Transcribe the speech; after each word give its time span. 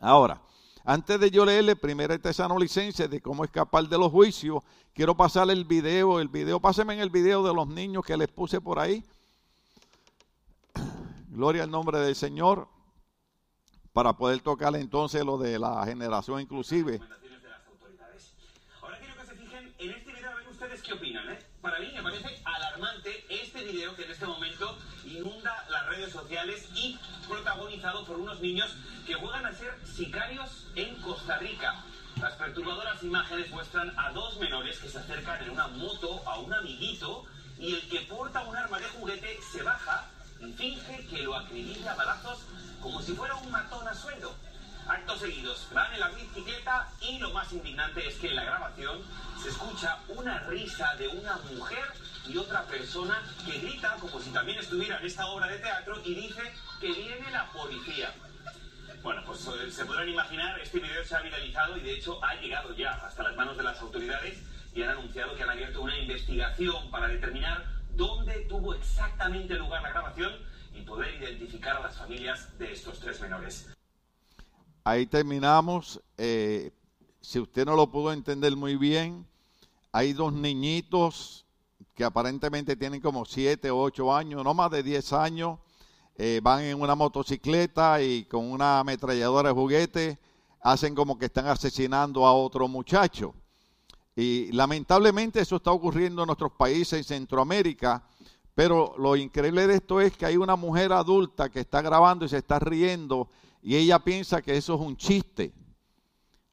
Ahora, 0.00 0.40
antes 0.82 1.20
de 1.20 1.30
yo 1.30 1.44
leerle 1.44 1.76
primera 1.76 2.18
licencia 2.58 3.06
de 3.06 3.20
cómo 3.20 3.44
escapar 3.44 3.86
de 3.86 3.98
los 3.98 4.10
juicios, 4.10 4.62
quiero 4.94 5.14
pasarle 5.14 5.52
el 5.52 5.66
video, 5.66 6.20
el 6.20 6.28
video, 6.28 6.58
páseme 6.58 6.94
en 6.94 7.00
el 7.00 7.10
video 7.10 7.42
de 7.42 7.52
los 7.52 7.68
niños 7.68 8.02
que 8.02 8.16
les 8.16 8.28
puse 8.28 8.62
por 8.62 8.78
ahí. 8.78 9.04
Gloria 11.28 11.64
al 11.64 11.70
nombre 11.70 11.98
del 11.98 12.16
Señor, 12.16 12.66
para 13.92 14.14
poder 14.14 14.40
tocar 14.40 14.74
entonces 14.74 15.22
lo 15.22 15.36
de 15.36 15.58
la 15.58 15.84
generación 15.84 16.40
inclusive. 16.40 16.98
Ahora 18.80 18.98
quiero 18.98 19.14
que 19.20 19.26
se 19.26 19.34
fijen 19.34 19.74
en 19.78 19.90
este 19.90 20.12
video, 20.14 20.30
a 20.30 20.34
ver 20.34 20.48
ustedes 20.48 20.82
qué 20.82 20.94
opinan. 20.94 21.28
¿eh? 21.28 21.38
Para 21.60 21.78
mí 21.78 21.92
me 21.94 22.02
parece 22.02 22.42
alarmante 22.42 23.26
este 23.28 23.64
video 23.64 23.94
que 23.94 24.04
en 24.04 24.12
este 24.12 24.26
momento 24.26 24.78
inunda 25.04 25.66
las 25.68 25.86
redes 25.90 26.10
sociales 26.10 26.70
y 26.74 26.98
protagonizado 27.30 28.04
por 28.04 28.18
unos 28.18 28.40
niños 28.40 28.74
que 29.06 29.14
juegan 29.14 29.46
a 29.46 29.54
ser 29.54 29.78
sicarios 29.86 30.66
en 30.74 30.96
Costa 30.96 31.38
Rica. 31.38 31.82
Las 32.20 32.34
perturbadoras 32.34 33.02
imágenes 33.02 33.50
muestran 33.50 33.98
a 33.98 34.10
dos 34.10 34.36
menores 34.38 34.78
que 34.78 34.88
se 34.88 34.98
acercan 34.98 35.42
en 35.44 35.50
una 35.50 35.68
moto 35.68 36.22
a 36.28 36.38
un 36.40 36.52
amiguito 36.52 37.24
y 37.58 37.74
el 37.74 37.88
que 37.88 38.00
porta 38.00 38.42
un 38.42 38.56
arma 38.56 38.78
de 38.78 38.88
juguete 38.88 39.38
se 39.52 39.62
baja 39.62 40.06
y 40.40 40.52
finge 40.52 41.06
que 41.06 41.22
lo 41.22 41.36
acribilla 41.36 41.92
a 41.92 41.96
balazos 41.96 42.40
como 42.82 43.00
si 43.00 43.12
fuera 43.12 43.36
un 43.36 43.50
matón 43.50 43.86
a 43.86 43.94
sueldo. 43.94 44.34
Actos 44.88 45.20
seguidos, 45.20 45.68
van 45.72 45.92
en 45.94 46.00
la 46.00 46.08
bicicleta 46.08 46.88
y 47.00 47.18
lo 47.18 47.30
más 47.30 47.52
indignante 47.52 48.06
es 48.08 48.16
que 48.16 48.28
en 48.28 48.36
la 48.36 48.44
grabación 48.44 48.98
se 49.40 49.50
escucha 49.50 49.98
una 50.08 50.40
risa 50.40 50.94
de 50.96 51.06
una 51.08 51.36
mujer 51.54 51.84
y 52.26 52.36
otra 52.36 52.64
persona 52.64 53.22
que 53.46 53.58
grita 53.58 53.96
como 54.00 54.20
si 54.20 54.30
también 54.30 54.58
estuviera 54.58 54.98
en 54.98 55.06
esta 55.06 55.26
obra 55.26 55.46
de 55.46 55.58
teatro 55.58 56.00
y 56.04 56.14
dice 56.14 56.52
que 56.80 56.92
viene 56.92 57.30
la 57.30 57.50
policía. 57.52 58.12
Bueno, 59.02 59.22
pues 59.26 59.46
eh, 59.46 59.70
se 59.70 59.84
podrán 59.84 60.08
imaginar, 60.08 60.58
este 60.60 60.78
video 60.78 61.04
se 61.04 61.14
ha 61.14 61.20
viralizado 61.20 61.76
y 61.76 61.80
de 61.80 61.92
hecho 61.92 62.22
ha 62.24 62.34
llegado 62.40 62.74
ya 62.74 62.92
hasta 62.92 63.22
las 63.22 63.36
manos 63.36 63.56
de 63.56 63.62
las 63.62 63.80
autoridades 63.80 64.38
y 64.74 64.82
han 64.82 64.90
anunciado 64.90 65.34
que 65.36 65.42
han 65.42 65.50
abierto 65.50 65.82
una 65.82 65.98
investigación 65.98 66.90
para 66.90 67.08
determinar 67.08 67.64
dónde 67.94 68.46
tuvo 68.48 68.74
exactamente 68.74 69.54
lugar 69.54 69.82
la 69.82 69.90
grabación 69.90 70.32
y 70.74 70.82
poder 70.82 71.14
identificar 71.22 71.76
a 71.76 71.80
las 71.80 71.96
familias 71.96 72.58
de 72.58 72.72
estos 72.72 72.98
tres 73.00 73.20
menores. 73.20 73.68
Ahí 74.84 75.06
terminamos. 75.06 76.00
Eh, 76.16 76.72
si 77.20 77.38
usted 77.38 77.66
no 77.66 77.76
lo 77.76 77.90
pudo 77.90 78.12
entender 78.12 78.56
muy 78.56 78.76
bien, 78.76 79.26
hay 79.92 80.12
dos 80.12 80.32
niñitos 80.32 81.44
que 81.94 82.04
aparentemente 82.04 82.76
tienen 82.76 83.00
como 83.00 83.24
7 83.24 83.70
o 83.70 83.82
8 83.82 84.14
años, 84.14 84.44
no 84.44 84.54
más 84.54 84.70
de 84.70 84.82
10 84.82 85.12
años, 85.12 85.58
eh, 86.22 86.38
van 86.42 86.60
en 86.64 86.78
una 86.78 86.94
motocicleta 86.94 88.02
y 88.02 88.24
con 88.26 88.44
una 88.52 88.80
ametralladora 88.80 89.48
de 89.48 89.54
juguete 89.54 90.18
hacen 90.60 90.94
como 90.94 91.18
que 91.18 91.24
están 91.24 91.46
asesinando 91.46 92.26
a 92.26 92.34
otro 92.34 92.68
muchacho. 92.68 93.34
Y 94.14 94.52
lamentablemente 94.52 95.40
eso 95.40 95.56
está 95.56 95.72
ocurriendo 95.72 96.20
en 96.20 96.26
nuestros 96.26 96.52
países, 96.52 96.92
en 96.98 97.04
Centroamérica, 97.04 98.04
pero 98.54 98.94
lo 98.98 99.16
increíble 99.16 99.66
de 99.66 99.76
esto 99.76 99.98
es 99.98 100.14
que 100.14 100.26
hay 100.26 100.36
una 100.36 100.56
mujer 100.56 100.92
adulta 100.92 101.48
que 101.48 101.60
está 101.60 101.80
grabando 101.80 102.26
y 102.26 102.28
se 102.28 102.36
está 102.36 102.58
riendo 102.58 103.30
y 103.62 103.76
ella 103.76 103.98
piensa 103.98 104.42
que 104.42 104.54
eso 104.54 104.74
es 104.74 104.80
un 104.82 104.98
chiste. 104.98 105.54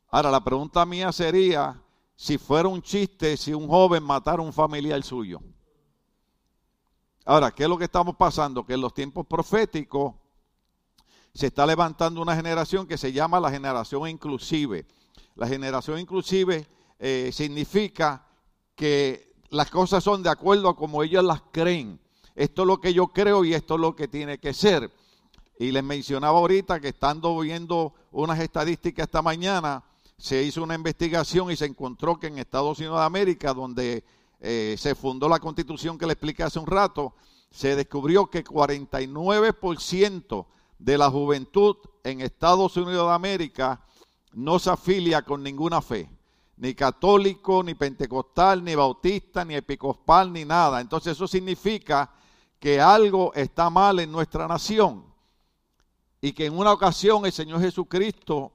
Ahora, 0.09 0.31
la 0.31 0.41
pregunta 0.41 0.85
mía 0.85 1.11
sería, 1.11 1.77
si 2.15 2.37
fuera 2.37 2.69
un 2.69 2.81
chiste 2.81 3.35
si 3.35 3.53
un 3.53 3.67
joven 3.67 4.01
matara 4.01 4.41
a 4.41 4.45
un 4.45 4.53
familiar 4.53 5.03
suyo. 5.03 5.41
Ahora, 7.29 7.51
¿qué 7.51 7.63
es 7.63 7.69
lo 7.69 7.77
que 7.77 7.83
estamos 7.83 8.15
pasando? 8.15 8.65
Que 8.65 8.75
en 8.75 8.79
los 8.79 8.93
tiempos 8.93 9.27
proféticos 9.27 10.13
se 11.33 11.47
está 11.47 11.65
levantando 11.65 12.21
una 12.21 12.33
generación 12.33 12.87
que 12.87 12.97
se 12.97 13.11
llama 13.11 13.41
la 13.41 13.51
generación 13.51 14.07
inclusive. 14.07 14.85
La 15.35 15.45
generación 15.45 15.99
inclusive 15.99 16.65
eh, 16.97 17.29
significa 17.33 18.25
que 18.75 19.35
las 19.49 19.69
cosas 19.69 20.05
son 20.05 20.23
de 20.23 20.29
acuerdo 20.29 20.69
a 20.69 20.77
como 20.77 21.03
ellos 21.03 21.21
las 21.21 21.41
creen. 21.51 21.99
Esto 22.33 22.61
es 22.61 22.67
lo 22.69 22.79
que 22.79 22.93
yo 22.93 23.07
creo 23.07 23.43
y 23.43 23.53
esto 23.53 23.75
es 23.75 23.81
lo 23.81 23.93
que 23.93 24.07
tiene 24.07 24.37
que 24.37 24.53
ser. 24.53 24.89
Y 25.59 25.73
les 25.73 25.83
mencionaba 25.83 26.39
ahorita 26.39 26.79
que 26.79 26.87
estando 26.87 27.37
viendo 27.39 27.93
unas 28.11 28.39
estadísticas 28.39 29.07
esta 29.07 29.21
mañana, 29.21 29.83
se 30.17 30.43
hizo 30.43 30.63
una 30.63 30.75
investigación 30.75 31.51
y 31.51 31.57
se 31.57 31.65
encontró 31.65 32.17
que 32.17 32.27
en 32.27 32.37
Estados 32.37 32.79
Unidos 32.79 32.99
de 32.99 33.05
América, 33.05 33.53
donde 33.53 34.05
eh, 34.39 34.75
se 34.77 34.95
fundó 34.95 35.27
la 35.27 35.39
constitución 35.39 35.97
que 35.97 36.05
le 36.05 36.13
expliqué 36.13 36.43
hace 36.43 36.59
un 36.59 36.67
rato, 36.67 37.15
se 37.49 37.75
descubrió 37.75 38.27
que 38.27 38.43
49% 38.43 40.45
de 40.79 40.97
la 40.97 41.09
juventud 41.09 41.77
en 42.03 42.21
Estados 42.21 42.77
Unidos 42.77 43.07
de 43.07 43.13
América 43.13 43.81
no 44.33 44.59
se 44.59 44.69
afilia 44.69 45.23
con 45.23 45.41
ninguna 45.41 45.81
fe, 45.81 46.09
ni 46.57 46.75
católico, 46.75 47.63
ni 47.63 47.73
pentecostal, 47.73 48.63
ni 48.63 48.75
bautista, 48.75 49.43
ni 49.43 49.55
episcopal, 49.55 50.31
ni 50.31 50.45
nada. 50.45 50.81
Entonces 50.81 51.13
eso 51.13 51.27
significa 51.27 52.11
que 52.59 52.79
algo 52.79 53.33
está 53.33 53.69
mal 53.69 53.99
en 53.99 54.11
nuestra 54.11 54.47
nación. 54.47 55.05
Y 56.21 56.33
que 56.33 56.45
en 56.45 56.57
una 56.57 56.73
ocasión 56.73 57.25
el 57.25 57.31
Señor 57.31 57.61
Jesucristo 57.61 58.51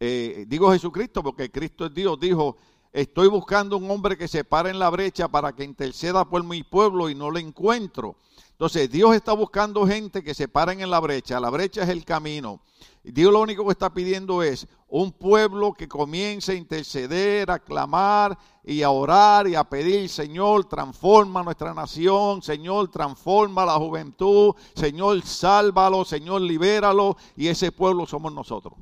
eh, 0.00 0.44
digo 0.46 0.70
Jesucristo 0.70 1.22
porque 1.22 1.50
Cristo 1.50 1.86
es 1.86 1.94
Dios, 1.94 2.18
dijo, 2.20 2.56
estoy 3.00 3.28
buscando 3.28 3.76
un 3.76 3.88
hombre 3.90 4.16
que 4.18 4.26
se 4.26 4.42
pare 4.42 4.70
en 4.70 4.78
la 4.80 4.90
brecha 4.90 5.28
para 5.28 5.52
que 5.52 5.62
interceda 5.62 6.28
por 6.28 6.42
mi 6.42 6.64
pueblo 6.64 7.08
y 7.08 7.14
no 7.14 7.30
lo 7.30 7.38
encuentro. 7.38 8.16
Entonces, 8.50 8.90
Dios 8.90 9.14
está 9.14 9.34
buscando 9.34 9.86
gente 9.86 10.24
que 10.24 10.34
se 10.34 10.48
paren 10.48 10.80
en 10.80 10.90
la 10.90 10.98
brecha. 10.98 11.38
La 11.38 11.48
brecha 11.48 11.84
es 11.84 11.90
el 11.90 12.04
camino. 12.04 12.60
Dios 13.04 13.32
lo 13.32 13.40
único 13.40 13.64
que 13.64 13.70
está 13.70 13.94
pidiendo 13.94 14.42
es 14.42 14.66
un 14.88 15.12
pueblo 15.12 15.72
que 15.72 15.86
comience 15.86 16.52
a 16.52 16.56
interceder, 16.56 17.52
a 17.52 17.60
clamar 17.60 18.36
y 18.64 18.82
a 18.82 18.90
orar 18.90 19.46
y 19.46 19.54
a 19.54 19.62
pedir, 19.62 20.08
Señor, 20.08 20.64
transforma 20.64 21.44
nuestra 21.44 21.72
nación, 21.72 22.42
Señor, 22.42 22.88
transforma 22.88 23.64
la 23.64 23.74
juventud, 23.74 24.54
Señor, 24.74 25.22
sálvalo, 25.22 26.04
Señor, 26.04 26.40
libéralo. 26.40 27.16
Y 27.36 27.46
ese 27.46 27.70
pueblo 27.70 28.06
somos 28.06 28.32
nosotros. 28.32 28.74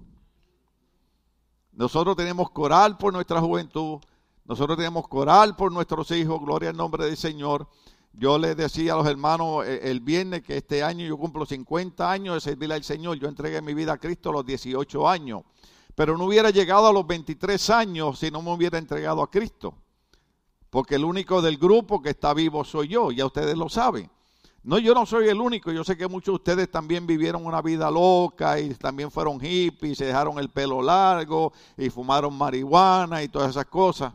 Nosotros 1.76 2.16
tenemos 2.16 2.50
coral 2.50 2.96
por 2.96 3.12
nuestra 3.12 3.38
juventud. 3.38 3.98
Nosotros 4.46 4.78
tenemos 4.78 5.06
coral 5.08 5.54
por 5.56 5.70
nuestros 5.70 6.10
hijos. 6.10 6.40
Gloria 6.40 6.70
al 6.70 6.76
nombre 6.76 7.04
del 7.04 7.18
Señor. 7.18 7.68
Yo 8.14 8.38
les 8.38 8.56
decía 8.56 8.94
a 8.94 8.96
los 8.96 9.06
hermanos 9.06 9.66
eh, 9.66 9.90
el 9.90 10.00
viernes 10.00 10.42
que 10.42 10.56
este 10.56 10.82
año 10.82 11.06
yo 11.06 11.18
cumplo 11.18 11.44
50 11.44 12.10
años 12.10 12.34
de 12.36 12.40
servirle 12.40 12.76
al 12.76 12.82
Señor. 12.82 13.18
Yo 13.18 13.28
entregué 13.28 13.60
mi 13.60 13.74
vida 13.74 13.92
a 13.92 13.98
Cristo 13.98 14.30
a 14.30 14.32
los 14.32 14.46
18 14.46 15.06
años. 15.06 15.42
Pero 15.94 16.16
no 16.16 16.24
hubiera 16.24 16.48
llegado 16.48 16.86
a 16.86 16.92
los 16.94 17.06
23 17.06 17.68
años 17.68 18.18
si 18.18 18.30
no 18.30 18.40
me 18.40 18.54
hubiera 18.54 18.78
entregado 18.78 19.20
a 19.22 19.30
Cristo. 19.30 19.74
Porque 20.70 20.94
el 20.94 21.04
único 21.04 21.42
del 21.42 21.58
grupo 21.58 22.00
que 22.00 22.08
está 22.08 22.32
vivo 22.32 22.64
soy 22.64 22.88
yo. 22.88 23.12
Ya 23.12 23.26
ustedes 23.26 23.54
lo 23.54 23.68
saben. 23.68 24.10
No, 24.66 24.80
yo 24.80 24.94
no 24.94 25.06
soy 25.06 25.28
el 25.28 25.40
único. 25.40 25.70
Yo 25.70 25.84
sé 25.84 25.96
que 25.96 26.08
muchos 26.08 26.32
de 26.32 26.36
ustedes 26.36 26.68
también 26.68 27.06
vivieron 27.06 27.46
una 27.46 27.62
vida 27.62 27.88
loca 27.88 28.58
y 28.58 28.74
también 28.74 29.12
fueron 29.12 29.38
hippies, 29.38 29.96
se 29.96 30.06
dejaron 30.06 30.40
el 30.40 30.48
pelo 30.48 30.82
largo 30.82 31.52
y 31.76 31.88
fumaron 31.88 32.36
marihuana 32.36 33.22
y 33.22 33.28
todas 33.28 33.50
esas 33.50 33.66
cosas. 33.66 34.12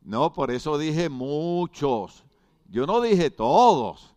No, 0.00 0.32
por 0.32 0.52
eso 0.52 0.78
dije 0.78 1.08
muchos. 1.08 2.22
Yo 2.68 2.86
no 2.86 3.00
dije 3.00 3.32
todos. 3.32 4.14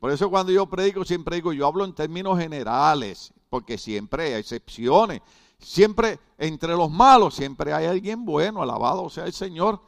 Por 0.00 0.10
eso 0.10 0.28
cuando 0.28 0.52
yo 0.52 0.66
predico, 0.66 1.02
siempre 1.06 1.36
digo, 1.36 1.54
yo 1.54 1.66
hablo 1.66 1.86
en 1.86 1.94
términos 1.94 2.38
generales, 2.38 3.32
porque 3.48 3.78
siempre 3.78 4.34
hay 4.34 4.40
excepciones. 4.40 5.22
Siempre, 5.58 6.20
entre 6.36 6.74
los 6.74 6.90
malos, 6.90 7.36
siempre 7.36 7.72
hay 7.72 7.86
alguien 7.86 8.26
bueno, 8.26 8.60
alabado 8.60 9.08
sea 9.08 9.24
el 9.24 9.32
Señor. 9.32 9.80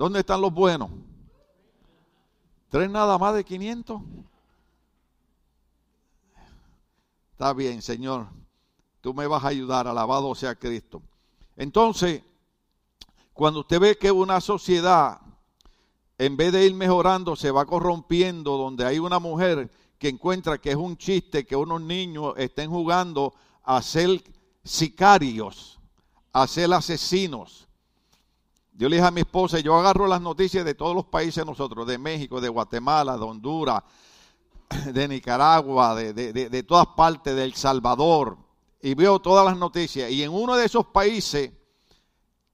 ¿Dónde 0.00 0.20
están 0.20 0.40
los 0.40 0.54
buenos? 0.54 0.88
¿Tres 2.70 2.88
nada 2.88 3.18
más 3.18 3.34
de 3.34 3.44
500? 3.44 4.00
Está 7.32 7.52
bien, 7.52 7.82
Señor. 7.82 8.28
Tú 9.02 9.12
me 9.12 9.26
vas 9.26 9.44
a 9.44 9.48
ayudar, 9.48 9.86
alabado 9.86 10.34
sea 10.34 10.54
Cristo. 10.54 11.02
Entonces, 11.54 12.22
cuando 13.34 13.60
usted 13.60 13.78
ve 13.78 13.98
que 13.98 14.10
una 14.10 14.40
sociedad, 14.40 15.20
en 16.16 16.34
vez 16.34 16.50
de 16.54 16.64
ir 16.64 16.72
mejorando, 16.72 17.36
se 17.36 17.50
va 17.50 17.66
corrompiendo, 17.66 18.56
donde 18.56 18.86
hay 18.86 18.98
una 18.98 19.18
mujer 19.18 19.70
que 19.98 20.08
encuentra 20.08 20.56
que 20.56 20.70
es 20.70 20.76
un 20.76 20.96
chiste 20.96 21.44
que 21.44 21.56
unos 21.56 21.82
niños 21.82 22.32
estén 22.38 22.70
jugando 22.70 23.34
a 23.62 23.82
ser 23.82 24.24
sicarios, 24.64 25.78
a 26.32 26.46
ser 26.46 26.72
asesinos, 26.72 27.68
yo 28.80 28.88
le 28.88 28.96
dije 28.96 29.06
a 29.06 29.10
mi 29.10 29.20
esposa, 29.20 29.60
yo 29.60 29.76
agarro 29.76 30.06
las 30.06 30.22
noticias 30.22 30.64
de 30.64 30.74
todos 30.74 30.94
los 30.94 31.04
países 31.04 31.44
nosotros, 31.44 31.86
de 31.86 31.98
México, 31.98 32.40
de 32.40 32.48
Guatemala, 32.48 33.18
de 33.18 33.24
Honduras, 33.24 33.82
de 34.86 35.06
Nicaragua, 35.06 35.94
de, 35.94 36.62
todas 36.62 36.86
partes, 36.96 37.36
de 37.36 37.44
El 37.44 37.52
Salvador, 37.52 38.38
y 38.80 38.94
veo 38.94 39.20
todas 39.20 39.44
las 39.44 39.58
noticias. 39.58 40.10
Y 40.10 40.22
en 40.22 40.32
uno 40.32 40.56
de 40.56 40.64
esos 40.64 40.86
países, 40.86 41.52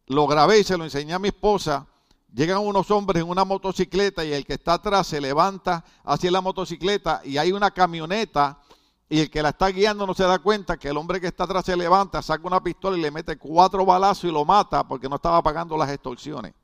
lo 0.09 0.27
grabé 0.27 0.59
y 0.59 0.65
se 0.65 0.77
lo 0.77 0.83
enseñé 0.83 1.15
a 1.15 1.21
mi 1.21 1.29
esposa, 1.29 1.87
llegan 2.35 2.59
unos 2.59 2.91
hombres 2.91 3.23
en 3.23 3.31
una 3.31 3.45
motocicleta 3.45 4.25
y 4.25 4.33
el 4.33 4.45
que 4.45 4.55
está 4.55 4.75
atrás 4.75 5.07
se 5.07 5.21
levanta 5.21 5.85
hacia 6.03 6.33
la 6.33 6.41
motocicleta 6.41 7.21
y 7.23 7.39
hay 7.39 7.53
una 7.53 7.71
camioneta 7.71 8.61
y 9.09 9.21
el 9.21 9.31
que 9.31 9.43
la 9.43 9.51
está 9.51 9.69
guiando 9.69 10.07
no 10.07 10.15
se 10.15 10.25
da 10.25 10.39
cuenta 10.41 10.77
que 10.77 10.89
el 10.89 10.97
hombre 10.97 11.21
que 11.21 11.29
está 11.29 11.45
atrás 11.45 11.65
se 11.65 11.77
levanta, 11.77 12.21
saca 12.23 12.47
una 12.47 12.63
pistola 12.63 12.97
y 12.97 13.01
le 13.01 13.11
mete 13.11 13.37
cuatro 13.37 13.85
balazos 13.87 14.25
y 14.25 14.33
lo 14.33 14.45
mata 14.45 14.87
porque 14.87 15.09
no 15.09 15.17
estaba 15.17 15.41
pagando 15.43 15.77
las 15.77 15.91
extorsiones. 15.91 16.55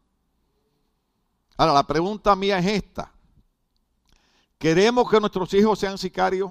Ahora, 1.56 1.74
la 1.74 1.86
pregunta 1.86 2.34
mía 2.34 2.58
es 2.58 2.66
esta. 2.66 3.12
¿Queremos 4.58 5.08
que 5.08 5.20
nuestros 5.20 5.52
hijos 5.54 5.78
sean 5.78 5.98
sicarios? 5.98 6.50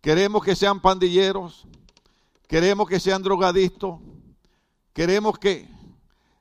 ¿Queremos 0.00 0.42
que 0.42 0.56
sean 0.56 0.80
pandilleros? 0.80 1.66
¿Queremos 2.48 2.88
que 2.88 2.98
sean 2.98 3.22
drogadictos? 3.22 4.00
¿Queremos 4.92 5.38
que... 5.38 5.68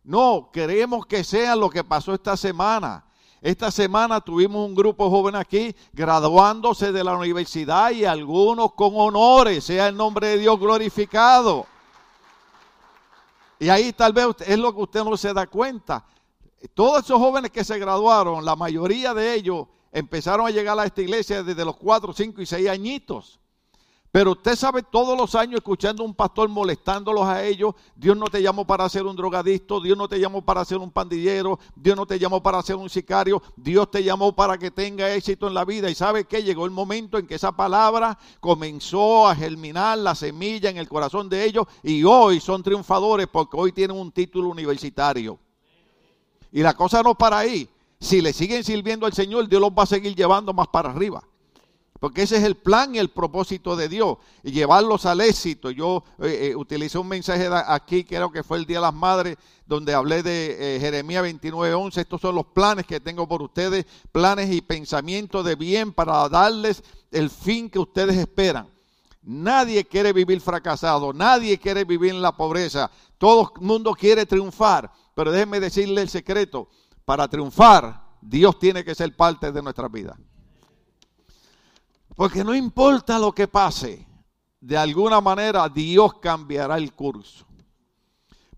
No, 0.04 0.50
queremos 0.52 1.06
que 1.06 1.24
sean 1.24 1.60
lo 1.60 1.70
que 1.70 1.84
pasó 1.84 2.16
esta 2.16 2.36
semana. 2.36 3.06
Esta 3.42 3.72
semana 3.72 4.20
tuvimos 4.20 4.68
un 4.68 4.76
grupo 4.76 5.10
joven 5.10 5.36
aquí 5.36 5.74
graduándose 5.94 6.92
de 6.92 7.04
la 7.04 7.16
universidad 7.16 7.92
y 7.92 8.04
algunos 8.04 8.74
con 8.74 8.92
honores, 8.96 9.64
sea 9.64 9.88
el 9.88 9.96
nombre 9.96 10.28
de 10.28 10.38
Dios 10.40 10.60
glorificado. 10.60 11.66
Y 13.60 13.70
ahí 13.70 13.94
tal 13.94 14.12
vez 14.12 14.28
es 14.46 14.58
lo 14.58 14.74
que 14.74 14.82
usted 14.82 15.04
no 15.04 15.16
se 15.16 15.34
da 15.34 15.48
cuenta. 15.48 16.06
Todos 16.74 17.06
esos 17.06 17.18
jóvenes 17.18 17.52
que 17.52 17.64
se 17.64 17.80
graduaron, 17.80 18.44
la 18.44 18.58
mayoría 18.58 19.14
de 19.14 19.34
ellos 19.34 19.68
empezaron 19.92 20.46
a 20.46 20.52
llegar 20.52 20.78
a 20.78 20.86
esta 20.86 21.02
iglesia 21.02 21.42
desde 21.42 21.64
los 21.64 21.78
4, 21.78 22.12
5 22.12 22.42
y 22.42 22.46
6 22.46 22.70
añitos. 22.70 23.40
Pero 24.12 24.32
usted 24.32 24.56
sabe 24.56 24.82
todos 24.82 25.16
los 25.16 25.36
años 25.36 25.58
escuchando 25.58 26.02
a 26.02 26.06
un 26.06 26.16
pastor 26.16 26.50
molestándolos 26.50 27.26
a 27.26 27.44
ellos, 27.46 27.76
Dios 27.96 28.18
no 28.18 28.26
te 28.26 28.42
llamó 28.42 28.66
para 28.66 28.90
ser 28.90 29.06
un 29.06 29.16
drogadicto, 29.16 29.80
Dios 29.80 29.96
no 29.96 30.08
te 30.08 30.20
llamó 30.20 30.44
para 30.44 30.66
ser 30.66 30.80
un 30.80 30.90
pandillero, 30.90 31.60
Dios 31.76 31.96
no 31.96 32.08
te 32.08 32.18
llamó 32.18 32.42
para 32.42 32.62
ser 32.64 32.76
un 32.78 32.90
sicario, 32.90 33.42
Dios 33.56 33.92
te 33.92 34.04
llamó 34.04 34.36
para 34.36 34.58
que 34.58 34.72
tenga 34.72 35.14
éxito 35.14 35.48
en 35.48 35.54
la 35.54 35.64
vida. 35.64 35.92
Y 35.92 35.96
sabe 35.96 36.26
que 36.26 36.42
llegó 36.42 36.66
el 36.66 36.72
momento 36.72 37.20
en 37.20 37.28
que 37.28 37.36
esa 37.36 37.52
palabra 37.52 38.18
comenzó 38.40 39.28
a 39.28 39.36
germinar 39.36 40.00
la 40.00 40.16
semilla 40.16 40.72
en 40.72 40.78
el 40.78 40.90
corazón 40.90 41.30
de 41.30 41.46
ellos 41.46 41.68
y 41.84 42.04
hoy 42.04 42.40
son 42.40 42.64
triunfadores 42.64 43.28
porque 43.28 43.58
hoy 43.58 43.72
tienen 43.72 43.96
un 43.96 44.12
título 44.12 44.50
universitario. 44.50 45.38
Y 46.52 46.64
la 46.64 46.74
cosa 46.74 47.04
no 47.04 47.14
para 47.14 47.38
ahí. 47.38 47.70
Si 48.00 48.22
le 48.22 48.34
siguen 48.34 48.64
sirviendo 48.64 49.06
al 49.06 49.14
Señor, 49.14 49.48
Dios 49.48 49.62
los 49.62 49.72
va 49.72 49.84
a 49.84 49.86
seguir 49.86 50.16
llevando 50.16 50.52
más 50.52 50.68
para 50.70 50.90
arriba. 50.90 51.29
Porque 52.00 52.22
ese 52.22 52.38
es 52.38 52.44
el 52.44 52.56
plan 52.56 52.96
y 52.96 52.98
el 52.98 53.10
propósito 53.10 53.76
de 53.76 53.90
Dios, 53.90 54.18
y 54.44 54.52
llevarlos 54.52 55.06
al 55.06 55.20
éxito. 55.20 55.70
Yo 55.70 56.04
eh, 56.20 56.52
eh, 56.52 56.56
utilicé 56.56 56.98
un 56.98 57.10
mensaje 57.10 57.50
aquí, 57.68 58.06
creo 58.06 58.32
que 58.32 58.44
fue 58.44 58.58
el 58.58 58.66
Día 58.66 58.78
de 58.78 58.84
las 58.84 58.94
Madres, 58.94 59.38
donde 59.66 59.94
hablé 59.94 60.24
de 60.24 60.78
eh, 60.78 60.80
Jeremías 60.80 61.24
29:11. 61.24 61.98
Estos 61.98 62.22
son 62.22 62.36
los 62.36 62.46
planes 62.46 62.86
que 62.86 63.02
tengo 63.02 63.28
por 63.28 63.42
ustedes, 63.42 63.86
planes 64.14 64.50
y 64.50 64.62
pensamientos 64.62 65.44
de 65.44 65.56
bien 65.56 65.92
para 65.92 66.30
darles 66.30 66.84
el 67.12 67.30
fin 67.30 67.70
que 67.70 67.80
ustedes 67.80 68.16
esperan. 68.16 68.70
Nadie 69.22 69.84
quiere 69.84 70.14
vivir 70.14 70.40
fracasado, 70.40 71.12
nadie 71.12 71.58
quiere 71.58 71.84
vivir 71.84 72.12
en 72.12 72.22
la 72.22 72.36
pobreza, 72.36 72.90
todo 73.18 73.52
el 73.56 73.62
mundo 73.62 73.94
quiere 73.94 74.26
triunfar. 74.26 74.90
Pero 75.14 75.34
déjenme 75.34 75.60
decirle 75.60 76.02
el 76.02 76.10
secreto, 76.10 76.70
para 77.04 77.28
triunfar, 77.28 78.02
Dios 78.22 78.58
tiene 78.58 78.86
que 78.86 78.96
ser 78.96 79.14
parte 79.18 79.52
de 79.52 79.62
nuestra 79.62 79.90
vida. 79.90 80.18
Porque 82.20 82.44
no 82.44 82.54
importa 82.54 83.18
lo 83.18 83.32
que 83.32 83.48
pase, 83.48 84.06
de 84.60 84.78
alguna 84.78 85.22
manera 85.22 85.70
Dios 85.70 86.16
cambiará 86.16 86.78
el 86.78 86.92
curso. 86.92 87.46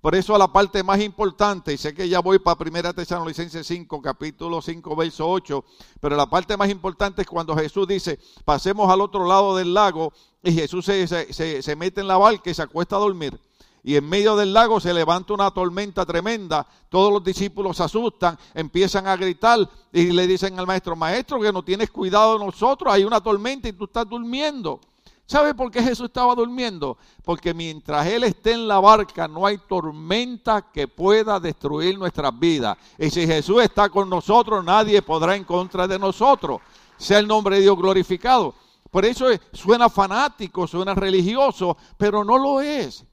Por 0.01 0.15
eso 0.15 0.35
la 0.35 0.51
parte 0.51 0.81
más 0.81 0.99
importante, 0.99 1.71
y 1.71 1.77
sé 1.77 1.93
que 1.93 2.09
ya 2.09 2.21
voy 2.21 2.39
para 2.39 2.57
Primera 2.57 2.91
Tesalonicenses 2.91 3.67
5, 3.67 4.01
capítulo 4.01 4.63
5, 4.63 4.95
verso 4.95 5.29
8, 5.29 5.63
pero 5.99 6.15
la 6.15 6.27
parte 6.27 6.57
más 6.57 6.71
importante 6.71 7.21
es 7.21 7.27
cuando 7.27 7.55
Jesús 7.55 7.87
dice, 7.87 8.17
pasemos 8.45 8.89
al 8.89 8.99
otro 8.99 9.27
lado 9.27 9.55
del 9.55 9.75
lago, 9.75 10.11
y 10.41 10.53
Jesús 10.53 10.83
se, 10.83 11.07
se, 11.07 11.61
se 11.61 11.75
mete 11.75 12.01
en 12.01 12.07
la 12.07 12.17
barca 12.17 12.49
y 12.49 12.55
se 12.55 12.63
acuesta 12.63 12.95
a 12.95 12.99
dormir 12.99 13.39
y 13.83 13.95
en 13.95 14.07
medio 14.07 14.35
del 14.35 14.53
lago 14.53 14.79
se 14.79 14.93
levanta 14.93 15.33
una 15.33 15.51
tormenta 15.51 16.05
tremenda, 16.05 16.67
todos 16.89 17.11
los 17.11 17.23
discípulos 17.23 17.77
se 17.77 17.83
asustan, 17.83 18.37
empiezan 18.53 19.07
a 19.07 19.15
gritar 19.15 19.59
y 19.91 20.11
le 20.11 20.27
dicen 20.27 20.59
al 20.59 20.67
maestro, 20.67 20.95
maestro, 20.95 21.39
que 21.39 21.51
no 21.51 21.63
tienes 21.63 21.89
cuidado 21.89 22.37
de 22.37 22.45
nosotros, 22.45 22.93
hay 22.93 23.03
una 23.03 23.21
tormenta 23.21 23.67
y 23.67 23.73
tú 23.73 23.85
estás 23.85 24.07
durmiendo. 24.07 24.79
¿Sabe 25.25 25.55
por 25.55 25.71
qué 25.71 25.81
Jesús 25.81 26.07
estaba 26.07 26.35
durmiendo? 26.35 26.97
Porque 27.23 27.53
mientras 27.53 28.05
Él 28.05 28.25
esté 28.25 28.51
en 28.51 28.67
la 28.67 28.81
barca 28.81 29.29
no 29.29 29.45
hay 29.45 29.57
tormenta 29.59 30.69
que 30.73 30.89
pueda 30.89 31.39
destruir 31.39 31.97
nuestras 31.97 32.37
vidas. 32.37 32.77
Y 32.97 33.09
si 33.09 33.25
Jesús 33.25 33.63
está 33.63 33.87
con 33.87 34.09
nosotros, 34.09 34.61
nadie 34.65 35.01
podrá 35.01 35.37
en 35.37 35.45
contra 35.45 35.87
de 35.87 35.97
nosotros. 35.97 36.59
Sea 36.97 37.19
el 37.19 37.29
nombre 37.29 37.55
de 37.55 37.61
Dios 37.61 37.77
glorificado. 37.77 38.53
Por 38.89 39.05
eso 39.05 39.27
suena 39.53 39.89
fanático, 39.89 40.67
suena 40.67 40.93
religioso, 40.93 41.77
pero 41.97 42.25
no 42.25 42.37
lo 42.37 42.59
es. 42.59 43.05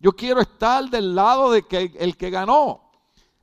Yo 0.00 0.12
quiero 0.12 0.40
estar 0.40 0.88
del 0.88 1.14
lado 1.14 1.50
de 1.50 1.62
que 1.62 1.92
el 1.98 2.16
que 2.16 2.30
ganó. 2.30 2.86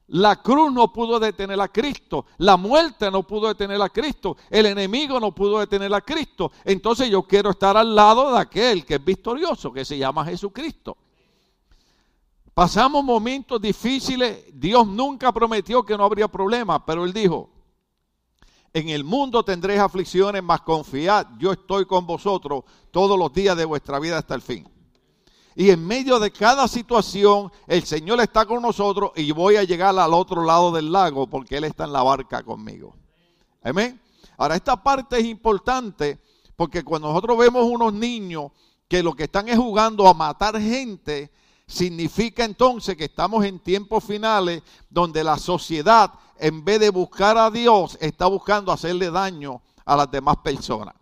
La 0.08 0.42
cruz 0.42 0.72
no 0.72 0.92
pudo 0.92 1.20
detener 1.20 1.60
a 1.62 1.70
Cristo, 1.70 2.26
la 2.38 2.58
muerte 2.58 3.10
no 3.10 3.24
pudo 3.24 3.48
detener 3.48 3.82
a 3.82 3.90
Cristo, 3.90 4.36
el 4.50 4.66
enemigo 4.66 5.20
no 5.20 5.34
pudo 5.34 5.60
detener 5.60 5.94
a 5.94 6.02
Cristo. 6.02 6.52
Entonces 6.66 7.10
yo 7.10 7.24
quiero 7.24 7.52
estar 7.52 7.78
al 7.78 7.96
lado 7.96 8.34
de 8.34 8.40
aquel 8.40 8.86
que 8.86 8.96
es 8.96 9.04
victorioso, 9.04 9.72
que 9.72 9.86
se 9.86 9.98
llama 9.98 10.26
Jesucristo. 10.26 10.98
Pasamos 12.54 13.04
momentos 13.04 13.60
difíciles, 13.60 14.46
Dios 14.54 14.86
nunca 14.86 15.32
prometió 15.32 15.84
que 15.84 15.98
no 15.98 16.04
habría 16.04 16.28
problemas, 16.28 16.82
pero 16.86 17.06
Él 17.06 17.14
dijo, 17.14 17.50
en 18.74 18.90
el 18.90 19.04
mundo 19.04 19.44
tendréis 19.44 19.80
aflicciones, 19.80 20.44
mas 20.44 20.62
confiad, 20.62 21.28
yo 21.40 21.54
estoy 21.54 21.86
con 21.86 22.06
vosotros 22.06 22.64
todos 22.92 23.18
los 23.18 23.34
días 23.34 23.56
de 23.56 23.66
vuestra 23.66 24.00
vida 24.00 24.18
hasta 24.18 24.36
el 24.36 24.42
fin. 24.42 24.73
Y 25.56 25.70
en 25.70 25.86
medio 25.86 26.20
de 26.20 26.32
cada 26.32 26.68
situación, 26.68 27.52
el 27.68 27.84
Señor 27.84 28.20
está 28.22 28.46
con 28.46 28.62
nosotros 28.62 29.12
y 29.16 29.32
voy 29.32 29.56
a 29.56 29.64
llegar 29.64 29.98
al 29.98 30.14
otro 30.14 30.44
lado 30.44 30.72
del 30.72 30.92
lago 30.92 31.28
porque 31.28 31.58
Él 31.58 31.66
está 31.66 31.84
en 31.84 31.94
la 31.94 32.04
barca 32.04 32.42
conmigo. 32.44 32.96
Amén. 33.62 34.02
Ahora, 34.38 34.56
esta 34.56 34.82
parte 34.82 35.20
es 35.20 35.26
importante 35.26 36.20
porque 36.56 36.84
cuando 36.84 37.10
nosotros 37.10 37.38
vemos 37.38 37.66
unos 37.66 37.94
niños 37.94 38.52
que 38.88 39.04
lo 39.04 39.14
que 39.14 39.24
están 39.24 39.48
es 39.48 39.58
jugando 39.58 40.08
a 40.08 40.14
matar 40.14 40.60
gente, 40.60 41.32
significa 41.68 42.44
entonces 42.44 42.96
que 42.96 43.06
estamos 43.06 43.46
en 43.46 43.60
tiempos 43.60 44.04
finales 44.04 44.62
donde 44.90 45.24
la 45.24 45.38
sociedad, 45.38 46.12
en 46.38 46.64
vez 46.66 46.80
de 46.80 46.90
buscar 46.90 47.38
a 47.38 47.50
Dios, 47.50 47.98
está 48.02 48.26
buscando 48.26 48.72
hacerle 48.72 49.12
daño 49.12 49.62
a 49.86 49.96
las 49.96 50.10
demás 50.10 50.38
personas. 50.38 50.96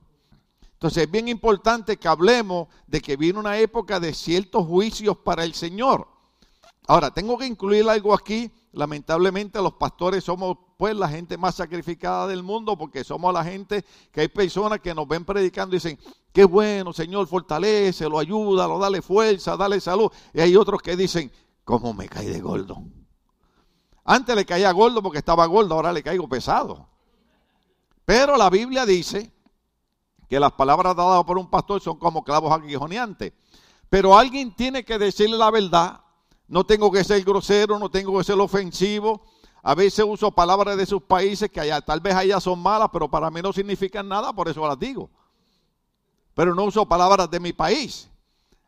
Entonces 0.82 1.04
es 1.04 1.12
bien 1.12 1.28
importante 1.28 1.98
que 1.98 2.08
hablemos 2.08 2.68
de 2.88 3.02
que 3.02 3.16
viene 3.16 3.38
una 3.38 3.56
época 3.60 4.00
de 4.00 4.16
ciertos 4.16 4.66
juicios 4.66 5.16
para 5.16 5.44
el 5.44 5.54
Señor. 5.54 6.08
Ahora, 6.88 7.14
tengo 7.14 7.38
que 7.38 7.46
incluir 7.46 7.88
algo 7.88 8.16
aquí. 8.16 8.52
Lamentablemente 8.72 9.62
los 9.62 9.74
pastores 9.74 10.24
somos 10.24 10.58
pues 10.78 10.96
la 10.96 11.08
gente 11.08 11.38
más 11.38 11.54
sacrificada 11.54 12.26
del 12.26 12.42
mundo 12.42 12.76
porque 12.80 13.04
somos 13.04 13.32
la 13.32 13.44
gente 13.44 13.86
que 14.12 14.22
hay 14.22 14.28
personas 14.28 14.80
que 14.80 14.96
nos 14.96 15.08
ven 15.08 15.24
predicando 15.24 15.76
y 15.76 15.78
dicen, 15.78 16.00
qué 16.34 16.46
bueno, 16.46 16.94
Señor, 16.94 17.28
fortalece, 17.28 18.10
lo 18.10 18.18
ayuda, 18.18 18.68
lo 18.68 18.80
dale 18.80 19.04
fuerza, 19.04 19.56
dale 19.56 19.80
salud. 19.80 20.12
Y 20.34 20.40
hay 20.40 20.56
otros 20.56 20.82
que 20.82 20.96
dicen, 20.96 21.32
¿cómo 21.64 21.94
me 21.94 22.10
cae 22.10 22.28
de 22.28 22.42
gordo? 22.42 22.82
Antes 24.04 24.36
le 24.36 24.48
caía 24.48 24.72
gordo 24.72 25.04
porque 25.04 25.20
estaba 25.20 25.46
gordo, 25.46 25.76
ahora 25.76 25.94
le 25.94 26.02
caigo 26.02 26.28
pesado. 26.28 26.88
Pero 28.04 28.36
la 28.36 28.50
Biblia 28.50 28.84
dice 28.84 29.32
que 30.32 30.40
las 30.40 30.54
palabras 30.54 30.96
dadas 30.96 31.26
por 31.26 31.38
un 31.38 31.50
pastor 31.50 31.82
son 31.82 31.98
como 31.98 32.24
clavos 32.24 32.54
aguijoneantes. 32.54 33.34
Pero 33.90 34.18
alguien 34.18 34.56
tiene 34.56 34.86
que 34.86 34.98
decirle 34.98 35.38
la 35.38 35.52
verdad. 35.52 36.00
No 36.48 36.66
tengo 36.66 36.90
que 36.90 37.04
ser 37.04 37.22
grosero, 37.26 37.78
no 37.78 37.92
tengo 37.92 38.18
que 38.18 38.24
ser 38.24 38.40
ofensivo. 38.40 39.24
A 39.62 39.76
veces 39.76 40.06
uso 40.08 40.32
palabras 40.32 40.78
de 40.78 40.86
sus 40.86 41.02
países 41.02 41.52
que 41.52 41.60
allá, 41.60 41.82
tal 41.82 42.00
vez 42.00 42.16
allá 42.16 42.40
son 42.40 42.60
malas, 42.60 42.88
pero 42.94 43.12
para 43.12 43.30
mí 43.30 43.42
no 43.42 43.52
significan 43.52 44.08
nada, 44.08 44.32
por 44.32 44.48
eso 44.48 44.66
las 44.66 44.80
digo. 44.80 45.10
Pero 46.34 46.56
no 46.56 46.64
uso 46.64 46.86
palabras 46.86 47.30
de 47.30 47.42
mi 47.42 47.52
país. 47.52 48.10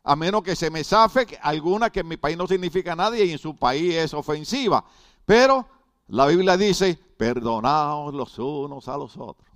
A 0.02 0.14
menos 0.14 0.42
que 0.42 0.54
se 0.54 0.68
me 0.68 0.84
zafe 0.84 1.26
alguna 1.40 1.88
que 1.88 2.00
en 2.00 2.08
mi 2.08 2.18
país 2.18 2.36
no 2.36 2.46
significa 2.46 2.94
nada 2.94 3.18
y 3.18 3.30
en 3.30 3.38
su 3.38 3.56
país 3.56 3.94
es 3.94 4.12
ofensiva. 4.12 4.84
Pero 5.24 5.66
la 6.08 6.26
Biblia 6.26 6.58
dice, 6.58 7.00
perdonaos 7.16 8.12
los 8.12 8.38
unos 8.38 8.86
a 8.86 8.98
los 8.98 9.16
otros. 9.16 9.53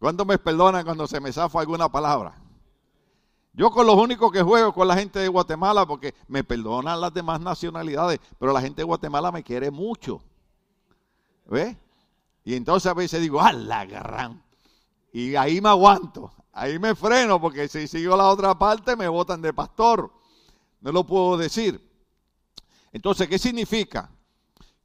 ¿Cuánto 0.00 0.24
me 0.24 0.38
perdonan 0.38 0.82
cuando 0.82 1.06
se 1.06 1.20
me 1.20 1.30
zafa 1.30 1.60
alguna 1.60 1.90
palabra? 1.90 2.34
Yo 3.52 3.70
con 3.70 3.86
los 3.86 3.96
únicos 3.96 4.32
que 4.32 4.40
juego 4.40 4.72
con 4.72 4.88
la 4.88 4.96
gente 4.96 5.18
de 5.18 5.28
Guatemala 5.28 5.84
porque 5.84 6.14
me 6.26 6.42
perdonan 6.42 7.02
las 7.02 7.12
demás 7.12 7.38
nacionalidades, 7.38 8.18
pero 8.38 8.54
la 8.54 8.62
gente 8.62 8.80
de 8.80 8.84
Guatemala 8.84 9.30
me 9.30 9.42
quiere 9.42 9.70
mucho. 9.70 10.22
¿Ves? 11.44 11.76
Y 12.44 12.54
entonces 12.54 12.90
a 12.90 12.94
veces 12.94 13.20
digo, 13.20 13.42
¡ah, 13.42 13.52
la 13.52 13.84
gran! 13.84 14.42
Y 15.12 15.36
ahí 15.36 15.60
me 15.60 15.68
aguanto, 15.68 16.32
ahí 16.54 16.78
me 16.78 16.94
freno 16.94 17.38
porque 17.38 17.68
si 17.68 17.86
sigo 17.86 18.16
la 18.16 18.28
otra 18.28 18.58
parte 18.58 18.96
me 18.96 19.06
botan 19.06 19.42
de 19.42 19.52
pastor. 19.52 20.10
No 20.80 20.92
lo 20.92 21.04
puedo 21.04 21.36
decir. 21.36 21.78
Entonces, 22.90 23.28
¿qué 23.28 23.38
significa? 23.38 24.10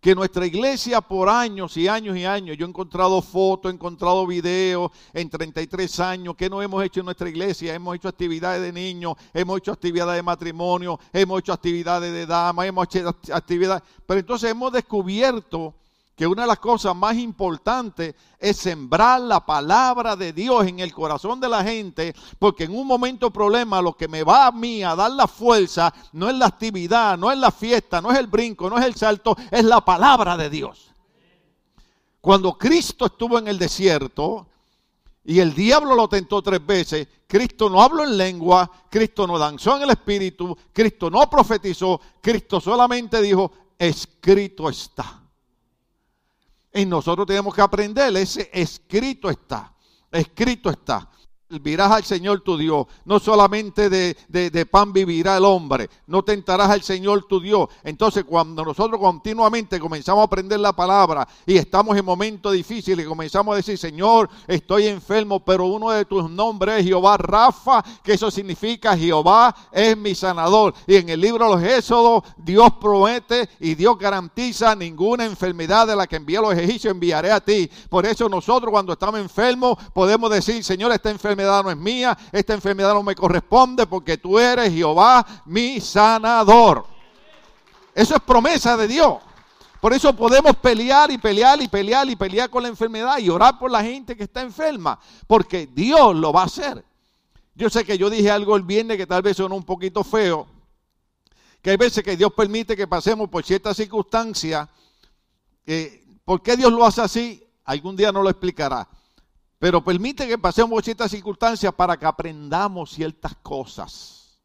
Que 0.05 0.13
nuestra 0.13 0.45
iglesia 0.45 1.01
por 1.01 1.27
años 1.27 1.75
y 1.77 1.88
años 1.88 2.15
y 2.15 2.25
años, 2.25 2.55
yo 2.55 2.67
he 2.67 2.69
encontrado 2.69 3.24
fotos, 3.24 3.71
he 3.71 3.74
encontrado 3.74 4.27
videos 4.27 4.91
en 5.12 5.31
33 5.31 6.00
años, 6.00 6.35
que 6.35 6.47
no 6.47 6.62
hemos 6.62 6.83
hecho 6.83 7.00
en 7.00 7.07
nuestra 7.07 7.27
iglesia? 7.27 7.74
Hemos 7.74 7.95
hecho 7.95 8.07
actividades 8.07 8.62
de 8.62 8.71
niños, 8.71 9.15
hemos 9.33 9.57
hecho 9.57 9.71
actividades 9.71 10.17
de 10.17 10.21
matrimonio, 10.21 11.00
hemos 11.12 11.39
hecho 11.39 11.53
actividades 11.53 12.13
de 12.13 12.27
damas, 12.27 12.67
hemos 12.67 12.85
hecho 12.85 13.15
actividades, 13.33 13.81
pero 14.05 14.19
entonces 14.19 14.51
hemos 14.51 14.71
descubierto 14.71 15.74
que 16.15 16.25
una 16.25 16.43
de 16.43 16.48
las 16.48 16.60
cosas 16.60 16.95
más 16.95 17.17
importantes 17.17 18.15
es 18.39 18.55
sembrar 18.57 19.19
la 19.19 19.45
palabra 19.45 20.15
de 20.15 20.31
Dios 20.31 20.65
en 20.65 20.79
el 20.79 20.93
corazón 20.93 21.41
de 21.41 21.50
la 21.50 21.62
gente, 21.62 22.15
porque 22.39 22.63
en 22.63 22.75
un 22.75 22.88
momento 22.88 23.31
problema 23.31 23.81
lo 23.81 23.93
que 23.93 24.07
me 24.07 24.24
va 24.24 24.48
a 24.48 24.51
mí 24.51 24.81
a 24.81 24.95
dar 24.95 25.12
la 25.12 25.27
fuerza 25.27 25.93
no 26.13 26.29
es 26.29 26.36
la 26.36 26.45
actividad, 26.45 27.17
no 27.17 27.31
es 27.31 27.38
la 27.38 27.51
fiesta, 27.51 28.01
no 28.01 28.12
es 28.12 28.17
el 28.17 28.27
brinco, 28.27 28.69
no 28.69 28.77
es 28.77 28.86
el 28.86 28.95
salto, 28.95 29.36
es 29.51 29.65
la 29.65 29.84
palabra 29.84 30.38
de 30.38 30.50
Dios. 30.50 30.89
Cuando 32.22 32.57
Cristo 32.57 33.05
estuvo 33.07 33.38
en 33.38 33.50
el 33.50 33.60
desierto 33.60 34.48
y 35.25 35.39
el 35.39 35.53
diablo 35.53 35.95
lo 35.95 36.07
tentó 36.07 36.41
tres 36.41 36.65
veces, 36.65 37.07
Cristo 37.27 37.69
no 37.69 37.81
habló 37.81 38.05
en 38.05 38.17
lengua, 38.17 38.72
Cristo 38.89 39.27
no 39.27 39.38
danzó 39.38 39.75
en 39.75 39.84
el 39.84 39.89
espíritu, 39.89 40.57
Cristo 40.72 41.10
no 41.10 41.29
profetizó, 41.29 42.00
Cristo 42.22 42.62
solamente 42.62 43.22
dijo, 43.22 43.51
escrito 43.77 44.69
está. 44.69 45.25
Y 46.75 46.86
nosotros 46.86 47.25
tenemos 47.25 47.55
que 47.55 47.62
aprender, 47.62 48.15
ese 48.17 48.50
escrito 48.53 49.29
está, 49.29 49.74
escrito 50.12 50.70
está. 50.70 51.10
Virás 51.48 51.92
al 51.92 52.04
Señor 52.04 52.42
tu 52.42 52.58
Dios. 52.58 52.88
No 53.06 53.20
solamente 53.20 53.88
de, 53.88 54.66
pan 54.66 54.92
vivirá 54.92 55.38
el 55.38 55.46
hombre. 55.46 55.90
No 56.08 56.24
tentarás 56.24 56.72
al 56.72 56.82
Señor 56.82 57.25
tu 57.28 57.40
Dios. 57.40 57.70
Entonces, 57.84 58.24
cuando 58.24 58.66
nosotros 58.66 59.00
continuamente 59.00 59.80
comenzamos 59.80 60.22
a 60.22 60.25
aprender 60.25 60.60
la 60.60 60.74
palabra 60.74 61.28
y 61.46 61.58
estamos 61.58 61.96
en 61.96 62.04
momentos 62.04 62.52
difíciles 62.52 63.06
y 63.06 63.08
comenzamos 63.08 63.54
a 63.54 63.58
decir, 63.58 63.78
Señor, 63.78 64.28
estoy 64.48 64.88
enfermo, 64.88 65.40
pero 65.40 65.66
uno 65.66 65.92
de 65.92 66.06
tus 66.06 66.28
nombres 66.30 66.80
es 66.80 66.86
Jehová 66.86 67.16
Rafa, 67.18 67.84
que 68.04 68.14
eso 68.14 68.32
significa 68.32 68.98
Jehová 68.98 69.56
es 69.72 69.96
mi 69.96 70.16
sanador. 70.16 70.74
Y 70.88 70.96
en 70.96 71.10
el 71.10 71.22
libro 71.22 71.46
de 71.46 71.56
los 71.56 71.64
Éxodos, 71.64 72.24
Dios 72.38 72.70
promete 72.82 73.48
y 73.60 73.75
Dios 73.75 74.00
garantiza 74.00 74.75
ninguna 74.75 75.25
enfermedad 75.25 75.86
de 75.86 75.96
la 75.96 76.08
que 76.08 76.16
envié 76.16 76.42
los 76.42 76.56
egipcios 76.56 76.92
enviaré 76.92 77.32
a 77.32 77.40
ti. 77.40 77.70
Por 77.88 78.08
eso 78.08 78.28
nosotros 78.28 78.72
cuando 78.72 78.94
estamos 78.94 79.20
enfermos 79.20 79.78
podemos 79.94 80.32
decir, 80.32 80.64
Señor, 80.64 80.92
esta 80.92 81.12
enfermedad 81.12 81.35
enfermedad 81.36 81.63
no 81.63 81.72
es 81.72 81.77
mía, 81.77 82.18
esta 82.32 82.54
enfermedad 82.54 82.94
no 82.94 83.04
me 83.04 83.15
corresponde 83.15 83.86
porque 83.86 84.18
tú 84.18 84.39
eres 84.39 84.72
Jehová 84.72 85.25
mi 85.46 85.82
sanador. 85.82 86.86
Eso 87.94 88.15
es 88.15 88.22
promesa 88.22 88.77
de 88.77 88.88
Dios. 88.88 89.18
Por 89.82 89.94
eso 89.94 90.15
podemos 90.15 90.56
pelear 90.56 91.12
y 91.12 91.18
pelear 91.18 91.62
y 91.62 91.68
pelear 91.68 92.10
y 92.10 92.15
pelear 92.15 92.50
con 92.50 92.63
la 92.63 92.70
enfermedad 92.70 93.20
y 93.20 93.30
orar 93.30 93.60
por 93.60 93.70
la 93.70 93.84
gente 93.84 94.15
que 94.15 94.24
está 94.24 94.42
enferma, 94.42 95.00
porque 95.27 95.68
Dios 95.68 96.15
lo 96.15 96.34
va 96.34 96.42
a 96.42 96.46
hacer. 96.46 96.84
Yo 97.54 97.70
sé 97.70 97.86
que 97.86 97.98
yo 97.98 98.10
dije 98.10 98.32
algo 98.32 98.56
el 98.56 98.63
viernes 98.63 98.98
que 98.98 99.06
tal 99.06 99.22
vez 99.22 99.38
sonó 99.38 99.56
un 99.56 99.63
poquito 99.63 100.04
feo, 100.04 100.48
que 101.62 101.70
hay 101.70 101.77
veces 101.77 102.04
que 102.04 102.18
Dios 102.18 102.34
permite 102.34 102.75
que 102.75 102.88
pasemos 102.88 103.30
por 103.30 103.44
ciertas 103.46 103.77
circunstancias. 103.77 104.68
¿Por 106.25 106.42
qué 106.42 106.58
Dios 106.58 106.72
lo 106.72 106.86
hace 106.86 107.01
así? 107.01 107.48
Algún 107.63 107.96
día 107.96 108.12
nos 108.12 108.24
lo 108.24 108.30
explicará. 108.30 108.88
Pero 109.59 109.83
permite 109.83 110.27
que 110.27 110.38
pasemos 110.38 110.83
ciertas 110.83 111.12
circunstancias 111.12 111.74
para 111.74 111.97
que 111.97 112.05
aprendamos 112.05 112.91
ciertas 112.91 113.35
cosas. 113.38 114.39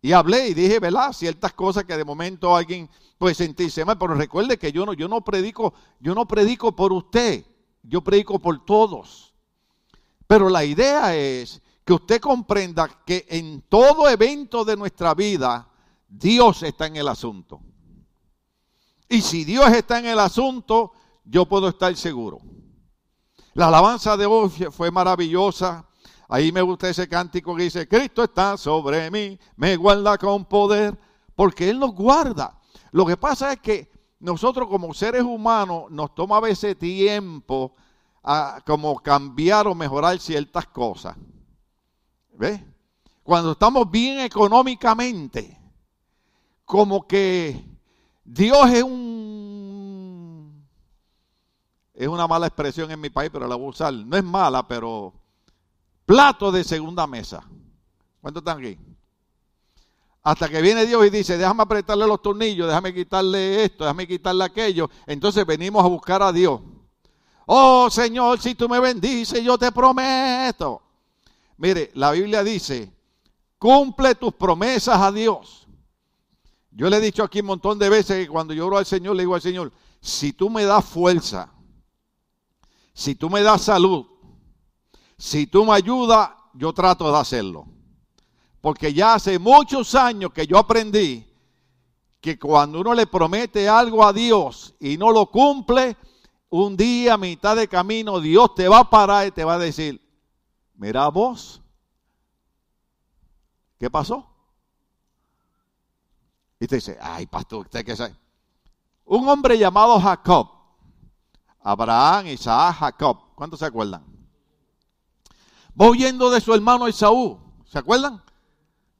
Y 0.00 0.12
hablé 0.12 0.48
y 0.48 0.54
dije, 0.54 0.78
¿verdad? 0.78 1.12
Ciertas 1.12 1.52
cosas 1.52 1.84
que 1.84 1.96
de 1.96 2.04
momento 2.04 2.54
alguien 2.54 2.88
puede 3.18 3.34
sentirse 3.34 3.84
mal, 3.84 3.98
pero 3.98 4.14
recuerde 4.14 4.56
que 4.56 4.70
yo 4.70 4.86
no, 4.86 4.92
yo 4.92 5.08
no 5.08 5.22
predico, 5.22 5.74
yo 5.98 6.14
no 6.14 6.26
predico 6.26 6.74
por 6.74 6.92
usted, 6.92 7.44
yo 7.82 8.02
predico 8.02 8.38
por 8.38 8.64
todos. 8.64 9.34
Pero 10.26 10.48
la 10.48 10.64
idea 10.64 11.16
es 11.16 11.60
que 11.84 11.94
usted 11.94 12.20
comprenda 12.20 13.02
que 13.04 13.26
en 13.28 13.62
todo 13.62 14.08
evento 14.08 14.64
de 14.64 14.76
nuestra 14.76 15.14
vida, 15.14 15.68
Dios 16.06 16.62
está 16.62 16.86
en 16.86 16.96
el 16.96 17.08
asunto. 17.08 17.60
Y 19.08 19.22
si 19.22 19.44
Dios 19.44 19.72
está 19.72 19.98
en 19.98 20.06
el 20.06 20.20
asunto, 20.20 20.92
yo 21.28 21.46
puedo 21.46 21.68
estar 21.68 21.94
seguro. 21.96 22.40
La 23.54 23.68
alabanza 23.68 24.16
de 24.16 24.26
hoy 24.26 24.48
fue 24.70 24.90
maravillosa. 24.90 25.86
Ahí 26.28 26.52
me 26.52 26.62
gusta 26.62 26.88
ese 26.88 27.08
cántico 27.08 27.54
que 27.54 27.64
dice, 27.64 27.88
Cristo 27.88 28.22
está 28.22 28.56
sobre 28.56 29.10
mí, 29.10 29.38
me 29.56 29.76
guarda 29.76 30.18
con 30.18 30.44
poder, 30.44 30.98
porque 31.34 31.70
Él 31.70 31.78
nos 31.78 31.94
guarda. 31.94 32.60
Lo 32.92 33.06
que 33.06 33.16
pasa 33.16 33.52
es 33.52 33.60
que 33.60 33.90
nosotros 34.20 34.68
como 34.68 34.92
seres 34.92 35.22
humanos 35.22 35.84
nos 35.90 36.14
toma 36.14 36.38
a 36.38 36.40
veces 36.40 36.78
tiempo 36.78 37.74
a 38.22 38.60
como 38.66 38.98
cambiar 38.98 39.66
o 39.66 39.74
mejorar 39.74 40.18
ciertas 40.18 40.66
cosas. 40.66 41.16
¿Ves? 42.32 42.60
Cuando 43.22 43.52
estamos 43.52 43.90
bien 43.90 44.20
económicamente, 44.20 45.58
como 46.64 47.06
que 47.06 47.64
Dios 48.24 48.70
es 48.70 48.82
un 48.82 49.17
es 51.98 52.06
una 52.06 52.28
mala 52.28 52.46
expresión 52.46 52.88
en 52.92 53.00
mi 53.00 53.10
país, 53.10 53.28
pero 53.32 53.48
la 53.48 53.56
voy 53.56 53.66
a 53.66 53.70
usar. 53.70 53.92
No 53.92 54.16
es 54.16 54.22
mala, 54.22 54.68
pero 54.68 55.12
plato 56.06 56.52
de 56.52 56.62
segunda 56.62 57.08
mesa. 57.08 57.44
¿Cuántos 58.20 58.40
están 58.42 58.58
aquí? 58.58 58.78
Hasta 60.22 60.48
que 60.48 60.62
viene 60.62 60.86
Dios 60.86 61.04
y 61.04 61.10
dice, 61.10 61.36
déjame 61.36 61.64
apretarle 61.64 62.06
los 62.06 62.22
tornillos, 62.22 62.68
déjame 62.68 62.94
quitarle 62.94 63.64
esto, 63.64 63.82
déjame 63.82 64.06
quitarle 64.06 64.44
aquello. 64.44 64.88
Entonces 65.08 65.44
venimos 65.44 65.84
a 65.84 65.88
buscar 65.88 66.22
a 66.22 66.30
Dios. 66.30 66.60
Oh 67.46 67.90
Señor, 67.90 68.40
si 68.40 68.54
tú 68.54 68.68
me 68.68 68.78
bendices, 68.78 69.42
yo 69.42 69.58
te 69.58 69.72
prometo. 69.72 70.80
Mire, 71.56 71.90
la 71.94 72.12
Biblia 72.12 72.44
dice, 72.44 72.92
cumple 73.58 74.14
tus 74.14 74.34
promesas 74.34 75.00
a 75.00 75.10
Dios. 75.10 75.66
Yo 76.70 76.88
le 76.88 76.98
he 76.98 77.00
dicho 77.00 77.24
aquí 77.24 77.40
un 77.40 77.46
montón 77.46 77.76
de 77.76 77.88
veces 77.88 78.24
que 78.24 78.30
cuando 78.30 78.54
yo 78.54 78.68
oro 78.68 78.78
al 78.78 78.86
Señor, 78.86 79.16
le 79.16 79.22
digo 79.24 79.34
al 79.34 79.42
Señor, 79.42 79.72
si 80.00 80.32
tú 80.32 80.48
me 80.48 80.62
das 80.62 80.84
fuerza, 80.84 81.57
si 82.98 83.14
tú 83.14 83.30
me 83.30 83.42
das 83.42 83.62
salud, 83.62 84.06
si 85.16 85.46
tú 85.46 85.64
me 85.64 85.72
ayudas, 85.72 86.30
yo 86.52 86.72
trato 86.72 87.08
de 87.12 87.16
hacerlo. 87.16 87.68
Porque 88.60 88.92
ya 88.92 89.14
hace 89.14 89.38
muchos 89.38 89.94
años 89.94 90.32
que 90.32 90.48
yo 90.48 90.58
aprendí 90.58 91.24
que 92.20 92.36
cuando 92.40 92.80
uno 92.80 92.94
le 92.94 93.06
promete 93.06 93.68
algo 93.68 94.04
a 94.04 94.12
Dios 94.12 94.74
y 94.80 94.96
no 94.96 95.12
lo 95.12 95.26
cumple, 95.26 95.96
un 96.50 96.76
día 96.76 97.14
a 97.14 97.18
mitad 97.18 97.54
de 97.54 97.68
camino 97.68 98.18
Dios 98.18 98.52
te 98.56 98.66
va 98.66 98.80
a 98.80 98.90
parar 98.90 99.28
y 99.28 99.30
te 99.30 99.44
va 99.44 99.54
a 99.54 99.58
decir, 99.58 100.02
mira 100.74 101.06
vos, 101.06 101.62
¿qué 103.78 103.88
pasó? 103.88 104.26
Y 106.58 106.66
te 106.66 106.74
dice, 106.74 106.98
ay 107.00 107.26
pastor, 107.26 107.60
usted 107.66 107.84
qué 107.84 107.94
sabe. 107.94 108.16
Un 109.04 109.28
hombre 109.28 109.56
llamado 109.56 110.00
Jacob 110.00 110.57
Abraham, 111.60 112.28
Isaac, 112.28 112.76
Jacob. 112.78 113.18
¿Cuántos 113.34 113.60
se 113.60 113.66
acuerdan? 113.66 114.04
Va 115.80 115.88
huyendo 115.88 116.30
de 116.30 116.40
su 116.40 116.54
hermano 116.54 116.86
Esaú. 116.86 117.38
¿Se 117.66 117.78
acuerdan? 117.78 118.22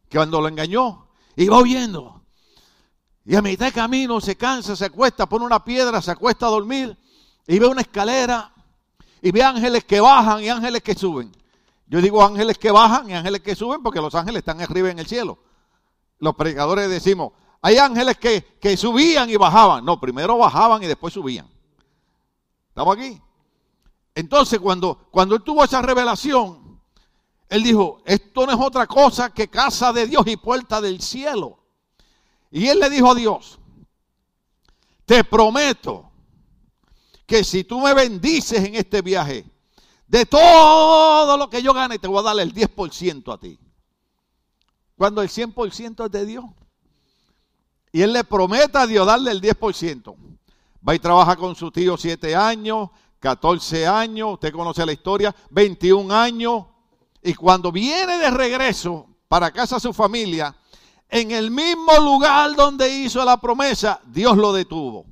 Que 0.09 0.19
cuando 0.19 0.41
lo 0.41 0.49
engañó, 0.49 1.09
iba 1.37 1.59
huyendo. 1.59 2.23
Y 3.25 3.37
a 3.37 3.43
mitad 3.43 3.67
de 3.67 3.73
camino 3.73 4.21
se 4.21 4.37
cansa, 4.37 4.75
se 4.75 4.87
acuesta, 4.87 5.27
pone 5.27 5.45
una 5.45 5.63
piedra, 5.63 6.01
se 6.01 6.11
acuesta 6.11 6.47
a 6.47 6.51
dormir 6.51 6.97
y 7.47 7.59
ve 7.59 7.67
una 7.67 7.83
escalera 7.83 8.53
y 9.21 9.31
ve 9.33 9.43
ángeles 9.43 9.85
que 9.85 10.01
bajan 10.01 10.43
y 10.43 10.49
ángeles 10.49 10.83
que 10.83 10.95
suben. 10.95 11.33
Yo 11.87 12.01
digo 12.01 12.23
ángeles 12.23 12.59
que 12.59 12.71
bajan 12.71 13.11
y 13.11 13.15
ángeles 13.15 13.41
que 13.41 13.55
suben 13.55 13.83
porque 13.83 14.01
los 14.01 14.15
ángeles 14.15 14.39
están 14.41 14.61
arriba 14.61 14.91
en 14.91 14.99
el 14.99 15.07
cielo. 15.07 15.39
Los 16.19 16.35
predicadores 16.37 16.89
decimos, 16.89 17.33
hay 17.61 17.79
ángeles 17.79 18.17
que, 18.19 18.59
que 18.61 18.77
subían 18.77 19.29
y 19.29 19.37
bajaban. 19.37 19.85
No, 19.85 19.99
primero 20.01 20.39
bajaban 20.39 20.83
y 20.83 20.87
después 20.87 21.13
subían. 21.13 21.47
¿Estamos 22.79 22.97
aquí? 22.97 23.21
Entonces, 24.15 24.61
cuando, 24.61 25.09
cuando 25.11 25.35
él 25.35 25.43
tuvo 25.43 25.65
esa 25.65 25.83
revelación, 25.83 26.81
él 27.49 27.65
dijo, 27.65 28.01
esto 28.05 28.47
no 28.47 28.53
es 28.53 28.59
otra 28.61 28.87
cosa 28.87 29.31
que 29.31 29.49
casa 29.49 29.93
de 29.93 30.07
Dios 30.07 30.25
y 30.29 30.37
puerta 30.37 30.81
del 30.81 31.03
cielo. 31.03 31.59
Y 32.53 32.69
él 32.69 32.79
le 32.79 32.89
dijo 32.89 33.11
a 33.11 33.17
Dios, 33.17 33.59
te 35.07 35.25
prometo 35.25 36.09
que 37.27 37.43
si 37.43 37.65
tú 37.65 37.81
me 37.81 37.95
bendices 37.95 38.65
en 38.65 38.77
este 38.77 39.03
viaje, 39.03 39.45
de 40.07 40.25
todo 40.25 41.37
lo 41.37 41.51
que 41.51 41.61
yo 41.61 41.75
gane, 41.75 41.99
te 41.99 42.07
voy 42.07 42.21
a 42.21 42.33
dar 42.33 42.39
el 42.39 42.55
10% 42.55 43.35
a 43.35 43.41
ti. 43.41 43.59
Cuando 44.97 45.21
el 45.21 45.29
100% 45.29 46.07
es 46.07 46.13
de 46.13 46.27
Dios. 46.27 46.45
Y 47.91 48.03
él 48.03 48.13
le 48.13 48.23
promete 48.23 48.79
a 48.79 48.87
Dios 48.87 49.05
darle 49.05 49.33
el 49.33 49.41
10%. 49.41 50.38
Va 50.87 50.95
y 50.95 50.99
trabaja 50.99 51.37
con 51.37 51.55
su 51.55 51.71
tío 51.71 51.97
siete 51.97 52.35
años, 52.35 52.91
14 53.21 53.87
años, 53.87 54.35
usted 54.35 54.53
conoce 54.53 54.87
la 54.87 54.93
historia, 54.93 55.35
21 55.51 56.15
años. 56.15 56.65
Y 57.23 57.35
cuando 57.35 57.73
viene 57.73 58.19
de 58.19 58.31
regreso 58.31 59.07
para 59.27 59.51
casa 59.51 59.81
su 59.81 59.93
familia, 59.93 60.55
en 61.09 61.31
el 61.31 61.51
mismo 61.51 61.99
lugar 62.01 62.55
donde 62.55 62.89
hizo 62.89 63.25
la 63.25 63.41
promesa, 63.41 64.01
Dios 64.07 64.37
lo 64.37 64.53
detuvo. 64.53 65.07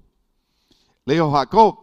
Le 1.04 1.14
dijo, 1.14 1.32
Jacob, 1.32 1.78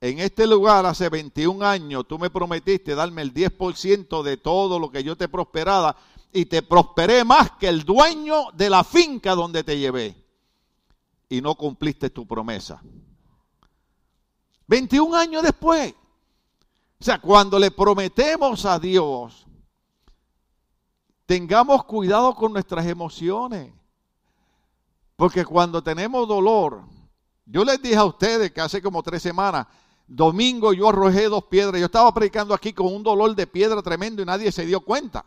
en 0.00 0.18
este 0.18 0.46
lugar 0.46 0.84
hace 0.86 1.08
21 1.08 1.64
años 1.64 2.06
tú 2.08 2.18
me 2.18 2.30
prometiste 2.30 2.94
darme 2.94 3.22
el 3.22 3.32
10% 3.32 4.22
de 4.22 4.36
todo 4.36 4.78
lo 4.78 4.90
que 4.90 5.04
yo 5.04 5.16
te 5.16 5.28
prosperaba 5.28 5.96
y 6.32 6.46
te 6.46 6.62
prosperé 6.62 7.24
más 7.24 7.52
que 7.52 7.68
el 7.68 7.84
dueño 7.84 8.50
de 8.54 8.70
la 8.70 8.82
finca 8.84 9.34
donde 9.34 9.62
te 9.62 9.78
llevé. 9.78 10.21
Y 11.32 11.40
no 11.40 11.54
cumpliste 11.54 12.10
tu 12.10 12.26
promesa. 12.26 12.82
21 14.66 15.16
años 15.16 15.42
después. 15.42 15.94
O 17.00 17.02
sea, 17.02 17.22
cuando 17.22 17.58
le 17.58 17.70
prometemos 17.70 18.66
a 18.66 18.78
Dios, 18.78 19.46
tengamos 21.24 21.84
cuidado 21.84 22.34
con 22.34 22.52
nuestras 22.52 22.84
emociones. 22.84 23.72
Porque 25.16 25.42
cuando 25.42 25.82
tenemos 25.82 26.28
dolor, 26.28 26.82
yo 27.46 27.64
les 27.64 27.80
dije 27.80 27.96
a 27.96 28.04
ustedes 28.04 28.52
que 28.52 28.60
hace 28.60 28.82
como 28.82 29.02
tres 29.02 29.22
semanas, 29.22 29.66
domingo 30.06 30.74
yo 30.74 30.90
arrojé 30.90 31.30
dos 31.30 31.44
piedras. 31.44 31.80
Yo 31.80 31.86
estaba 31.86 32.12
predicando 32.12 32.52
aquí 32.52 32.74
con 32.74 32.94
un 32.94 33.02
dolor 33.02 33.34
de 33.34 33.46
piedra 33.46 33.80
tremendo 33.80 34.20
y 34.20 34.26
nadie 34.26 34.52
se 34.52 34.66
dio 34.66 34.82
cuenta. 34.82 35.24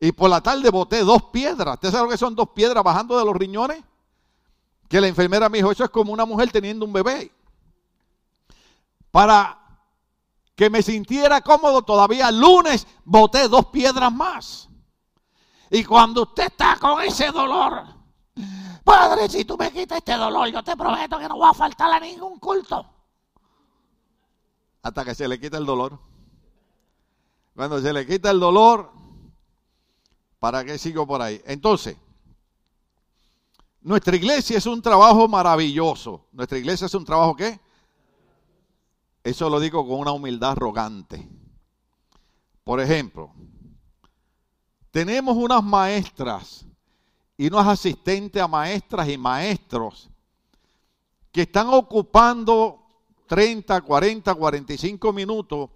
Y 0.00 0.12
por 0.12 0.30
la 0.30 0.40
tarde 0.40 0.70
boté 0.70 1.00
dos 1.00 1.24
piedras. 1.24 1.74
¿Usted 1.74 1.90
sabe 1.90 2.04
lo 2.04 2.10
que 2.12 2.16
son 2.16 2.34
dos 2.34 2.48
piedras 2.54 2.82
bajando 2.82 3.18
de 3.18 3.26
los 3.26 3.36
riñones? 3.36 3.84
Que 4.94 5.00
la 5.00 5.08
enfermera 5.08 5.48
me 5.48 5.58
dijo, 5.58 5.72
eso 5.72 5.82
es 5.82 5.90
como 5.90 6.12
una 6.12 6.24
mujer 6.24 6.52
teniendo 6.52 6.86
un 6.86 6.92
bebé. 6.92 7.32
Para 9.10 9.58
que 10.54 10.70
me 10.70 10.82
sintiera 10.82 11.40
cómodo, 11.40 11.82
todavía 11.82 12.30
lunes 12.30 12.86
boté 13.04 13.48
dos 13.48 13.66
piedras 13.66 14.12
más. 14.12 14.68
Y 15.68 15.82
cuando 15.82 16.22
usted 16.22 16.44
está 16.44 16.76
con 16.78 17.02
ese 17.02 17.32
dolor, 17.32 17.86
Padre, 18.84 19.28
si 19.28 19.44
tú 19.44 19.56
me 19.58 19.72
quitas 19.72 19.98
este 19.98 20.12
dolor, 20.12 20.46
yo 20.46 20.62
te 20.62 20.76
prometo 20.76 21.18
que 21.18 21.26
no 21.26 21.38
voy 21.38 21.50
a 21.50 21.54
faltar 21.54 21.90
a 21.90 21.98
ningún 21.98 22.38
culto. 22.38 22.86
Hasta 24.80 25.04
que 25.04 25.16
se 25.16 25.26
le 25.26 25.40
quita 25.40 25.58
el 25.58 25.66
dolor. 25.66 25.98
Cuando 27.56 27.80
se 27.80 27.92
le 27.92 28.06
quita 28.06 28.30
el 28.30 28.38
dolor, 28.38 28.92
¿para 30.38 30.64
qué 30.64 30.78
sigo 30.78 31.04
por 31.04 31.20
ahí? 31.20 31.42
Entonces, 31.46 31.96
nuestra 33.84 34.16
iglesia 34.16 34.56
es 34.56 34.64
un 34.66 34.80
trabajo 34.80 35.28
maravilloso. 35.28 36.26
Nuestra 36.32 36.58
iglesia 36.58 36.86
es 36.86 36.94
un 36.94 37.04
trabajo 37.04 37.36
¿qué? 37.36 37.60
Eso 39.22 39.48
lo 39.48 39.60
digo 39.60 39.86
con 39.86 40.00
una 40.00 40.12
humildad 40.12 40.52
arrogante. 40.52 41.28
Por 42.64 42.80
ejemplo, 42.80 43.30
tenemos 44.90 45.36
unas 45.36 45.62
maestras 45.62 46.64
y 47.36 47.46
unos 47.46 47.66
asistentes 47.66 48.42
a 48.42 48.48
maestras 48.48 49.06
y 49.08 49.18
maestros 49.18 50.08
que 51.30 51.42
están 51.42 51.68
ocupando 51.68 52.80
30, 53.26 53.82
40, 53.82 54.34
45 54.34 55.12
minutos 55.12 55.68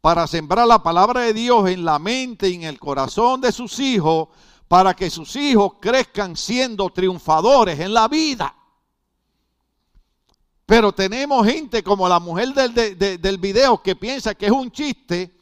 para 0.00 0.26
sembrar 0.28 0.68
la 0.68 0.80
palabra 0.80 1.22
de 1.22 1.32
Dios 1.32 1.68
en 1.68 1.84
la 1.84 1.98
mente 1.98 2.48
y 2.48 2.54
en 2.54 2.62
el 2.62 2.78
corazón 2.78 3.40
de 3.40 3.50
sus 3.50 3.80
hijos, 3.80 4.28
para 4.68 4.94
que 4.94 5.10
sus 5.10 5.36
hijos 5.36 5.74
crezcan 5.80 6.36
siendo 6.36 6.90
triunfadores 6.90 7.78
en 7.78 7.94
la 7.94 8.08
vida. 8.08 8.54
Pero 10.64 10.92
tenemos 10.92 11.46
gente 11.46 11.82
como 11.82 12.08
la 12.08 12.18
mujer 12.18 12.52
del, 12.52 12.98
del 13.20 13.38
video 13.38 13.80
que 13.80 13.94
piensa 13.94 14.34
que 14.34 14.46
es 14.46 14.52
un 14.52 14.70
chiste 14.70 15.32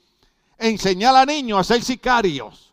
enseñar 0.59 1.17
a 1.17 1.25
niños 1.25 1.59
a 1.59 1.65
ser 1.65 1.83
sicarios. 1.83 2.73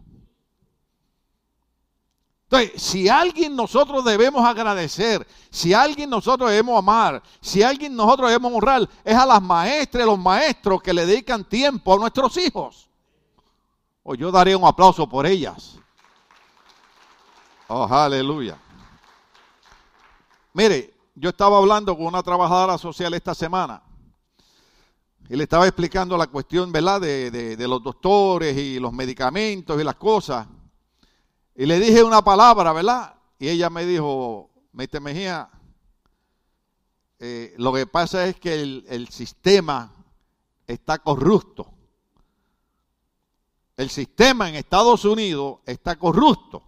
Entonces, 2.52 2.82
si 2.82 3.08
alguien 3.08 3.56
nosotros 3.56 4.04
debemos 4.04 4.46
agradecer, 4.46 5.26
si 5.50 5.74
alguien 5.74 6.10
nosotros 6.10 6.50
debemos 6.50 6.78
amar, 6.78 7.24
si 7.40 7.64
alguien 7.64 7.96
nosotros 7.96 8.30
debemos 8.30 8.54
honrar, 8.54 8.90
es 9.06 9.16
a 9.16 9.26
las 9.26 9.42
maestras 9.42 10.04
y 10.04 10.06
los 10.06 10.20
maestros 10.20 10.82
que 10.82 10.94
le 10.94 11.06
dedican 11.06 11.46
tiempo 11.46 11.94
a 11.94 11.98
nuestros 11.98 12.36
hijos. 12.36 12.90
O 14.04 14.16
yo 14.16 14.30
daré 14.32 14.54
un 14.54 14.66
aplauso 14.66 15.08
por 15.08 15.26
ellas. 15.26 15.81
Oh, 17.74 17.88
aleluya. 17.90 18.58
Mire, 20.52 20.94
yo 21.16 21.30
estaba 21.30 21.58
hablando 21.58 21.96
con 21.96 22.08
una 22.08 22.22
trabajadora 22.22 22.78
social 22.78 23.14
esta 23.14 23.34
semana 23.34 23.82
y 25.30 25.38
le 25.38 25.44
estaba 25.44 25.66
explicando 25.66 26.18
la 26.18 26.28
cuestión, 26.28 26.70
¿verdad?, 26.74 27.00
de, 27.00 27.56
los 27.70 27.82
doctores 27.82 28.58
y 28.58 28.78
los 28.78 28.92
medicamentos 28.92 29.80
y 29.80 29.86
las 29.86 29.96
cosas. 29.96 30.48
Y 31.56 31.66
le 31.66 31.80
dije 31.80 32.04
una 32.04 32.22
palabra, 32.22 32.74
¿verdad? 32.74 33.16
Y 33.40 33.48
ella 33.48 33.70
me 33.70 33.86
dijo, 33.86 34.50
Mete 34.74 35.00
Mejía, 35.00 35.50
eh, 37.20 37.56
lo 37.58 37.72
que 37.72 37.88
pasa 37.88 38.28
es 38.28 38.36
que 38.36 38.62
el 38.62 39.08
sistema 39.10 39.94
está 40.68 41.00
corrupto. 41.00 41.68
El 43.78 43.90
sistema 43.90 44.50
en 44.50 44.56
Estados 44.56 45.06
Unidos 45.06 45.60
está 45.66 45.96
corrupto. 45.96 46.64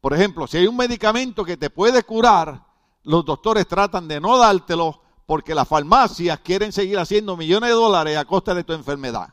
Por 0.00 0.14
ejemplo, 0.14 0.46
si 0.46 0.58
hay 0.58 0.66
un 0.66 0.76
medicamento 0.76 1.44
que 1.44 1.56
te 1.56 1.70
puede 1.70 2.02
curar, 2.02 2.64
los 3.04 3.24
doctores 3.24 3.66
tratan 3.66 4.06
de 4.06 4.20
no 4.20 4.38
dártelo 4.38 5.00
porque 5.26 5.54
las 5.54 5.68
farmacias 5.68 6.38
quieren 6.40 6.72
seguir 6.72 6.98
haciendo 6.98 7.36
millones 7.36 7.70
de 7.70 7.74
dólares 7.74 8.16
a 8.16 8.24
costa 8.24 8.54
de 8.54 8.64
tu 8.64 8.72
enfermedad. 8.72 9.28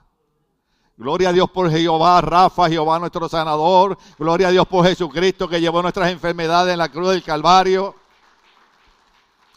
Gloria 0.98 1.30
a 1.30 1.34
Dios 1.34 1.50
por 1.52 1.70
Jehová, 1.70 2.22
Rafa, 2.22 2.70
Jehová 2.70 3.00
nuestro 3.00 3.28
sanador. 3.28 3.98
Gloria 4.18 4.48
a 4.48 4.52
Dios 4.52 4.66
por 4.68 4.86
Jesucristo 4.86 5.48
que 5.48 5.60
llevó 5.60 5.82
nuestras 5.82 6.10
enfermedades 6.10 6.72
en 6.72 6.80
la 6.80 6.90
cruz 6.90 7.10
del 7.10 7.24
Calvario. 7.24 7.96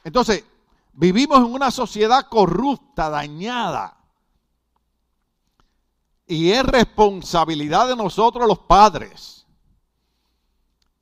Entonces, 0.02 0.44
vivimos 0.92 1.38
en 1.38 1.52
una 1.52 1.70
sociedad 1.70 2.26
corrupta, 2.28 3.08
dañada. 3.08 3.96
Y 6.26 6.50
es 6.50 6.64
responsabilidad 6.64 7.88
de 7.88 7.96
nosotros 7.96 8.46
los 8.48 8.58
padres. 8.58 9.37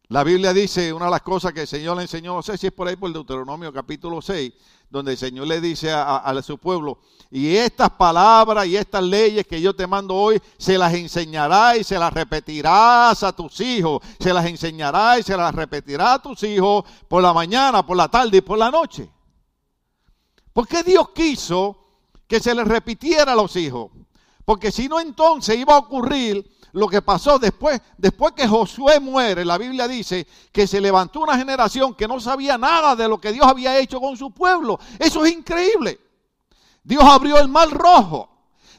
La 0.08 0.22
Biblia 0.22 0.52
dice, 0.52 0.92
una 0.92 1.06
de 1.06 1.10
las 1.10 1.22
cosas 1.22 1.52
que 1.52 1.62
el 1.62 1.66
Señor 1.66 1.96
le 1.96 2.02
enseñó, 2.02 2.34
no 2.34 2.42
sé 2.42 2.56
si 2.56 2.68
es 2.68 2.72
por 2.72 2.86
ahí 2.86 2.94
por 2.94 3.12
Deuteronomio 3.12 3.72
capítulo 3.72 4.22
6, 4.22 4.52
donde 4.88 5.12
el 5.12 5.18
Señor 5.18 5.48
le 5.48 5.60
dice 5.60 5.90
a, 5.90 6.32
su 6.44 6.58
pueblo, 6.58 7.00
y 7.28 7.56
estas 7.56 7.90
palabras 7.90 8.66
y 8.66 8.76
estas 8.76 9.02
leyes 9.02 9.44
que 9.48 9.60
yo 9.60 9.74
te 9.74 9.84
mando 9.84 10.14
hoy, 10.14 10.40
se 10.58 10.78
las 10.78 10.94
enseñarás 10.94 11.78
y 11.78 11.84
se 11.84 11.98
las 11.98 12.12
repetirás 12.12 13.24
a 13.24 13.32
tus 13.34 13.60
hijos, 13.60 14.00
se 14.20 14.32
las 14.32 14.46
enseñarás 14.46 15.18
y 15.18 15.22
se 15.24 15.36
las 15.36 15.52
repetirás 15.52 16.14
a 16.14 16.22
tus 16.22 16.40
hijos 16.44 16.84
por 17.08 17.20
la 17.20 17.32
mañana, 17.32 17.84
por 17.84 17.96
la 17.96 18.06
tarde 18.06 18.36
y 18.36 18.42
por 18.42 18.58
la 18.58 18.70
noche. 18.70 19.10
¿Por 20.52 20.68
qué 20.68 20.84
Dios 20.84 21.08
quiso 21.10 21.76
que 22.28 22.38
se 22.38 22.54
les 22.54 22.66
repitiera 22.66 23.32
a 23.32 23.36
los 23.36 23.56
hijos? 23.56 23.90
Porque 24.44 24.70
si 24.70 24.88
no 24.88 25.00
entonces 25.00 25.58
iba 25.58 25.74
a 25.74 25.78
ocurrir 25.78 26.55
lo 26.72 26.88
que 26.88 27.02
pasó 27.02 27.38
después, 27.38 27.80
después 27.96 28.32
que 28.32 28.46
Josué 28.46 29.00
muere, 29.00 29.44
la 29.44 29.58
Biblia 29.58 29.88
dice 29.88 30.26
que 30.52 30.66
se 30.66 30.80
levantó 30.80 31.20
una 31.20 31.36
generación 31.36 31.94
que 31.94 32.08
no 32.08 32.20
sabía 32.20 32.58
nada 32.58 32.96
de 32.96 33.08
lo 33.08 33.18
que 33.18 33.32
Dios 33.32 33.46
había 33.46 33.78
hecho 33.78 34.00
con 34.00 34.16
su 34.16 34.30
pueblo. 34.30 34.78
Eso 34.98 35.24
es 35.24 35.32
increíble. 35.32 35.98
Dios 36.82 37.02
abrió 37.04 37.38
el 37.38 37.48
mar 37.48 37.68
rojo. 37.70 38.28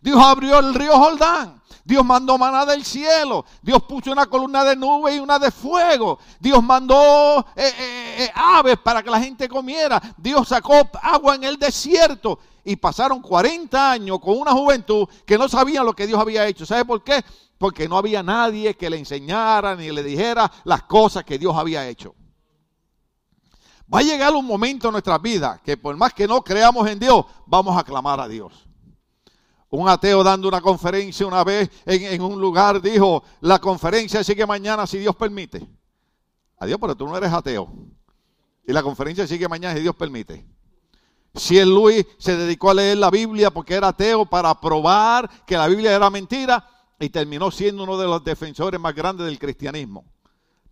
Dios 0.01 0.17
abrió 0.23 0.59
el 0.59 0.73
río 0.73 0.97
Jordán. 0.97 1.61
Dios 1.87 2.03
mandó 2.03 2.37
maná 2.37 2.65
del 2.65 2.83
cielo. 2.83 3.45
Dios 3.61 3.81
puso 3.83 4.11
una 4.11 4.25
columna 4.25 4.65
de 4.65 4.75
nube 4.75 5.15
y 5.15 5.19
una 5.19 5.39
de 5.39 5.51
fuego. 5.51 6.19
Dios 6.37 6.61
mandó 6.61 7.45
eh, 7.55 7.73
eh, 7.79 8.15
eh, 8.25 8.31
aves 8.35 8.77
para 8.83 9.01
que 9.01 9.09
la 9.09 9.21
gente 9.21 9.47
comiera. 9.47 10.01
Dios 10.17 10.49
sacó 10.49 10.89
agua 11.01 11.35
en 11.35 11.45
el 11.45 11.57
desierto. 11.57 12.39
Y 12.65 12.75
pasaron 12.75 13.21
40 13.21 13.91
años 13.91 14.19
con 14.19 14.37
una 14.37 14.51
juventud 14.51 15.07
que 15.25 15.37
no 15.37 15.47
sabían 15.47 15.85
lo 15.85 15.93
que 15.93 16.05
Dios 16.05 16.19
había 16.19 16.45
hecho. 16.45 16.65
¿Sabe 16.65 16.83
por 16.83 17.01
qué? 17.01 17.23
Porque 17.57 17.87
no 17.87 17.97
había 17.97 18.21
nadie 18.23 18.75
que 18.75 18.89
le 18.89 18.97
enseñara 18.97 19.75
ni 19.75 19.91
le 19.91 20.03
dijera 20.03 20.51
las 20.63 20.83
cosas 20.83 21.23
que 21.23 21.37
Dios 21.37 21.55
había 21.55 21.87
hecho. 21.87 22.15
Va 23.93 23.99
a 23.99 24.03
llegar 24.03 24.33
un 24.33 24.45
momento 24.45 24.89
en 24.89 24.93
nuestra 24.93 25.17
vida 25.17 25.61
que 25.63 25.77
por 25.77 25.95
más 25.95 26.13
que 26.13 26.27
no 26.27 26.43
creamos 26.43 26.87
en 26.89 26.99
Dios, 26.99 27.25
vamos 27.45 27.77
a 27.77 27.83
clamar 27.83 28.19
a 28.19 28.27
Dios. 28.27 28.67
Un 29.69 29.87
ateo 29.89 30.23
dando 30.23 30.47
una 30.47 30.61
conferencia 30.61 31.25
una 31.25 31.43
vez 31.43 31.69
en, 31.85 32.21
un 32.21 32.39
lugar 32.39 32.81
dijo, 32.81 33.23
la 33.41 33.59
conferencia 33.59 34.23
sigue 34.23 34.45
mañana 34.45 34.85
si 34.85 34.97
Dios 34.97 35.15
permite. 35.15 35.65
Adiós, 36.59 36.77
pero 36.79 36.95
tú 36.95 37.05
no 37.07 37.17
eres 37.17 37.31
ateo. 37.31 37.69
Y 38.65 38.73
la 38.73 38.83
conferencia 38.83 39.25
sigue 39.27 39.47
mañana 39.47 39.75
si 39.75 39.81
Dios 39.81 39.95
permite. 39.95 40.45
Si 41.35 41.57
el 41.57 41.69
Luis 41.69 42.05
se 42.17 42.35
dedicó 42.35 42.71
a 42.71 42.73
leer 42.73 42.97
la 42.97 43.09
Biblia 43.09 43.51
porque 43.51 43.75
era 43.75 43.89
ateo 43.89 44.25
para 44.25 44.59
probar 44.59 45.29
que 45.45 45.55
la 45.55 45.67
Biblia 45.67 45.93
era 45.93 46.09
mentira, 46.09 46.65
y 46.99 47.09
terminó 47.09 47.51
siendo 47.51 47.83
uno 47.83 47.97
de 47.97 48.07
los 48.07 48.23
defensores 48.23 48.79
más 48.79 48.95
grandes 48.95 49.25
del 49.25 49.39
cristianismo, 49.39 50.05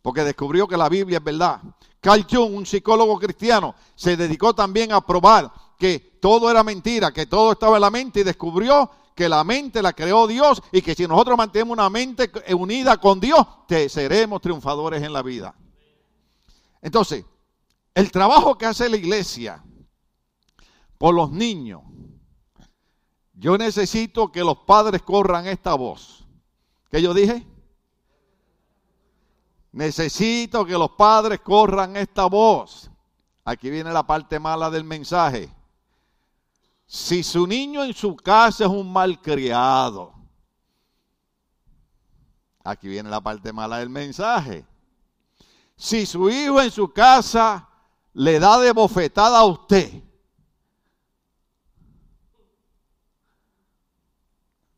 porque 0.01 0.23
descubrió 0.23 0.67
que 0.67 0.77
la 0.77 0.89
Biblia 0.89 1.19
es 1.19 1.23
verdad. 1.23 1.61
Carl 1.99 2.25
Jung, 2.29 2.53
un 2.53 2.65
psicólogo 2.65 3.17
cristiano, 3.19 3.75
se 3.95 4.15
dedicó 4.17 4.53
también 4.53 4.91
a 4.91 5.01
probar 5.01 5.51
que 5.77 6.17
todo 6.21 6.49
era 6.49 6.63
mentira, 6.63 7.11
que 7.11 7.25
todo 7.25 7.51
estaba 7.51 7.77
en 7.77 7.81
la 7.81 7.91
mente 7.91 8.21
y 8.21 8.23
descubrió 8.23 8.89
que 9.15 9.29
la 9.29 9.43
mente 9.43 9.81
la 9.81 9.93
creó 9.93 10.27
Dios 10.27 10.61
y 10.71 10.81
que 10.81 10.93
si 10.93 11.07
nosotros 11.07 11.37
mantenemos 11.37 11.73
una 11.73 11.89
mente 11.89 12.31
unida 12.53 12.97
con 12.97 13.19
Dios, 13.19 13.45
seremos 13.87 14.41
triunfadores 14.41 15.01
en 15.01 15.13
la 15.13 15.21
vida. 15.21 15.55
Entonces, 16.81 17.25
el 17.93 18.11
trabajo 18.11 18.57
que 18.57 18.65
hace 18.65 18.89
la 18.89 18.97
iglesia 18.97 19.63
por 20.97 21.15
los 21.15 21.31
niños, 21.31 21.81
yo 23.35 23.57
necesito 23.57 24.31
que 24.31 24.43
los 24.43 24.59
padres 24.59 25.01
corran 25.01 25.45
esta 25.45 25.75
voz. 25.75 26.25
¿Qué 26.89 27.01
yo 27.01 27.13
dije? 27.13 27.45
Necesito 29.73 30.65
que 30.65 30.73
los 30.73 30.91
padres 30.91 31.41
corran 31.41 31.97
esta 31.97 32.27
voz. 32.27 32.89
Aquí 33.43 33.69
viene 33.69 33.91
la 33.91 34.07
parte 34.07 34.39
mala 34.39 34.71
del 34.71 34.85
mensaje. 34.85 35.53
Si 36.87 37.23
su 37.23 37.45
niño 37.45 37.83
en 37.83 37.93
su 37.93 38.15
casa 38.15 38.63
es 38.65 38.69
un 38.69 38.91
malcriado, 38.91 40.13
aquí 42.63 42.87
viene 42.87 43.09
la 43.09 43.21
parte 43.21 43.51
mala 43.51 43.79
del 43.79 43.89
mensaje. 43.89 44.65
Si 45.75 46.05
su 46.05 46.29
hijo 46.29 46.61
en 46.61 46.71
su 46.71 46.93
casa 46.93 47.67
le 48.13 48.39
da 48.39 48.59
de 48.59 48.71
bofetada 48.71 49.39
a 49.39 49.45
usted, 49.45 50.04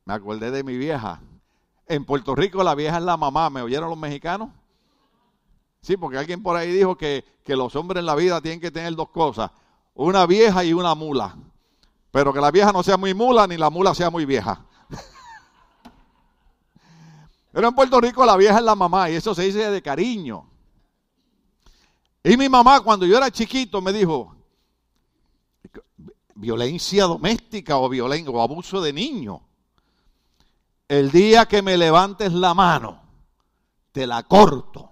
me 0.08 0.14
acordé 0.14 0.52
de 0.52 0.64
mi 0.64 0.78
vieja. 0.78 1.22
En 1.86 2.06
Puerto 2.06 2.34
Rico 2.34 2.64
la 2.64 2.76
vieja 2.76 2.98
es 2.98 3.04
la 3.04 3.18
mamá, 3.18 3.50
¿me 3.50 3.62
oyeron 3.62 3.90
los 3.90 3.98
mexicanos? 3.98 4.50
Sí, 5.82 5.98
porque 5.98 6.18
alguien 6.18 6.42
por 6.42 6.56
ahí 6.56 6.72
dijo 6.72 6.98
que, 6.98 7.26
que 7.44 7.58
los 7.58 7.76
hombres 7.76 8.00
en 8.00 8.06
la 8.06 8.16
vida 8.16 8.40
tienen 8.40 8.62
que 8.62 8.72
tener 8.72 8.96
dos 8.96 9.10
cosas, 9.10 9.52
una 9.94 10.26
vieja 10.26 10.64
y 10.64 10.72
una 10.72 10.96
mula. 10.96 11.36
Pero 12.10 12.32
que 12.32 12.40
la 12.40 12.52
vieja 12.52 12.72
no 12.72 12.84
sea 12.84 12.96
muy 12.96 13.14
mula 13.14 13.48
ni 13.48 13.58
la 13.58 13.70
mula 13.70 13.94
sea 13.94 14.10
muy 14.10 14.24
vieja. 14.24 14.66
Pero 17.52 17.68
en 17.68 17.76
Puerto 17.76 18.00
Rico 18.00 18.26
la 18.26 18.38
vieja 18.38 18.60
es 18.60 18.64
la 18.64 18.76
mamá 18.76 19.10
y 19.10 19.16
eso 19.16 19.36
se 19.36 19.44
dice 19.44 19.70
de 19.70 19.82
cariño. 19.82 20.50
Y 22.24 22.38
mi 22.38 22.48
mamá 22.48 22.80
cuando 22.80 23.06
yo 23.06 23.18
era 23.18 23.30
chiquito 23.30 23.82
me 23.82 23.92
dijo, 23.92 24.34
violencia 26.34 27.04
doméstica 27.04 27.78
o, 27.78 27.90
violencia, 27.90 28.32
o 28.32 28.42
abuso 28.42 28.82
de 28.82 28.94
niño. 28.94 29.47
El 30.88 31.12
día 31.12 31.46
que 31.46 31.62
me 31.62 31.78
levantes 31.78 32.32
la 32.32 32.54
mano, 32.54 33.02
te 33.92 34.08
la 34.08 34.24
corto. 34.24 34.90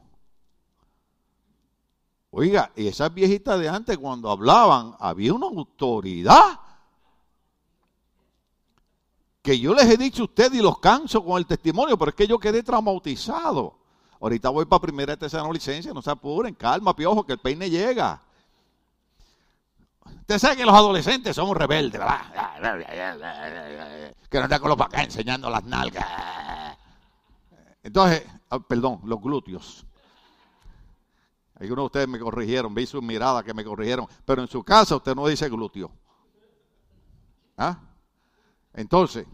Oiga, 2.31 2.71
y 2.75 2.87
esas 2.87 3.13
viejitas 3.13 3.57
de 3.59 3.69
antes 3.69 3.97
cuando 3.97 4.29
hablaban, 4.29 4.95
había 4.99 5.33
una 5.33 5.47
autoridad 5.47 6.59
que 9.41 9.57
yo 9.57 9.73
les 9.73 9.85
he 9.85 9.95
dicho 9.95 10.23
a 10.23 10.25
ustedes 10.25 10.55
y 10.55 10.61
los 10.61 10.79
canso 10.79 11.23
con 11.23 11.37
el 11.37 11.45
testimonio, 11.45 11.97
pero 11.97 12.09
es 12.09 12.15
que 12.15 12.27
yo 12.27 12.39
quedé 12.39 12.61
traumatizado. 12.61 13.77
Ahorita 14.19 14.49
voy 14.49 14.65
para 14.65 14.81
primera 14.81 15.17
licencia, 15.53 15.93
no 15.93 16.01
se 16.01 16.09
apuren, 16.09 16.55
calma, 16.55 16.95
piojo, 16.95 17.25
que 17.25 17.33
el 17.33 17.39
peine 17.39 17.69
llega. 17.69 18.24
Usted 20.25 20.39
sabe 20.39 20.57
que 20.57 20.65
los 20.65 20.73
adolescentes 20.73 21.35
somos 21.35 21.55
rebeldes, 21.55 21.99
¿verdad? 21.99 22.55
Que 24.27 24.39
no 24.39 24.43
andan 24.45 24.59
con 24.59 24.69
los 24.69 24.81
acá 24.81 25.03
enseñando 25.03 25.51
las 25.51 25.63
nalgas. 25.63 26.75
Entonces, 27.83 28.25
ah, 28.49 28.57
perdón, 28.57 29.01
los 29.03 29.21
glúteos. 29.21 29.85
Algunos 31.59 31.83
de 31.83 31.85
ustedes 31.85 32.07
me 32.07 32.17
corrigieron, 32.17 32.73
vi 32.73 32.87
su 32.87 33.03
mirada 33.03 33.43
que 33.43 33.53
me 33.53 33.63
corrigieron, 33.63 34.07
pero 34.25 34.41
en 34.41 34.47
su 34.47 34.63
casa 34.63 34.95
usted 34.95 35.13
no 35.13 35.27
dice 35.27 35.47
glúteo. 35.47 35.91
¿Ah? 37.55 37.77
Entonces, 38.73 39.27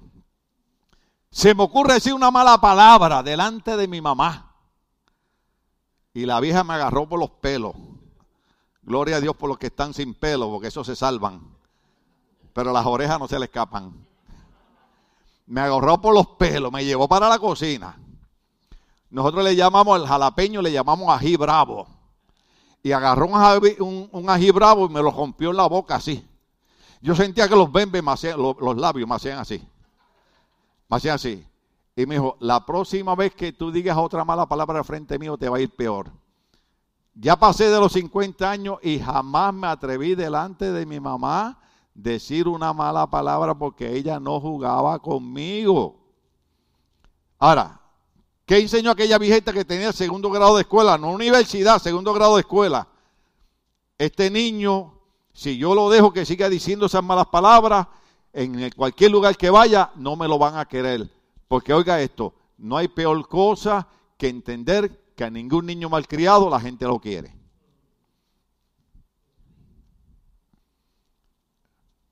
se 1.30 1.56
me 1.56 1.64
ocurre 1.64 1.94
decir 1.94 2.14
una 2.14 2.32
mala 2.32 2.60
palabra 2.60 3.24
delante 3.24 3.78
de 3.78 3.88
mi 3.88 4.02
mamá. 4.02 4.58
Y 6.14 6.26
la 6.26 6.42
vieja 6.42 6.66
me 6.66 6.74
agarró 6.74 7.08
por 7.08 7.18
los 7.18 7.30
pelos. 7.30 7.74
Gloria 8.92 9.16
a 9.16 9.22
Dios 9.22 9.38
por 9.38 9.48
los 9.48 9.58
que 9.58 9.68
están 9.68 9.94
sin 9.94 10.14
pelo, 10.14 10.50
porque 10.50 10.68
esos 10.68 10.86
se 10.86 10.98
salvan. 10.98 11.40
Pero 12.52 12.74
las 12.74 12.86
orejas 12.86 13.18
no 13.18 13.26
se 13.26 13.40
le 13.40 13.46
escapan. 13.46 13.94
Me 15.46 15.62
agarró 15.62 16.02
por 16.02 16.14
los 16.14 16.28
pelos, 16.28 16.74
me 16.74 16.84
llevó 16.84 17.08
para 17.08 17.30
la 17.30 17.40
cocina. 17.40 17.98
Nosotros 19.10 19.46
le 19.46 19.56
llamamos 19.56 19.96
al 19.96 20.06
jalapeño, 20.06 20.62
le 20.62 20.74
llamamos 20.74 21.08
ají 21.08 21.38
bravo. 21.38 21.88
Y 22.84 22.92
agarró 22.92 23.28
un, 23.28 24.10
un 24.12 24.30
ají 24.30 24.52
bravo 24.52 24.88
y 24.88 24.90
me 24.90 25.02
lo 25.02 25.10
rompió 25.10 25.52
en 25.52 25.56
la 25.56 25.68
boca 25.68 25.96
así. 25.96 26.28
Yo 27.00 27.16
sentía 27.16 27.48
que 27.48 27.56
los 27.56 27.72
bembes 27.72 28.04
los, 28.36 28.78
labios 28.78 29.08
me 29.08 29.16
hacían 29.16 29.40
así. 29.40 29.66
Me 30.90 30.98
hacían 30.98 31.16
así. 31.16 31.48
Y 31.96 32.06
me 32.06 32.16
dijo, 32.16 32.36
la 32.42 32.66
próxima 32.66 33.16
vez 33.16 33.34
que 33.36 33.54
tú 33.54 33.72
digas 33.72 33.96
otra 33.96 34.26
mala 34.26 34.48
palabra 34.48 34.80
al 34.80 34.86
frente 34.86 35.18
mío 35.18 35.38
te 35.38 35.48
va 35.48 35.56
a 35.56 35.62
ir 35.62 35.74
peor. 35.74 36.12
Ya 37.14 37.36
pasé 37.36 37.70
de 37.70 37.80
los 37.80 37.94
50 37.94 38.50
años 38.50 38.78
y 38.82 39.00
jamás 39.00 39.54
me 39.54 39.68
atreví 39.68 40.16
delante 40.16 40.72
de 40.72 40.86
mi 40.86 41.00
mamá 41.00 41.60
decir 41.94 42.48
una 42.48 42.74
mala 42.74 43.08
palabra 43.08 43.54
porque 43.54 43.96
ella 43.96 44.20
no 44.20 44.40
jugaba 44.40 45.00
conmigo. 45.00 46.00
Ahora, 47.38 47.82
¿qué 48.46 48.60
enseñó 48.60 48.92
aquella 48.92 49.18
viejita 49.18 49.52
que 49.52 49.66
tenía 49.66 49.92
segundo 49.92 50.30
grado 50.30 50.56
de 50.56 50.62
escuela? 50.62 50.98
No 50.98 51.12
universidad, 51.12 51.80
segundo 51.80 52.14
grado 52.14 52.36
de 52.36 52.42
escuela. 52.42 52.88
Este 53.98 54.32
niño 54.32 55.02
si 55.34 55.58
yo 55.58 55.74
lo 55.74 55.90
dejo 55.90 56.12
que 56.12 56.26
siga 56.26 56.50
diciendo 56.50 56.86
esas 56.86 57.04
malas 57.04 57.28
palabras, 57.28 57.88
en 58.34 58.70
cualquier 58.72 59.12
lugar 59.12 59.38
que 59.38 59.50
vaya, 59.50 59.92
no 59.96 60.16
me 60.16 60.28
lo 60.28 60.38
van 60.38 60.58
a 60.58 60.66
querer. 60.66 61.10
Porque 61.48 61.74
oiga 61.74 62.02
esto, 62.02 62.34
no 62.58 62.78
hay 62.78 62.88
peor 62.88 63.28
cosa 63.28 63.88
que 64.18 64.30
entender 64.30 65.01
que 65.16 65.24
a 65.24 65.30
ningún 65.30 65.66
niño 65.66 65.90
malcriado 65.90 66.50
la 66.50 66.60
gente 66.60 66.86
lo 66.86 67.00
quiere. 67.00 67.36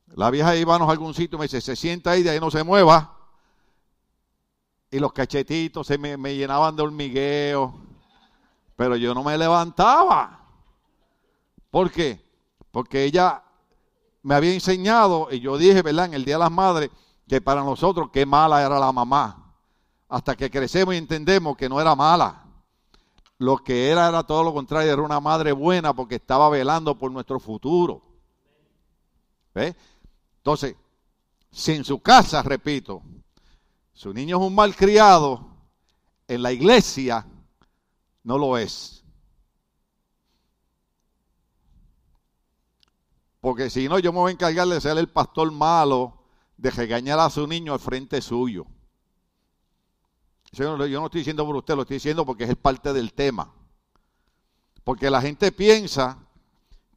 La 0.07 0.29
vieja 0.31 0.55
iba 0.55 0.75
a 0.75 0.91
algún 0.91 1.13
sitio 1.13 1.37
y 1.37 1.39
me 1.39 1.45
dice, 1.45 1.61
se 1.61 1.75
sienta 1.75 2.11
ahí, 2.11 2.23
de 2.23 2.31
ahí 2.31 2.39
no 2.39 2.51
se 2.51 2.63
mueva. 2.63 3.15
Y 4.91 4.99
los 4.99 5.13
cachetitos 5.13 5.87
se 5.87 5.97
me, 5.97 6.17
me 6.17 6.35
llenaban 6.35 6.75
de 6.75 6.81
hormigueo. 6.81 7.81
Pero 8.75 8.95
yo 8.95 9.13
no 9.13 9.23
me 9.23 9.37
levantaba. 9.37 10.45
¿Por 11.69 11.91
qué? 11.91 12.29
porque 12.71 13.03
ella 13.03 13.43
me 14.21 14.35
había 14.35 14.53
enseñado, 14.53 15.29
y 15.31 15.39
yo 15.39 15.57
dije, 15.57 15.81
¿verdad?, 15.81 16.05
en 16.05 16.13
el 16.13 16.25
Día 16.25 16.35
de 16.35 16.39
las 16.39 16.51
Madres, 16.51 16.89
que 17.27 17.41
para 17.41 17.63
nosotros 17.63 18.09
qué 18.11 18.25
mala 18.25 18.65
era 18.65 18.79
la 18.79 18.91
mamá. 18.91 19.55
Hasta 20.07 20.35
que 20.35 20.49
crecemos 20.49 20.95
y 20.95 20.97
entendemos 20.97 21.55
que 21.55 21.69
no 21.69 21.79
era 21.79 21.95
mala. 21.95 22.43
Lo 23.39 23.57
que 23.57 23.89
era 23.89 24.09
era 24.09 24.23
todo 24.23 24.43
lo 24.43 24.53
contrario, 24.53 24.91
era 24.91 25.01
una 25.01 25.21
madre 25.21 25.53
buena 25.53 25.93
porque 25.93 26.15
estaba 26.15 26.49
velando 26.49 26.97
por 26.97 27.09
nuestro 27.09 27.39
futuro. 27.39 28.01
¿Ve? 29.55 29.75
Entonces, 30.37 30.75
si 31.49 31.71
en 31.71 31.85
su 31.85 32.01
casa, 32.01 32.43
repito, 32.43 33.01
su 33.93 34.13
niño 34.13 34.37
es 34.37 34.47
un 34.47 34.55
malcriado, 34.55 35.47
en 36.27 36.43
la 36.43 36.51
iglesia 36.51 37.25
no 38.23 38.37
lo 38.37 38.57
es. 38.57 39.05
Porque 43.39 43.69
si 43.69 43.87
no, 43.87 43.99
yo 43.99 44.11
me 44.11 44.19
voy 44.19 44.31
a 44.31 44.33
encargar 44.33 44.67
de 44.67 44.81
ser 44.81 44.97
el 44.97 45.07
pastor 45.07 45.49
malo, 45.49 46.23
de 46.57 46.71
regañar 46.71 47.19
a 47.19 47.29
su 47.29 47.47
niño 47.47 47.71
al 47.71 47.79
frente 47.79 48.21
suyo. 48.21 48.67
Yo 50.51 50.77
no 50.77 50.85
estoy 51.05 51.21
diciendo 51.21 51.45
por 51.45 51.55
usted, 51.55 51.75
lo 51.75 51.81
estoy 51.83 51.95
diciendo 51.95 52.25
porque 52.25 52.45
es 52.45 52.55
parte 52.55 52.93
del 52.93 53.13
tema. 53.13 53.53
Porque 54.83 55.09
la 55.09 55.21
gente 55.21 55.51
piensa 55.51 56.28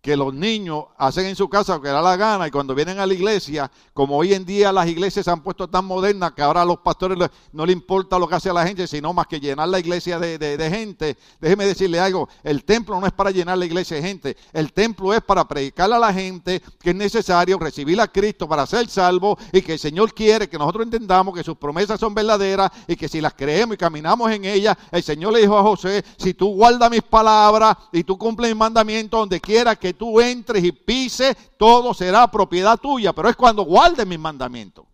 que 0.02 0.16
los 0.16 0.34
niños 0.34 0.86
hacen 0.98 1.26
en 1.26 1.36
su 1.36 1.48
casa 1.48 1.76
lo 1.76 1.80
que 1.80 1.88
da 1.88 2.02
la 2.02 2.16
gana 2.16 2.48
y 2.48 2.50
cuando 2.50 2.74
vienen 2.74 2.98
a 2.98 3.06
la 3.06 3.14
iglesia, 3.14 3.70
como 3.94 4.16
hoy 4.16 4.34
en 4.34 4.44
día 4.44 4.72
las 4.72 4.88
iglesias 4.88 5.24
se 5.24 5.30
han 5.30 5.44
puesto 5.44 5.68
tan 5.68 5.84
modernas 5.84 6.32
que 6.32 6.42
ahora 6.42 6.62
a 6.62 6.64
los 6.64 6.78
pastores 6.78 7.16
no 7.52 7.64
le 7.64 7.72
importa 7.72 8.18
lo 8.18 8.26
que 8.26 8.34
hace 8.34 8.52
la 8.52 8.66
gente, 8.66 8.88
sino 8.88 9.12
más 9.12 9.28
que 9.28 9.38
llenar 9.38 9.68
la 9.68 9.78
iglesia 9.78 10.18
de, 10.18 10.70
gente. 10.72 11.16
Déjeme 11.40 11.66
decirle 11.66 12.00
algo, 12.00 12.28
el 12.42 12.64
templo 12.64 12.98
no 12.98 13.06
es 13.06 13.12
para 13.12 13.30
llenar 13.30 13.56
la 13.58 13.64
iglesia 13.64 13.96
de 13.96 14.02
gente, 14.02 14.36
el 14.52 14.72
templo 14.72 15.14
es 15.14 15.20
para 15.20 15.46
predicarle 15.46 15.94
a 15.94 16.00
la 16.00 16.12
gente 16.12 16.60
que 16.80 16.90
es 16.90 16.96
necesario 16.96 17.56
recibir 17.60 18.00
a 18.00 18.08
Cristo 18.08 18.48
para 18.48 18.66
ser 18.66 18.88
salvo 18.88 19.38
y 19.52 19.62
que 19.62 19.74
el 19.74 19.78
Señor 19.78 20.12
quiere 20.12 20.48
que 20.48 20.58
nosotros 20.58 20.84
entendamos 20.84 21.32
que 21.32 21.44
sus 21.44 21.56
promesas 21.56 22.00
son 22.00 22.12
verdaderas 22.12 22.72
y 22.88 22.96
que 22.96 23.08
si 23.08 23.20
las 23.20 23.34
creemos 23.34 23.74
y 23.74 23.78
caminamos 23.78 24.32
en 24.32 24.46
ellas, 24.46 24.76
el 24.90 25.04
Señor 25.04 25.32
le 25.32 25.42
dijo 25.42 25.56
a 25.56 25.62
José, 25.62 26.04
si 26.16 26.34
tú 26.34 26.48
guardas 26.56 26.90
mis 26.90 27.02
palabras 27.02 27.76
y 27.92 28.02
tú 28.02 28.18
cumples 28.18 28.50
mis 28.50 28.58
mandamientos 28.58 29.20
donde 29.20 29.40
quiera 29.40 29.76
que 29.76 29.91
tú 29.94 30.20
entres 30.20 30.62
y 30.64 30.72
pises, 30.72 31.36
todo 31.58 31.94
será 31.94 32.30
propiedad 32.30 32.78
tuya, 32.78 33.12
pero 33.12 33.28
es 33.28 33.36
cuando 33.36 33.62
guardes 33.62 34.06
mis 34.06 34.18
mandamientos. 34.18 34.86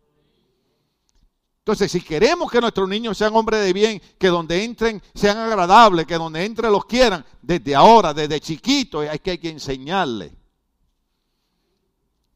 Entonces, 1.68 1.92
si 1.92 2.00
queremos 2.00 2.50
que 2.50 2.62
nuestros 2.62 2.88
niños 2.88 3.18
sean 3.18 3.36
hombres 3.36 3.62
de 3.62 3.74
bien, 3.74 4.00
que 4.18 4.28
donde 4.28 4.64
entren 4.64 5.02
sean 5.14 5.36
agradables, 5.36 6.06
que 6.06 6.14
donde 6.14 6.42
entren 6.42 6.72
los 6.72 6.86
quieran, 6.86 7.22
desde 7.42 7.74
ahora, 7.74 8.14
desde 8.14 8.40
chiquito, 8.40 9.00
hay 9.00 9.18
que, 9.18 9.32
hay 9.32 9.40
enseñarles. 9.42 10.32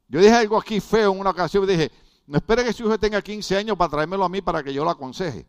Yo 0.09 0.21
dije 0.21 0.35
algo 0.35 0.59
aquí 0.59 0.81
feo 0.81 1.13
en 1.13 1.21
una 1.21 1.31
ocasión, 1.31 1.67
dije, 1.67 1.91
no 2.27 2.37
espere 2.37 2.63
que 2.63 2.75
su 2.75 2.85
hijo 2.85 2.99
tenga 2.99 3.23
15 3.23 3.57
años 3.57 3.77
para 3.79 3.91
traérmelo 3.91 4.25
a 4.25 4.29
mí 4.29 4.43
para 4.43 4.63
que 4.63 4.75
yo 4.75 4.85
lo 4.85 4.91
aconseje. 4.91 5.47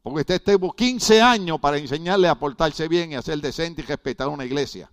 Porque 0.00 0.20
usted 0.20 0.40
tuvo 0.40 0.72
15 0.72 1.20
años 1.20 1.58
para 1.58 1.78
enseñarle 1.78 2.28
a 2.28 2.36
portarse 2.36 2.86
bien 2.86 3.10
y 3.10 3.14
a 3.16 3.22
ser 3.22 3.40
decente 3.40 3.82
y 3.82 3.84
respetar 3.84 4.28
una 4.28 4.44
iglesia. 4.44 4.88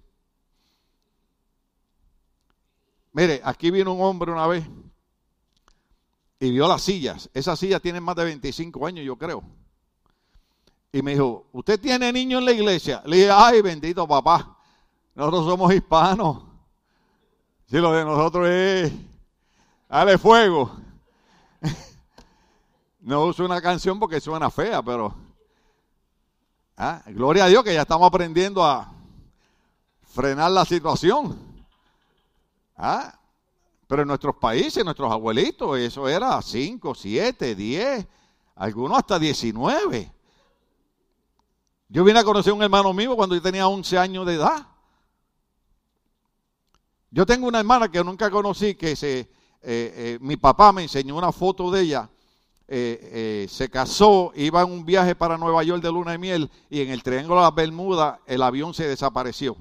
Mire, 3.13 3.41
aquí 3.43 3.69
vino 3.69 3.93
un 3.93 4.01
hombre 4.01 4.31
una 4.31 4.47
vez 4.47 4.65
y 6.39 6.51
vio 6.51 6.67
las 6.67 6.81
sillas. 6.81 7.29
Esas 7.33 7.59
sillas 7.59 7.81
tienen 7.81 8.03
más 8.03 8.15
de 8.15 8.25
25 8.25 8.85
años, 8.85 9.05
yo 9.05 9.15
creo. 9.15 9.43
Y 10.91 11.01
me 11.01 11.11
dijo, 11.11 11.47
¿usted 11.53 11.79
tiene 11.79 12.11
niños 12.11 12.39
en 12.39 12.45
la 12.45 12.51
iglesia? 12.51 13.01
Le 13.05 13.17
dije, 13.17 13.31
ay, 13.31 13.61
bendito 13.61 14.07
papá, 14.07 14.57
nosotros 15.15 15.45
somos 15.45 15.73
hispanos. 15.73 16.43
Si 17.67 17.77
lo 17.77 17.93
de 17.93 18.03
nosotros 18.03 18.47
es, 18.49 18.91
dale 19.87 20.17
fuego. 20.17 20.71
No 23.05 23.25
uso 23.25 23.43
una 23.43 23.61
canción 23.61 23.99
porque 23.99 24.21
suena 24.21 24.49
fea, 24.49 24.81
pero 24.81 25.13
ah, 26.77 27.03
gloria 27.07 27.43
a 27.43 27.47
Dios 27.49 27.61
que 27.61 27.73
ya 27.73 27.81
estamos 27.81 28.07
aprendiendo 28.07 28.63
a 28.63 28.93
frenar 30.03 30.51
la 30.51 30.63
situación. 30.63 31.52
Ah, 32.75 33.19
pero 33.87 34.01
en 34.01 34.07
nuestros 34.07 34.35
países, 34.35 34.83
nuestros 34.83 35.11
abuelitos, 35.11 35.77
eso 35.77 36.07
era 36.07 36.41
5, 36.41 36.95
7, 36.95 37.55
10, 37.55 38.07
algunos 38.55 38.97
hasta 38.97 39.19
19. 39.19 40.11
Yo 41.89 42.03
vine 42.03 42.19
a 42.19 42.23
conocer 42.23 42.51
a 42.51 42.55
un 42.55 42.63
hermano 42.63 42.93
mío 42.93 43.15
cuando 43.15 43.35
yo 43.35 43.41
tenía 43.41 43.67
11 43.67 43.97
años 43.97 44.25
de 44.25 44.35
edad. 44.35 44.67
Yo 47.11 47.25
tengo 47.25 47.47
una 47.47 47.59
hermana 47.59 47.91
que 47.91 48.03
nunca 48.03 48.31
conocí, 48.31 48.73
que 48.73 48.95
se, 48.95 49.19
eh, 49.19 49.27
eh, 49.61 50.17
mi 50.19 50.37
papá 50.37 50.71
me 50.71 50.81
enseñó 50.81 51.15
una 51.15 51.31
foto 51.31 51.69
de 51.69 51.81
ella 51.81 52.09
eh, 52.67 53.45
se 53.49 53.69
casó, 53.69 54.31
iba 54.35 54.61
en 54.63 54.71
un 54.71 54.85
viaje 54.85 55.13
para 55.15 55.37
Nueva 55.37 55.63
York 55.63 55.83
de 55.83 55.91
luna 55.91 56.13
de 56.13 56.17
miel 56.17 56.49
y 56.69 56.81
en 56.81 56.89
el 56.89 57.03
Triángulo 57.03 57.35
de 57.35 57.45
las 57.45 57.53
Bermudas 57.53 58.19
el 58.25 58.41
avión 58.41 58.73
se 58.73 58.87
desapareció. 58.87 59.55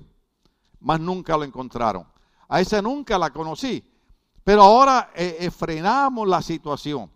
Más 0.80 0.98
nunca 0.98 1.36
lo 1.36 1.44
encontraron. 1.44 2.11
A 2.52 2.60
esa 2.60 2.82
nunca 2.82 3.18
la 3.18 3.30
conocí. 3.30 3.82
Pero 4.44 4.60
ahora 4.60 5.10
eh, 5.14 5.50
frenamos 5.50 6.28
la 6.28 6.42
situación. 6.42 7.10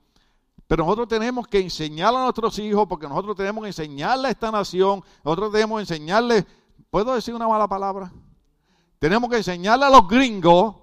Pero 0.66 0.82
nosotros 0.82 1.08
tenemos 1.08 1.46
que 1.46 1.60
enseñar 1.60 2.14
a 2.14 2.22
nuestros 2.22 2.58
hijos, 2.58 2.86
porque 2.88 3.06
nosotros 3.06 3.36
tenemos 3.36 3.60
que 3.60 3.68
enseñarle 3.68 4.28
a 4.28 4.30
esta 4.30 4.50
nación, 4.50 5.04
nosotros 5.22 5.52
tenemos 5.52 5.76
que 5.76 5.80
enseñarle, 5.82 6.46
¿puedo 6.88 7.14
decir 7.14 7.34
una 7.34 7.46
mala 7.46 7.68
palabra? 7.68 8.10
Tenemos 8.98 9.28
que 9.28 9.36
enseñarle 9.36 9.84
a 9.84 9.90
los 9.90 10.08
gringos 10.08 10.74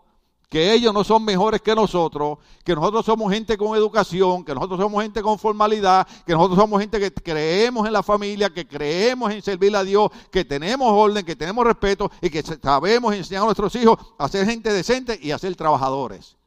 que 0.54 0.72
ellos 0.72 0.94
no 0.94 1.04
son 1.04 1.26
mejores 1.26 1.64
que 1.64 1.74
nosotros, 1.74 2.38
que 2.64 2.76
nosotros 2.76 3.04
somos 3.04 3.34
gente 3.34 3.58
con 3.58 3.76
educación, 3.76 4.46
que 4.46 4.54
nosotros 4.54 4.80
somos 4.80 5.02
gente 5.02 5.24
con 5.24 5.40
formalidad, 5.40 6.08
que 6.28 6.34
nosotros 6.34 6.60
somos 6.60 6.80
gente 6.80 7.00
que 7.00 7.12
creemos 7.12 7.88
en 7.88 7.94
la 7.94 8.04
familia, 8.04 8.52
que 8.52 8.68
creemos 8.68 9.32
en 9.32 9.42
servir 9.42 9.76
a 9.76 9.84
Dios, 9.84 10.12
que 10.32 10.46
tenemos 10.46 10.88
orden, 10.92 11.26
que 11.26 11.36
tenemos 11.36 11.66
respeto 11.66 12.12
y 12.22 12.30
que 12.30 12.44
sabemos 12.44 13.16
enseñar 13.16 13.42
a 13.42 13.46
nuestros 13.46 13.76
hijos 13.78 13.98
a 14.20 14.28
ser 14.28 14.46
gente 14.46 14.72
decente 14.72 15.18
y 15.20 15.32
a 15.32 15.40
ser 15.40 15.56
trabajadores. 15.56 16.38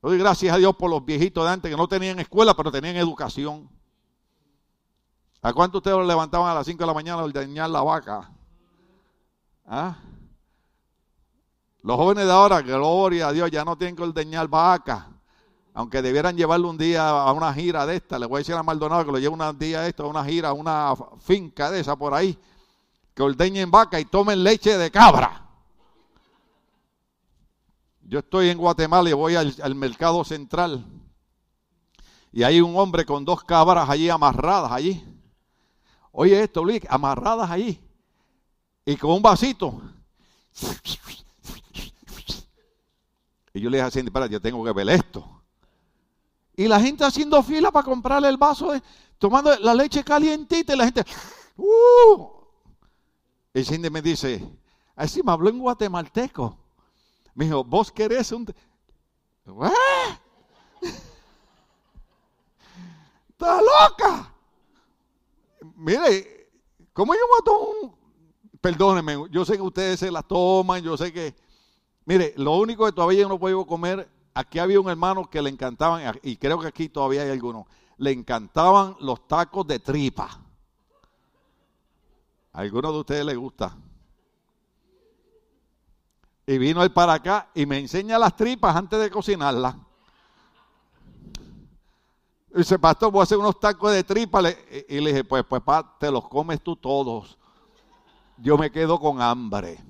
Doy 0.00 0.16
gracias 0.16 0.54
a 0.54 0.58
Dios 0.58 0.76
por 0.76 0.90
los 0.90 1.04
viejitos 1.04 1.44
de 1.44 1.50
antes 1.50 1.68
que 1.68 1.76
no 1.76 1.88
tenían 1.88 2.20
escuela, 2.20 2.54
pero 2.54 2.70
tenían 2.70 2.94
educación. 2.94 3.68
¿A 5.42 5.52
cuánto 5.52 5.78
ustedes 5.78 5.96
los 5.96 6.06
levantaban 6.06 6.48
a 6.48 6.54
las 6.54 6.64
5 6.64 6.78
de 6.78 6.86
la 6.86 6.94
mañana 6.94 7.22
a 7.22 7.24
ordeñar 7.24 7.68
la 7.70 7.82
vaca? 7.82 8.30
¿Ah? 9.66 9.96
Los 11.84 11.98
jóvenes 11.98 12.24
de 12.24 12.32
ahora, 12.32 12.62
gloria 12.62 13.28
a 13.28 13.32
Dios, 13.32 13.50
ya 13.50 13.62
no 13.62 13.76
tienen 13.76 13.94
que 13.94 14.02
ordeñar 14.02 14.48
vaca. 14.48 15.06
Aunque 15.74 16.00
debieran 16.00 16.34
llevarlo 16.34 16.70
un 16.70 16.78
día 16.78 17.10
a 17.10 17.30
una 17.30 17.52
gira 17.52 17.84
de 17.84 17.96
esta. 17.96 18.18
Le 18.18 18.24
voy 18.24 18.38
a 18.38 18.38
decir 18.38 18.54
a 18.54 18.62
Maldonado 18.62 19.04
que 19.04 19.12
lo 19.12 19.18
lleve 19.18 19.34
un 19.34 19.58
día 19.58 19.82
de 19.82 19.90
esto, 19.90 20.04
a 20.04 20.08
una 20.08 20.24
gira, 20.24 20.48
a 20.48 20.52
una 20.54 20.94
finca 21.20 21.70
de 21.70 21.80
esa 21.80 21.94
por 21.94 22.14
ahí. 22.14 22.38
Que 23.12 23.22
ordeñen 23.22 23.70
vaca 23.70 24.00
y 24.00 24.06
tomen 24.06 24.42
leche 24.42 24.78
de 24.78 24.90
cabra. 24.90 25.46
Yo 28.00 28.20
estoy 28.20 28.48
en 28.48 28.56
Guatemala 28.56 29.10
y 29.10 29.12
voy 29.12 29.34
al, 29.34 29.54
al 29.62 29.74
mercado 29.74 30.24
central. 30.24 30.86
Y 32.32 32.44
hay 32.44 32.62
un 32.62 32.78
hombre 32.78 33.04
con 33.04 33.26
dos 33.26 33.44
cabras 33.44 33.90
allí 33.90 34.08
amarradas 34.08 34.72
allí. 34.72 35.04
Oye 36.12 36.44
esto, 36.44 36.64
Luis, 36.64 36.80
amarradas 36.88 37.50
allí. 37.50 37.78
Y 38.86 38.96
con 38.96 39.10
un 39.10 39.20
vasito. 39.20 39.82
Y 43.54 43.60
yo 43.60 43.70
le 43.70 43.76
dije 43.76 43.86
a 43.86 43.90
Cindy, 43.90 44.10
para, 44.10 44.26
yo 44.26 44.40
tengo 44.40 44.64
que 44.64 44.72
ver 44.72 44.88
esto. 44.88 45.42
Y 46.56 46.66
la 46.66 46.80
gente 46.80 47.04
haciendo 47.04 47.40
fila 47.42 47.70
para 47.70 47.84
comprarle 47.84 48.28
el 48.28 48.36
vaso, 48.36 48.72
de, 48.72 48.82
tomando 49.16 49.56
la 49.60 49.72
leche 49.74 50.02
calientita 50.02 50.74
y 50.74 50.76
la 50.76 50.84
gente, 50.86 51.04
¡uh! 51.56 52.30
Y 53.54 53.64
Cindy 53.64 53.88
me 53.90 54.02
dice, 54.02 54.44
así 54.96 55.22
me 55.22 55.30
habló 55.30 55.50
en 55.50 55.60
guatemalteco. 55.60 56.58
Me 57.34 57.44
dijo, 57.44 57.62
vos 57.62 57.92
querés 57.92 58.32
un... 58.32 58.52
¡Está 63.28 63.60
loca! 63.60 64.34
Mire, 65.76 66.50
¿cómo 66.92 67.14
yo 67.14 67.20
mato 67.38 67.58
un... 67.58 67.94
Perdónenme, 68.60 69.28
yo 69.30 69.44
sé 69.44 69.54
que 69.54 69.62
ustedes 69.62 70.00
se 70.00 70.10
la 70.10 70.22
toman, 70.22 70.82
yo 70.82 70.96
sé 70.96 71.12
que 71.12 71.36
Mire, 72.06 72.34
lo 72.36 72.56
único 72.56 72.84
que 72.84 72.92
todavía 72.92 73.22
yo 73.22 73.28
no 73.28 73.38
puedo 73.38 73.66
comer, 73.66 74.08
aquí 74.34 74.58
había 74.58 74.80
un 74.80 74.90
hermano 74.90 75.28
que 75.30 75.40
le 75.40 75.50
encantaban, 75.50 76.18
y 76.22 76.36
creo 76.36 76.58
que 76.58 76.68
aquí 76.68 76.88
todavía 76.88 77.22
hay 77.22 77.30
algunos, 77.30 77.66
le 77.96 78.12
encantaban 78.12 78.96
los 79.00 79.26
tacos 79.26 79.66
de 79.66 79.78
tripa. 79.78 80.40
A 82.52 82.60
algunos 82.60 82.92
de 82.92 82.98
ustedes 83.00 83.24
les 83.24 83.36
gusta. 83.36 83.76
Y 86.46 86.58
vino 86.58 86.82
él 86.82 86.92
para 86.92 87.14
acá 87.14 87.48
y 87.54 87.64
me 87.64 87.78
enseña 87.78 88.18
las 88.18 88.36
tripas 88.36 88.76
antes 88.76 89.00
de 89.00 89.10
cocinarlas. 89.10 89.76
Y 92.54 92.58
dice, 92.58 92.78
pastor, 92.78 93.10
voy 93.10 93.20
a 93.20 93.22
hacer 93.22 93.38
unos 93.38 93.58
tacos 93.58 93.90
de 93.92 94.04
tripa. 94.04 94.42
Y 94.88 95.00
le 95.00 95.10
dije, 95.10 95.24
pues, 95.24 95.42
pues, 95.48 95.62
pa, 95.62 95.96
te 95.98 96.10
los 96.10 96.28
comes 96.28 96.60
tú 96.60 96.76
todos. 96.76 97.38
Yo 98.36 98.58
me 98.58 98.70
quedo 98.70 99.00
con 99.00 99.22
hambre. 99.22 99.82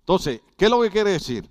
Entonces, 0.00 0.40
¿qué 0.56 0.66
es 0.66 0.70
lo 0.70 0.80
que 0.80 0.90
quiere 0.90 1.12
decir? 1.12 1.48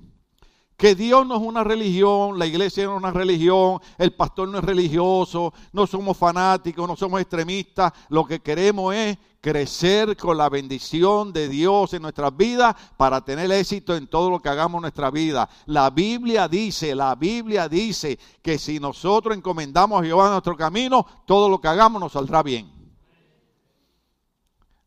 Que 0.76 0.96
Dios 0.96 1.28
no 1.28 1.36
es 1.36 1.42
una 1.42 1.64
religión, 1.64 2.40
la 2.40 2.46
iglesia 2.46 2.86
no 2.86 2.94
es 2.94 2.98
una 3.00 3.12
religión, 3.12 3.80
el 3.98 4.14
pastor 4.14 4.48
no 4.48 4.60
es 4.60 4.64
religioso, 4.64 5.54
no 5.74 5.86
somos 5.86 6.16
fanáticos, 6.16 6.88
no 6.88 6.96
somos 6.96 7.20
extremistas. 7.20 7.92
Lo 8.08 8.26
que 8.26 8.40
queremos 8.40 8.96
es 8.96 9.18
crecer 9.42 10.16
con 10.16 10.38
la 10.38 10.50
bendición 10.50 11.34
de 11.34 11.50
Dios 11.50 11.94
en 11.94 12.02
nuestras 12.02 12.36
vidas 12.36 12.76
para 12.98 13.24
tener 13.24 13.52
éxito 13.52 13.96
en 13.96 14.08
todo 14.08 14.30
lo 14.30 14.42
que 14.42 14.50
hagamos 14.50 14.80
en 14.80 14.84
nuestra 14.84 15.12
vida. 15.12 15.50
La 15.66 15.90
Biblia 15.90 16.48
dice, 16.48 16.96
la 16.96 17.16
Biblia 17.16 17.68
dice 17.68 18.18
que 18.42 18.58
si 18.58 18.80
nosotros 18.80 19.36
encomendamos 19.36 20.02
a 20.02 20.06
Jehová 20.06 20.30
nuestro 20.30 20.56
camino, 20.56 21.06
todo 21.26 21.50
lo 21.50 21.60
que 21.60 21.68
hagamos 21.68 22.02
nos 22.02 22.14
saldrá 22.14 22.42
bien. 22.42 22.80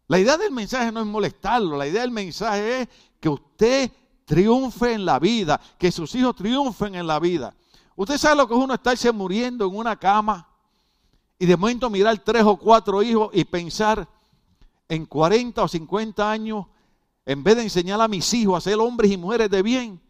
La 0.09 0.19
idea 0.19 0.37
del 0.37 0.53
mensaje 0.53 0.93
no 0.93 1.01
es 1.01 1.07
molestarlo, 1.07 1.77
la 1.77 1.87
idea 1.87 2.03
del 2.03 2.11
mensaje 2.11 2.83
es 2.83 2.89
que 3.23 3.29
usted 3.29 3.93
triunfe 4.25 4.95
en 4.95 5.05
la 5.05 5.21
vida, 5.21 5.61
que 5.79 5.93
sus 5.93 6.13
hijos 6.17 6.35
triunfen 6.35 6.97
en 6.97 7.07
la 7.07 7.21
vida. 7.21 7.55
Usted 7.95 8.19
sabe 8.19 8.35
lo 8.35 8.49
que 8.49 8.55
es 8.55 8.61
uno 8.61 8.75
estarse 8.75 9.13
muriendo 9.13 9.65
en 9.65 9.77
una 9.77 9.95
cama 9.95 10.49
y 11.39 11.47
de 11.47 11.57
momento 11.57 11.89
mirar 11.89 12.19
tres 12.19 12.43
o 12.43 12.57
cuatro 12.57 13.01
hijos 13.01 13.31
y 13.33 13.45
pensar 13.45 14.09
en 14.89 15.07
40 15.07 15.63
o 15.63 15.69
50 15.69 16.33
años, 16.33 16.67
en 17.25 17.45
vez 17.45 17.55
de 17.55 17.63
enseñar 17.63 18.01
a 18.01 18.09
mis 18.09 18.35
hijos 18.35 18.59
a 18.59 18.61
ser 18.61 18.81
hombres 18.81 19.13
y 19.13 19.17
mujeres 19.17 19.49
de 19.49 19.63
bien, 19.63 20.01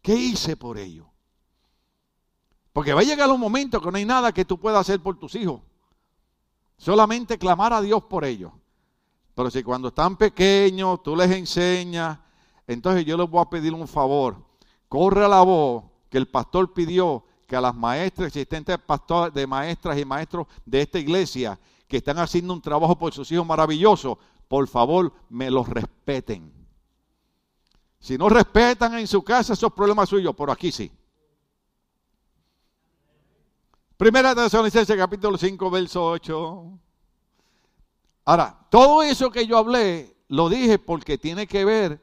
¿qué 0.00 0.14
hice 0.14 0.56
por 0.56 0.78
ellos? 0.78 1.08
Porque 2.72 2.94
va 2.94 3.00
a 3.00 3.04
llegar 3.04 3.28
un 3.28 3.40
momento 3.40 3.80
que 3.80 3.90
no 3.90 3.96
hay 3.96 4.04
nada 4.04 4.30
que 4.30 4.44
tú 4.44 4.56
puedas 4.56 4.82
hacer 4.82 5.00
por 5.00 5.18
tus 5.18 5.34
hijos. 5.34 5.62
Solamente 6.76 7.38
clamar 7.38 7.72
a 7.72 7.80
Dios 7.80 8.04
por 8.04 8.24
ellos. 8.24 8.52
Pero 9.40 9.50
si 9.50 9.62
cuando 9.62 9.88
están 9.88 10.18
pequeños 10.18 11.02
tú 11.02 11.16
les 11.16 11.30
enseñas, 11.30 12.18
entonces 12.66 13.06
yo 13.06 13.16
les 13.16 13.26
voy 13.26 13.40
a 13.40 13.48
pedir 13.48 13.72
un 13.72 13.88
favor. 13.88 14.36
Corre 14.86 15.24
a 15.24 15.28
la 15.28 15.40
voz 15.40 15.84
que 16.10 16.18
el 16.18 16.28
pastor 16.28 16.74
pidió 16.74 17.24
que 17.46 17.56
a 17.56 17.60
las 17.62 17.74
maestras, 17.74 18.26
existentes 18.26 18.76
pastores, 18.76 19.32
de 19.32 19.46
maestras 19.46 19.98
y 19.98 20.04
maestros 20.04 20.46
de 20.66 20.82
esta 20.82 20.98
iglesia, 20.98 21.58
que 21.88 21.96
están 21.96 22.18
haciendo 22.18 22.52
un 22.52 22.60
trabajo 22.60 22.98
por 22.98 23.14
sus 23.14 23.32
hijos 23.32 23.46
maravilloso, 23.46 24.18
por 24.46 24.68
favor 24.68 25.10
me 25.30 25.50
los 25.50 25.66
respeten. 25.66 26.52
Si 27.98 28.18
no 28.18 28.28
respetan 28.28 28.98
en 28.98 29.06
su 29.06 29.22
casa, 29.22 29.54
esos 29.54 29.72
problemas 29.72 30.10
suyos, 30.10 30.34
pero 30.36 30.52
aquí 30.52 30.70
sí. 30.70 30.92
Primera 33.96 34.34
Tesalonicenses 34.34 34.98
capítulo 34.98 35.38
5, 35.38 35.70
verso 35.70 36.04
8. 36.04 36.89
Ahora, 38.30 38.56
todo 38.70 39.02
eso 39.02 39.32
que 39.32 39.44
yo 39.44 39.58
hablé, 39.58 40.14
lo 40.28 40.48
dije 40.48 40.78
porque 40.78 41.18
tiene 41.18 41.48
que 41.48 41.64
ver 41.64 42.00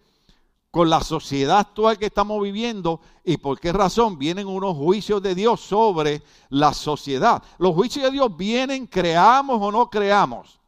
con 0.72 0.90
la 0.90 1.00
sociedad 1.00 1.60
actual 1.60 1.98
que 1.98 2.08
estamos 2.08 2.44
viviendo 2.44 3.00
y 3.24 3.38
por 3.38 3.62
qué 3.62 3.72
razón 3.72 4.20
vienen 4.20 4.46
unos 4.46 4.76
juicios 4.76 5.22
de 5.22 5.34
Dios 5.34 5.62
sobre 5.62 6.22
la 6.50 6.74
sociedad. 6.74 7.42
Los 7.60 7.74
juicios 7.74 8.04
de 8.04 8.12
Dios 8.12 8.36
vienen, 8.36 8.88
creamos 8.88 9.58
o 9.62 9.72
no 9.72 9.90
creamos. 9.90 10.60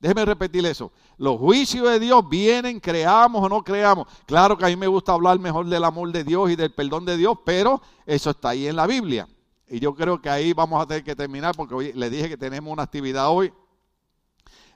Déjeme 0.00 0.24
repetir 0.24 0.66
eso. 0.66 0.90
Los 1.16 1.38
juicios 1.38 1.88
de 1.88 2.00
Dios 2.00 2.28
vienen, 2.28 2.80
creamos 2.80 3.40
o 3.40 3.48
no 3.48 3.62
creamos. 3.62 4.08
Claro 4.26 4.58
que 4.58 4.64
a 4.64 4.68
mí 4.68 4.74
me 4.74 4.88
gusta 4.88 5.12
hablar 5.12 5.38
mejor 5.38 5.66
del 5.66 5.84
amor 5.84 6.10
de 6.10 6.24
Dios 6.24 6.50
y 6.50 6.56
del 6.56 6.74
perdón 6.74 7.04
de 7.04 7.16
Dios, 7.16 7.38
pero 7.44 7.80
eso 8.04 8.30
está 8.30 8.48
ahí 8.48 8.66
en 8.66 8.74
la 8.74 8.88
Biblia. 8.88 9.28
Y 9.68 9.78
yo 9.78 9.94
creo 9.94 10.20
que 10.20 10.28
ahí 10.28 10.52
vamos 10.52 10.82
a 10.82 10.86
tener 10.86 11.04
que 11.04 11.14
terminar 11.14 11.54
porque 11.54 11.72
hoy 11.72 11.92
le 11.92 12.10
dije 12.10 12.28
que 12.28 12.36
tenemos 12.36 12.72
una 12.72 12.82
actividad 12.82 13.30
hoy. 13.30 13.52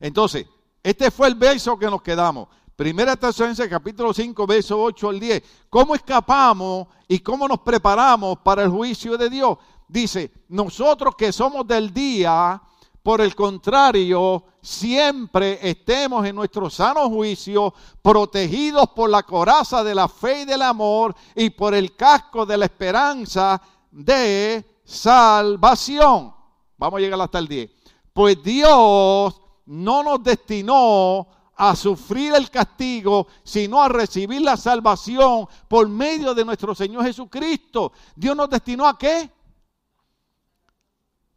Entonces, 0.00 0.46
este 0.82 1.10
fue 1.10 1.28
el 1.28 1.34
verso 1.34 1.78
que 1.78 1.86
nos 1.86 2.02
quedamos. 2.02 2.48
Primera 2.76 3.16
Tesalonicenses 3.16 3.70
capítulo 3.70 4.12
5, 4.12 4.46
verso 4.46 4.80
8 4.80 5.08
al 5.08 5.18
10. 5.18 5.42
¿Cómo 5.70 5.94
escapamos 5.94 6.88
y 7.08 7.20
cómo 7.20 7.48
nos 7.48 7.60
preparamos 7.60 8.38
para 8.40 8.62
el 8.62 8.70
juicio 8.70 9.16
de 9.16 9.30
Dios? 9.30 9.56
Dice, 9.88 10.30
nosotros 10.48 11.14
que 11.16 11.32
somos 11.32 11.66
del 11.66 11.92
día, 11.92 12.60
por 13.02 13.20
el 13.20 13.34
contrario, 13.34 14.44
siempre 14.60 15.58
estemos 15.62 16.26
en 16.26 16.36
nuestro 16.36 16.68
sano 16.68 17.08
juicio, 17.08 17.72
protegidos 18.02 18.90
por 18.90 19.08
la 19.08 19.22
coraza 19.22 19.82
de 19.82 19.94
la 19.94 20.08
fe 20.08 20.42
y 20.42 20.44
del 20.44 20.60
amor 20.60 21.14
y 21.34 21.50
por 21.50 21.74
el 21.74 21.96
casco 21.96 22.44
de 22.44 22.58
la 22.58 22.66
esperanza 22.66 23.62
de 23.90 24.80
salvación. 24.84 26.34
Vamos 26.76 26.98
a 26.98 27.00
llegar 27.00 27.20
hasta 27.20 27.38
el 27.38 27.48
10. 27.48 27.70
Pues 28.12 28.42
Dios 28.42 29.40
no 29.66 30.02
nos 30.02 30.22
destinó 30.22 31.26
a 31.56 31.74
sufrir 31.74 32.34
el 32.34 32.50
castigo, 32.50 33.26
sino 33.42 33.82
a 33.82 33.88
recibir 33.88 34.42
la 34.42 34.56
salvación 34.56 35.48
por 35.68 35.88
medio 35.88 36.34
de 36.34 36.44
nuestro 36.44 36.74
Señor 36.74 37.04
Jesucristo. 37.04 37.92
Dios 38.14 38.36
nos 38.36 38.50
destinó 38.50 38.86
a 38.86 38.98
qué? 38.98 39.30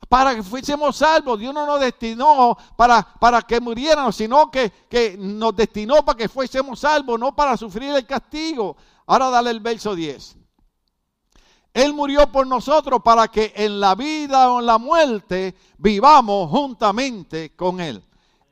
Para 0.10 0.36
que 0.36 0.44
fuésemos 0.44 0.98
salvos. 0.98 1.40
Dios 1.40 1.54
no 1.54 1.66
nos 1.66 1.80
destinó 1.80 2.58
para, 2.76 3.02
para 3.02 3.42
que 3.44 3.62
muriéramos, 3.62 4.16
sino 4.16 4.52
que, 4.52 4.72
que 4.90 5.16
nos 5.18 5.56
destinó 5.56 6.04
para 6.04 6.18
que 6.18 6.28
fuésemos 6.28 6.82
salvos, 6.82 7.18
no 7.20 7.34
para 7.34 7.56
sufrir 7.56 7.96
el 7.96 8.06
castigo. 8.06 8.76
Ahora 9.06 9.30
dale 9.30 9.52
el 9.52 9.62
verso 9.62 9.96
10. 9.96 10.36
Él 11.74 11.94
murió 11.94 12.30
por 12.30 12.46
nosotros 12.46 13.02
para 13.04 13.30
que 13.30 13.54
en 13.56 13.80
la 13.80 13.96
vida 13.96 14.52
o 14.52 14.60
en 14.60 14.66
la 14.66 14.78
muerte 14.78 15.56
vivamos 15.78 16.50
juntamente 16.50 17.56
con 17.56 17.80
Él. 17.80 18.04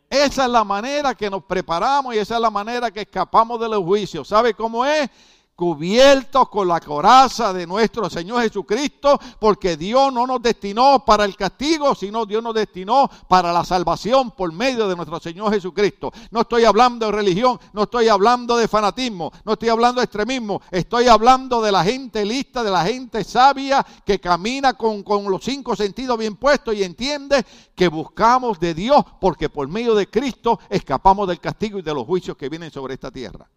Esa 0.10 0.46
es 0.46 0.52
la 0.52 0.64
manera 0.64 1.14
que 1.16 1.30
nos 1.30 1.44
preparamos 1.44 2.16
y 2.16 2.18
esa 2.18 2.36
es 2.36 2.42
la 2.42 2.50
manera 2.50 2.92
que 2.92 3.02
escapamos 3.02 3.60
de 3.60 3.68
los 3.68 3.84
juicios. 3.84 4.28
¿Sabe 4.28 4.54
cómo 4.54 4.86
es? 4.86 5.10
Cubiertos 5.58 6.50
con 6.50 6.68
la 6.68 6.80
coraza 6.80 7.52
de 7.52 7.66
nuestro 7.66 8.12
Señor 8.12 8.44
Jesucristo, 8.44 9.20
porque 9.40 9.76
Dios 9.76 10.14
no 10.14 10.28
nos 10.28 10.40
destinó 10.40 11.04
para 11.04 11.26
el 11.26 11.36
castigo, 11.36 11.96
sino 11.96 12.28
Dios 12.28 12.44
nos 12.44 12.54
destinó 12.54 13.10
para 13.28 13.52
la 13.52 13.66
salvación 13.66 14.30
por 14.30 14.54
medio 14.54 14.88
de 14.88 14.96
nuestro 14.96 15.20
Señor 15.20 15.52
Jesucristo. 15.52 16.14
No 16.30 16.42
estoy 16.42 16.64
hablando 16.64 17.08
de 17.08 17.12
religión, 17.12 17.60
no 17.74 17.84
estoy 17.84 18.08
hablando 18.08 18.56
de 18.56 18.68
fanatismo, 18.68 19.32
no 19.46 19.54
estoy 19.54 19.70
hablando 19.70 20.00
de 20.00 20.06
extremismo, 20.06 20.62
estoy 20.70 21.08
hablando 21.08 21.60
de 21.60 21.72
la 21.72 21.84
gente 21.84 22.24
lista, 22.24 22.62
de 22.62 22.70
la 22.70 22.86
gente 22.86 23.24
sabia 23.24 23.84
que 24.06 24.20
camina 24.20 24.74
con, 24.74 25.02
con 25.02 25.24
los 25.24 25.44
cinco 25.44 25.76
sentidos 25.76 26.20
bien 26.20 26.36
puestos 26.36 26.76
y 26.76 26.84
entiende 26.84 27.44
que 27.74 27.88
buscamos 27.88 28.60
de 28.60 28.76
Dios, 28.76 29.04
porque 29.20 29.50
por 29.50 29.68
medio 29.68 29.96
de 29.96 30.08
Cristo 30.08 30.60
escapamos 30.70 31.28
del 31.28 31.40
castigo 31.40 31.80
y 31.80 31.82
de 31.82 31.96
los 31.96 32.06
juicios 32.06 32.38
que 32.38 32.48
vienen 32.48 32.70
sobre 32.70 32.94
esta 32.94 33.10
tierra. 33.10 33.50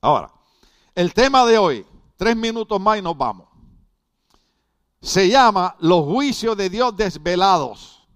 Ahora, 0.00 0.32
el 1.00 1.14
tema 1.14 1.46
de 1.46 1.56
hoy, 1.56 1.86
tres 2.18 2.36
minutos 2.36 2.78
más 2.78 2.98
y 2.98 3.02
nos 3.02 3.16
vamos. 3.16 3.48
Se 5.00 5.30
llama 5.30 5.74
los 5.78 6.04
juicios 6.04 6.54
de 6.58 6.68
Dios 6.68 6.94
desvelados. 6.94 8.06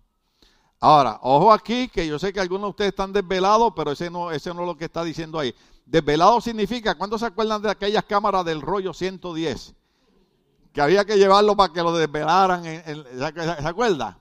Ahora, 0.81 1.19
ojo 1.23 1.51
aquí, 1.51 1.89
que 1.89 2.07
yo 2.07 2.19
sé 2.19 2.31
que 2.31 2.41
algunos 2.41 2.67
de 2.67 2.71
ustedes 2.71 2.91
están 2.91 3.11
desvelados, 3.11 3.73
pero 3.75 3.93
ese 3.93 4.11
no, 4.11 4.31
ese 4.31 4.53
no 4.53 4.61
es 4.61 4.67
lo 4.67 4.77
que 4.77 4.85
está 4.85 5.03
diciendo 5.03 5.39
ahí. 5.39 5.55
Desvelado 5.87 6.43
significa, 6.43 6.95
¿cuántos 6.95 7.21
se 7.21 7.27
acuerdan 7.27 7.63
de 7.63 7.71
aquellas 7.71 8.05
cámaras 8.05 8.45
del 8.45 8.61
rollo 8.61 8.93
110? 8.93 9.75
Que 10.75 10.83
había 10.83 11.07
que 11.07 11.17
llevarlo 11.17 11.57
para 11.57 11.73
que 11.73 11.83
lo 11.83 11.97
desvelaran. 11.97 12.65
¿Se 12.65 13.67
acuerda? 13.67 14.19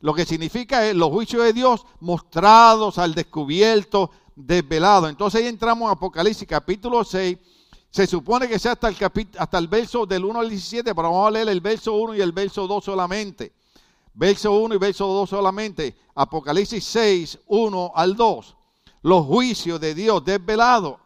Lo 0.00 0.14
que 0.14 0.24
significa 0.24 0.86
es 0.86 0.96
los 0.96 1.10
juicios 1.10 1.42
de 1.42 1.52
Dios 1.52 1.84
mostrados 2.00 2.96
al 2.96 3.14
descubierto, 3.14 4.10
desvelado. 4.34 5.06
Entonces 5.06 5.42
ahí 5.42 5.48
entramos 5.48 5.88
en 5.88 5.92
Apocalipsis 5.92 6.48
capítulo 6.48 7.04
6 7.04 7.36
se 7.96 8.06
supone 8.06 8.46
que 8.46 8.58
sea 8.58 8.72
hasta 8.72 8.88
el, 8.88 8.96
hasta 9.38 9.56
el 9.56 9.68
verso 9.68 10.04
del 10.04 10.26
1 10.26 10.40
al 10.40 10.50
17, 10.50 10.94
pero 10.94 11.10
vamos 11.10 11.28
a 11.28 11.30
leer 11.30 11.48
el 11.48 11.62
verso 11.62 11.94
1 11.94 12.16
y 12.16 12.20
el 12.20 12.30
verso 12.30 12.66
2 12.66 12.84
solamente. 12.84 13.54
Verso 14.12 14.52
1 14.52 14.74
y 14.74 14.78
verso 14.78 15.06
2 15.06 15.30
solamente. 15.30 15.96
Apocalipsis 16.14 16.84
6, 16.84 17.38
1 17.46 17.92
al 17.94 18.14
2. 18.14 18.56
Los 19.00 19.24
juicios 19.24 19.80
de 19.80 19.94
Dios 19.94 20.22
desvelados. 20.22 20.98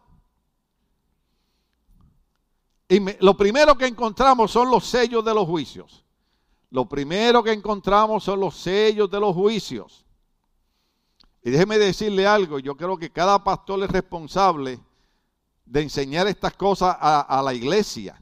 Y 2.89 2.99
lo 3.25 3.37
primero 3.37 3.79
que 3.79 3.87
encontramos 3.87 4.51
son 4.51 4.69
los 4.69 4.85
sellos 4.85 5.25
de 5.25 5.33
los 5.33 5.47
juicios. 5.47 6.05
Lo 6.71 6.89
primero 6.89 7.45
que 7.45 7.53
encontramos 7.53 8.25
son 8.25 8.41
los 8.41 8.57
sellos 8.57 9.09
de 9.09 9.21
los 9.21 9.33
juicios. 9.33 10.05
Y 11.45 11.51
déjeme 11.51 11.79
decirle 11.79 12.27
algo, 12.27 12.59
yo 12.59 12.77
creo 12.77 12.99
que 12.99 13.13
cada 13.13 13.45
pastor 13.45 13.85
es 13.85 13.91
responsable 13.91 14.81
de 15.71 15.83
enseñar 15.83 16.27
estas 16.27 16.55
cosas 16.55 16.97
a, 17.01 17.41
la 17.45 17.55
iglesia. 17.55 18.21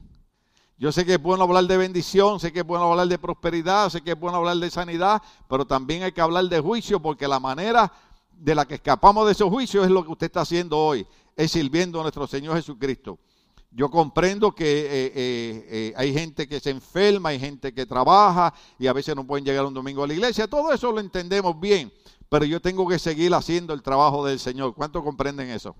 Yo 0.77 0.91
sé 0.91 1.03
que 1.03 1.15
es 1.15 1.21
bueno 1.21 1.43
hablar 1.43 1.65
de 1.65 1.77
bendición, 1.77 2.39
sé 2.39 2.53
que 2.53 2.59
es 2.59 2.65
bueno 2.65 2.91
hablar 2.91 3.07
de 3.07 3.17
prosperidad, 3.17 3.89
sé 3.89 4.01
que 4.01 4.11
es 4.11 4.19
bueno 4.19 4.37
hablar 4.37 4.57
de 4.57 4.69
sanidad, 4.69 5.21
pero 5.49 5.65
también 5.65 6.03
hay 6.03 6.11
que 6.11 6.21
hablar 6.21 6.45
de 6.45 6.59
juicio 6.59 7.01
porque 7.01 7.27
la 7.27 7.39
manera 7.39 7.91
de 8.31 8.53
la 8.53 8.65
que 8.65 8.75
escapamos 8.75 9.25
de 9.25 9.31
esos 9.31 9.49
juicios 9.49 9.83
es 9.83 9.91
lo 9.91 10.05
que 10.05 10.11
usted 10.11 10.27
está 10.27 10.41
haciendo 10.41 10.77
hoy, 10.77 11.07
es 11.35 11.51
sirviendo 11.51 11.99
a 11.99 12.03
nuestro 12.03 12.27
Señor 12.27 12.55
Jesucristo. 12.55 13.17
Yo 13.71 13.89
comprendo 13.89 14.53
que 14.53 14.81
eh, 14.81 15.11
eh, 15.15 15.67
eh, 15.69 15.93
hay 15.97 16.13
gente 16.13 16.47
que 16.47 16.59
se 16.59 16.69
enferma, 16.69 17.29
hay 17.29 17.39
gente 17.39 17.73
que 17.73 17.87
trabaja 17.87 18.53
y 18.77 18.85
a 18.85 18.93
veces 18.93 19.15
no 19.15 19.25
pueden 19.25 19.43
llegar 19.43 19.65
un 19.65 19.73
domingo 19.73 20.03
a 20.03 20.07
la 20.07 20.13
iglesia, 20.13 20.47
todo 20.47 20.71
eso 20.71 20.91
lo 20.91 20.99
entendemos 20.99 21.59
bien, 21.59 21.91
pero 22.29 22.45
yo 22.45 22.61
tengo 22.61 22.87
que 22.87 22.99
seguir 22.99 23.33
haciendo 23.33 23.73
el 23.73 23.81
trabajo 23.81 24.23
del 24.23 24.39
Señor. 24.39 24.75
¿Cuántos 24.75 25.03
comprenden 25.03 25.49
eso? 25.49 25.75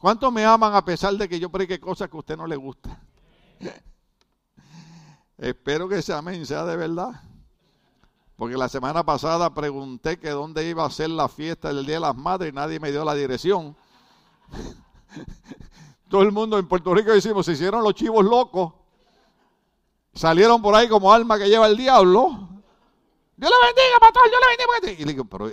¿Cuántos 0.00 0.32
me 0.32 0.46
aman 0.46 0.74
a 0.74 0.82
pesar 0.82 1.12
de 1.14 1.28
que 1.28 1.38
yo 1.38 1.50
predique 1.50 1.78
cosas 1.78 2.08
que 2.08 2.16
a 2.16 2.20
usted 2.20 2.36
no 2.36 2.46
le 2.46 2.56
gusta? 2.56 2.98
Espero 5.36 5.88
que 5.90 5.98
ese 5.98 6.14
amén 6.14 6.46
sea 6.46 6.64
de 6.64 6.74
verdad. 6.74 7.20
Porque 8.34 8.56
la 8.56 8.70
semana 8.70 9.04
pasada 9.04 9.52
pregunté 9.52 10.18
que 10.18 10.30
dónde 10.30 10.66
iba 10.66 10.86
a 10.86 10.90
ser 10.90 11.10
la 11.10 11.28
fiesta 11.28 11.68
del 11.68 11.84
Día 11.84 11.96
de 11.96 12.00
las 12.00 12.16
Madres 12.16 12.50
y 12.50 12.54
nadie 12.56 12.80
me 12.80 12.90
dio 12.90 13.04
la 13.04 13.14
dirección. 13.14 13.76
Todo 16.08 16.22
el 16.22 16.32
mundo 16.32 16.58
en 16.58 16.66
Puerto 16.66 16.94
Rico 16.94 17.12
decimos, 17.12 17.44
se 17.44 17.52
hicieron 17.52 17.84
los 17.84 17.94
chivos 17.94 18.24
locos. 18.24 18.72
Salieron 20.14 20.62
por 20.62 20.74
ahí 20.74 20.88
como 20.88 21.12
alma 21.12 21.36
que 21.38 21.50
lleva 21.50 21.66
el 21.66 21.76
diablo. 21.76 22.48
Dios 23.36 23.50
le 23.50 23.66
bendiga, 23.66 23.98
pastor, 24.00 24.22
Dios 24.30 24.40
le 24.40 24.80
bendiga. 24.80 25.02
Y 25.02 25.04
le 25.04 25.12
digo, 25.12 25.24
pero 25.26 25.50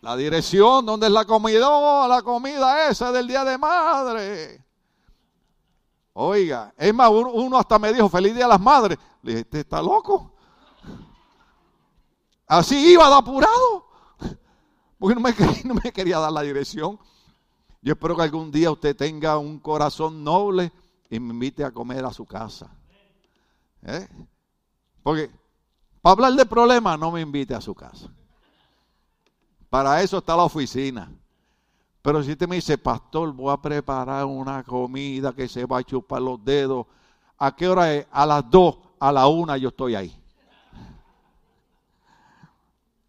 la 0.00 0.16
dirección, 0.16 0.86
¿dónde 0.86 1.06
es 1.06 1.12
la 1.12 1.24
comida? 1.24 2.06
La 2.08 2.22
comida 2.22 2.88
esa 2.88 3.10
del 3.12 3.26
Día 3.26 3.44
de 3.44 3.58
Madre. 3.58 4.64
Oiga, 6.12 6.72
es 6.76 6.94
más, 6.94 7.10
uno 7.10 7.58
hasta 7.58 7.78
me 7.78 7.92
dijo, 7.92 8.08
feliz 8.08 8.34
Día 8.34 8.44
de 8.44 8.50
las 8.50 8.60
Madres. 8.60 8.98
Le 9.22 9.30
dije, 9.32 9.40
¿este 9.42 9.60
está 9.60 9.82
loco? 9.82 10.32
Así 12.46 12.92
iba 12.92 13.08
de 13.08 13.14
apurado. 13.14 13.86
Porque 14.98 15.14
no 15.14 15.20
me, 15.20 15.34
no 15.64 15.74
me 15.74 15.92
quería 15.92 16.18
dar 16.18 16.32
la 16.32 16.42
dirección. 16.42 16.98
Yo 17.80 17.92
espero 17.92 18.16
que 18.16 18.22
algún 18.22 18.50
día 18.50 18.70
usted 18.70 18.96
tenga 18.96 19.38
un 19.38 19.60
corazón 19.60 20.24
noble 20.24 20.72
y 21.08 21.20
me 21.20 21.32
invite 21.32 21.64
a 21.64 21.70
comer 21.70 22.04
a 22.04 22.12
su 22.12 22.26
casa. 22.26 22.70
¿Eh? 23.82 24.08
Porque 25.02 25.30
para 26.02 26.12
hablar 26.12 26.32
de 26.32 26.46
problemas 26.46 26.98
no 26.98 27.12
me 27.12 27.20
invite 27.20 27.54
a 27.54 27.60
su 27.60 27.74
casa. 27.74 28.10
Para 29.70 30.02
eso 30.02 30.18
está 30.18 30.36
la 30.36 30.44
oficina. 30.44 31.10
Pero 32.00 32.22
si 32.22 32.32
usted 32.32 32.48
me 32.48 32.56
dice, 32.56 32.78
pastor, 32.78 33.32
voy 33.32 33.52
a 33.52 33.56
preparar 33.56 34.24
una 34.24 34.62
comida 34.62 35.32
que 35.32 35.48
se 35.48 35.66
va 35.66 35.78
a 35.78 35.84
chupar 35.84 36.22
los 36.22 36.42
dedos, 36.42 36.86
¿a 37.36 37.54
qué 37.54 37.68
hora 37.68 37.92
es? 37.92 38.06
A 38.10 38.24
las 38.24 38.48
dos, 38.50 38.78
a 38.98 39.12
la 39.12 39.26
una 39.26 39.56
yo 39.56 39.68
estoy 39.68 39.94
ahí. 39.94 40.14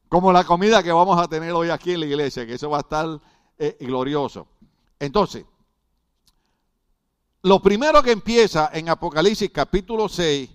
Como 0.09 0.33
la 0.33 0.43
comida 0.43 0.81
que 0.81 0.91
vamos 0.91 1.19
a 1.19 1.27
tener 1.27 1.51
hoy 1.51 1.69
aquí 1.69 1.93
en 1.93 1.99
la 2.01 2.05
iglesia, 2.07 2.45
que 2.45 2.55
eso 2.55 2.69
va 2.69 2.77
a 2.77 2.81
estar 2.81 3.21
eh, 3.57 3.77
glorioso. 3.79 4.47
Entonces, 4.99 5.45
lo 7.43 7.61
primero 7.61 8.03
que 8.03 8.11
empieza 8.11 8.71
en 8.73 8.89
Apocalipsis 8.89 9.49
capítulo 9.51 10.09
6 10.09 10.49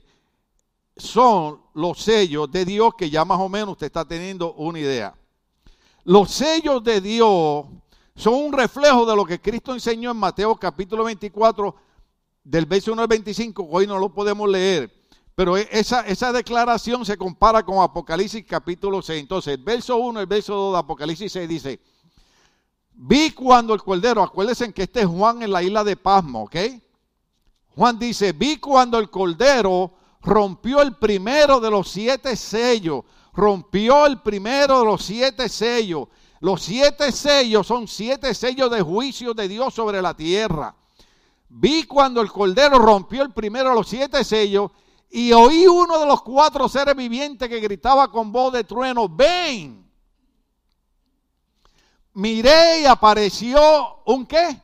son 0.97 1.62
los 1.74 1.99
sellos 2.03 2.51
de 2.51 2.64
Dios 2.64 2.95
que 2.95 3.09
ya 3.09 3.24
más 3.24 3.41
o 3.41 3.49
menos 3.49 3.70
usted 3.70 3.87
está 3.87 4.05
teniendo 4.05 4.53
una 4.55 4.79
idea. 4.81 5.14
Los 6.05 6.33
sellos 6.33 6.85
de 6.85 7.01
Dios 7.01 7.65
son 8.15 8.35
un 8.35 8.53
reflejo 8.53 9.07
de 9.07 9.17
lo 9.17 9.25
que 9.25 9.41
Cristo 9.41 9.73
enseñó 9.73 10.11
en 10.11 10.19
Mateo 10.19 10.55
capítulo 10.55 11.05
24, 11.05 11.75
del 12.45 12.67
verso 12.67 12.93
1 12.93 13.01
al 13.01 13.09
25, 13.09 13.67
hoy 13.71 13.87
no 13.87 13.99
lo 13.99 14.13
podemos 14.13 14.47
leer. 14.47 14.93
Pero 15.35 15.57
e, 15.57 15.67
esa, 15.71 16.33
declaración 16.33 17.07
se 17.07 17.17
compara 17.17 17.65
con 17.65 17.83
Apocalipsis 17.83 18.45
capítulo 18.47 19.01
6. 19.01 19.19
Entonces, 19.19 19.55
el 19.55 19.65
verso 19.65 19.97
1, 19.97 20.21
el 20.21 20.27
verso 20.27 20.55
2 20.55 20.75
de 20.75 20.79
Apocalipsis 20.79 21.33
6 21.33 21.49
dice, 21.49 21.81
vi 22.93 23.31
cuando 23.31 23.73
el 23.73 23.83
cordero, 23.83 24.23
acuérdense 24.23 24.75
que 24.75 24.83
este 24.83 25.01
es 25.01 25.07
Juan 25.07 25.43
en 25.43 25.51
la 25.51 25.63
isla 25.63 25.83
de 25.83 25.97
Pasmo, 25.97 26.45
¿ok? 26.45 26.57
Juan 27.75 27.99
dice, 27.99 28.33
vi 28.33 28.59
cuando 28.59 28.99
el 28.99 29.09
cordero 29.09 29.91
rompió 30.21 30.83
el 30.83 30.97
primero 30.97 31.61
de 31.61 31.71
los 31.71 31.89
siete 31.89 32.37
sellos, 32.37 33.05
rompió 33.35 34.07
el 34.07 34.20
primero 34.20 34.80
de 34.80 34.85
los 34.87 35.05
siete 35.05 35.49
sellos. 35.49 36.09
Los 36.41 36.62
siete 36.62 37.11
sellos 37.12 37.66
son 37.66 37.89
siete 37.89 38.35
sellos 38.35 38.70
de 38.70 38.82
juicio 38.82 39.35
de 39.35 39.49
Dios 39.49 39.74
sobre 39.74 40.01
la 40.03 40.14
tierra. 40.14 40.74
Vi 41.49 41.85
cuando 41.85 42.20
el 42.20 42.30
cordero 42.30 42.78
rompió 42.78 43.22
el 43.22 43.32
primero 43.32 43.70
de 43.70 43.74
los 43.76 43.89
siete 43.89 44.24
sellos 44.24 44.70
y 45.11 45.32
oí 45.32 45.66
uno 45.66 46.01
de 46.01 46.07
los 46.07 46.22
cuatro 46.22 46.68
seres 46.68 46.97
vivientes 46.97 47.49
que 47.49 47.61
gritaba 47.61 48.11
con 48.11 48.32
voz 48.32 48.53
de 48.53 48.64
trueno, 48.64 49.09
ven. 49.09 49.89
Miré 52.14 52.82
y 52.82 52.87
apareció 52.87 54.03
un 54.07 54.26
qué? 54.26 54.61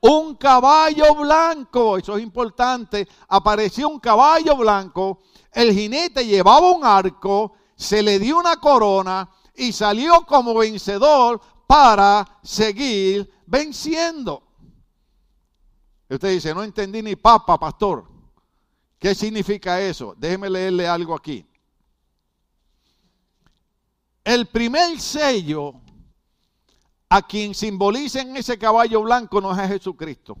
Un 0.00 0.36
caballo 0.36 1.14
blanco, 1.14 1.98
eso 1.98 2.16
es 2.16 2.22
importante. 2.22 3.08
Apareció 3.28 3.88
un 3.88 3.98
caballo 3.98 4.56
blanco, 4.56 5.20
el 5.52 5.72
jinete 5.72 6.26
llevaba 6.26 6.70
un 6.70 6.84
arco, 6.84 7.54
se 7.76 8.02
le 8.02 8.18
dio 8.18 8.38
una 8.38 8.56
corona 8.56 9.30
y 9.54 9.72
salió 9.72 10.24
como 10.26 10.54
vencedor 10.54 11.40
para 11.66 12.38
seguir 12.42 13.30
venciendo. 13.46 14.42
usted 16.08 16.30
dice, 16.30 16.54
no 16.54 16.62
entendí 16.62 17.02
ni 17.02 17.16
papa, 17.16 17.58
pastor. 17.58 18.08
¿Qué 18.98 19.14
significa 19.14 19.80
eso? 19.80 20.14
Déjeme 20.16 20.50
leerle 20.50 20.88
algo 20.88 21.14
aquí. 21.14 21.46
El 24.24 24.46
primer 24.46 25.00
sello 25.00 25.74
a 27.08 27.22
quien 27.22 27.54
simboliza 27.54 28.20
en 28.20 28.36
ese 28.36 28.58
caballo 28.58 29.02
blanco 29.02 29.40
no 29.40 29.52
es 29.52 29.58
a 29.58 29.68
Jesucristo. 29.68 30.36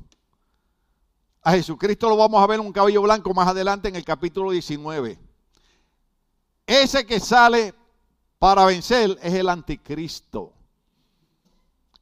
A 1.42 1.52
Jesucristo 1.52 2.08
lo 2.08 2.16
vamos 2.16 2.42
a 2.42 2.46
ver 2.46 2.60
en 2.60 2.66
un 2.66 2.72
caballo 2.72 3.02
blanco 3.02 3.32
más 3.32 3.48
adelante 3.48 3.88
en 3.88 3.96
el 3.96 4.04
capítulo 4.04 4.50
19. 4.50 5.18
Ese 6.66 7.06
que 7.06 7.20
sale 7.20 7.74
para 8.38 8.66
vencer 8.66 9.18
es 9.22 9.34
el 9.34 9.48
anticristo. 9.48 10.52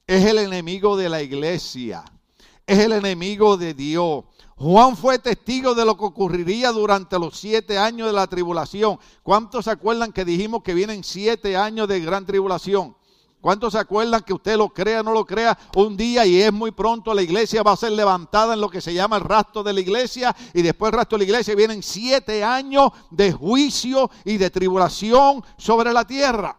Es 0.06 0.24
el 0.24 0.38
enemigo 0.38 0.96
de 0.96 1.08
la 1.08 1.22
iglesia. 1.22 2.04
Es 2.66 2.78
el 2.78 2.92
enemigo 2.92 3.56
de 3.56 3.74
Dios. 3.74 4.24
Juan 4.56 4.96
fue 4.96 5.18
testigo 5.18 5.74
de 5.74 5.84
lo 5.84 5.96
que 5.96 6.04
ocurriría 6.04 6.72
durante 6.72 7.18
los 7.18 7.38
siete 7.38 7.78
años 7.78 8.06
de 8.06 8.14
la 8.14 8.26
tribulación. 8.26 8.98
¿Cuántos 9.22 9.66
se 9.66 9.70
acuerdan 9.70 10.12
que 10.12 10.24
dijimos 10.24 10.62
que 10.62 10.74
vienen 10.74 11.04
siete 11.04 11.56
años 11.56 11.86
de 11.88 12.00
gran 12.00 12.24
tribulación? 12.24 12.96
¿Cuántos 13.40 13.74
se 13.74 13.78
acuerdan 13.78 14.22
que 14.22 14.32
usted 14.32 14.56
lo 14.56 14.68
crea 14.70 15.00
o 15.00 15.02
no 15.04 15.12
lo 15.12 15.24
crea? 15.24 15.56
Un 15.76 15.96
día 15.96 16.26
y 16.26 16.40
es 16.40 16.52
muy 16.52 16.72
pronto 16.72 17.14
la 17.14 17.22
iglesia 17.22 17.62
va 17.62 17.72
a 17.72 17.76
ser 17.76 17.92
levantada 17.92 18.54
en 18.54 18.60
lo 18.60 18.68
que 18.68 18.80
se 18.80 18.92
llama 18.92 19.16
el 19.16 19.22
rastro 19.22 19.62
de 19.62 19.72
la 19.72 19.80
iglesia 19.80 20.34
y 20.52 20.62
después 20.62 20.90
el 20.90 20.98
rastro 20.98 21.16
de 21.16 21.24
la 21.24 21.30
iglesia 21.30 21.54
vienen 21.54 21.82
siete 21.82 22.42
años 22.42 22.90
de 23.10 23.32
juicio 23.32 24.10
y 24.24 24.36
de 24.36 24.50
tribulación 24.50 25.44
sobre 25.56 25.92
la 25.92 26.04
tierra. 26.04 26.58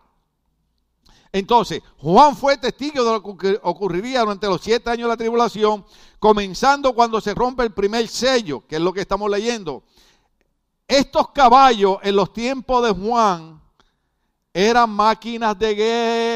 Entonces, 1.32 1.82
Juan 1.98 2.36
fue 2.36 2.58
testigo 2.58 3.04
de 3.04 3.12
lo 3.12 3.38
que 3.38 3.60
ocurriría 3.64 4.22
durante 4.22 4.48
los 4.48 4.62
siete 4.62 4.90
años 4.90 5.04
de 5.04 5.14
la 5.14 5.18
tribulación, 5.18 5.86
comenzando 6.20 6.94
cuando 6.94 7.20
se 7.20 7.34
rompe 7.34 7.64
el 7.64 7.74
primer 7.74 8.08
sello, 8.08 8.64
que 8.66 8.78
es 8.78 8.82
lo 8.82 8.94
que 8.94 9.02
estamos 9.02 9.30
leyendo. 9.30 9.84
Estos 10.88 11.32
caballos 11.32 11.98
en 12.02 12.16
los 12.16 12.32
tiempos 12.32 12.84
de 12.84 12.92
Juan 12.92 13.62
eran 14.54 14.90
máquinas 14.90 15.60
de 15.60 15.76
guerra. 15.76 16.27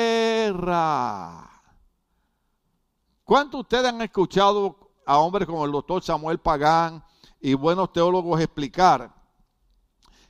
¿Cuántos 3.24 3.60
de 3.60 3.62
ustedes 3.62 3.86
han 3.86 4.02
escuchado 4.02 4.91
a 5.06 5.18
hombres 5.18 5.47
como 5.47 5.66
el 5.66 5.72
doctor 5.72 6.04
Samuel 6.04 6.39
Pagán 6.39 7.04
y 7.39 7.54
buenos 7.54 7.93
teólogos 7.93 8.39
explicar 8.41 9.14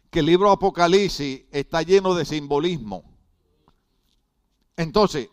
que 0.09 0.19
el 0.19 0.25
libro 0.25 0.51
Apocalipsis 0.51 1.45
está 1.51 1.81
lleno 1.81 2.13
de 2.13 2.25
simbolismo? 2.25 3.03
Entonces, 4.75 5.29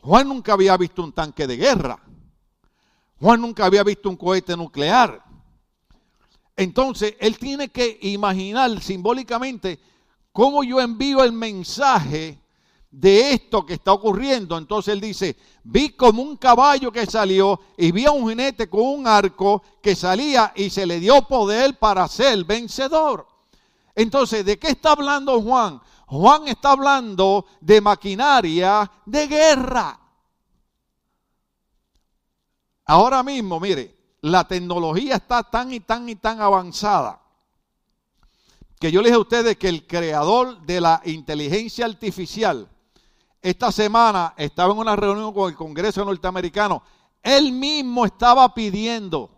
Juan 0.00 0.28
nunca 0.28 0.52
había 0.52 0.76
visto 0.76 1.02
un 1.02 1.12
tanque 1.12 1.46
de 1.46 1.56
guerra. 1.56 2.02
Juan 3.18 3.40
nunca 3.40 3.66
había 3.66 3.82
visto 3.82 4.08
un 4.08 4.16
cohete 4.16 4.56
nuclear. 4.56 5.24
Entonces, 6.56 7.14
él 7.18 7.38
tiene 7.38 7.68
que 7.68 7.98
imaginar 8.02 8.80
simbólicamente 8.80 9.78
cómo 10.32 10.64
yo 10.64 10.80
envío 10.80 11.22
el 11.22 11.32
mensaje 11.32 12.38
de 12.96 13.32
esto 13.32 13.66
que 13.66 13.74
está 13.74 13.92
ocurriendo. 13.92 14.56
Entonces 14.56 14.94
él 14.94 15.02
dice, 15.02 15.36
vi 15.64 15.90
como 15.90 16.22
un 16.22 16.38
caballo 16.38 16.90
que 16.90 17.04
salió 17.04 17.60
y 17.76 17.92
vi 17.92 18.06
a 18.06 18.10
un 18.10 18.26
jinete 18.26 18.70
con 18.70 18.80
un 18.80 19.06
arco 19.06 19.62
que 19.82 19.94
salía 19.94 20.52
y 20.56 20.70
se 20.70 20.86
le 20.86 20.98
dio 20.98 21.20
poder 21.28 21.78
para 21.78 22.08
ser 22.08 22.42
vencedor. 22.44 23.26
Entonces, 23.94 24.46
¿de 24.46 24.58
qué 24.58 24.68
está 24.68 24.92
hablando 24.92 25.42
Juan? 25.42 25.80
Juan 26.06 26.48
está 26.48 26.70
hablando 26.70 27.44
de 27.60 27.82
maquinaria 27.82 28.90
de 29.04 29.26
guerra. 29.26 30.00
Ahora 32.86 33.22
mismo, 33.22 33.60
mire, 33.60 33.94
la 34.22 34.48
tecnología 34.48 35.16
está 35.16 35.42
tan 35.42 35.70
y 35.70 35.80
tan 35.80 36.08
y 36.08 36.14
tan 36.14 36.40
avanzada 36.40 37.20
que 38.80 38.90
yo 38.90 39.02
le 39.02 39.08
dije 39.08 39.16
a 39.16 39.20
ustedes 39.20 39.56
que 39.58 39.68
el 39.68 39.86
creador 39.86 40.62
de 40.62 40.80
la 40.80 41.02
inteligencia 41.04 41.84
artificial 41.84 42.70
esta 43.48 43.70
semana 43.70 44.34
estaba 44.36 44.72
en 44.72 44.80
una 44.80 44.96
reunión 44.96 45.32
con 45.32 45.48
el 45.48 45.54
Congreso 45.54 46.04
norteamericano. 46.04 46.82
Él 47.22 47.52
mismo 47.52 48.04
estaba 48.04 48.52
pidiendo, 48.52 49.30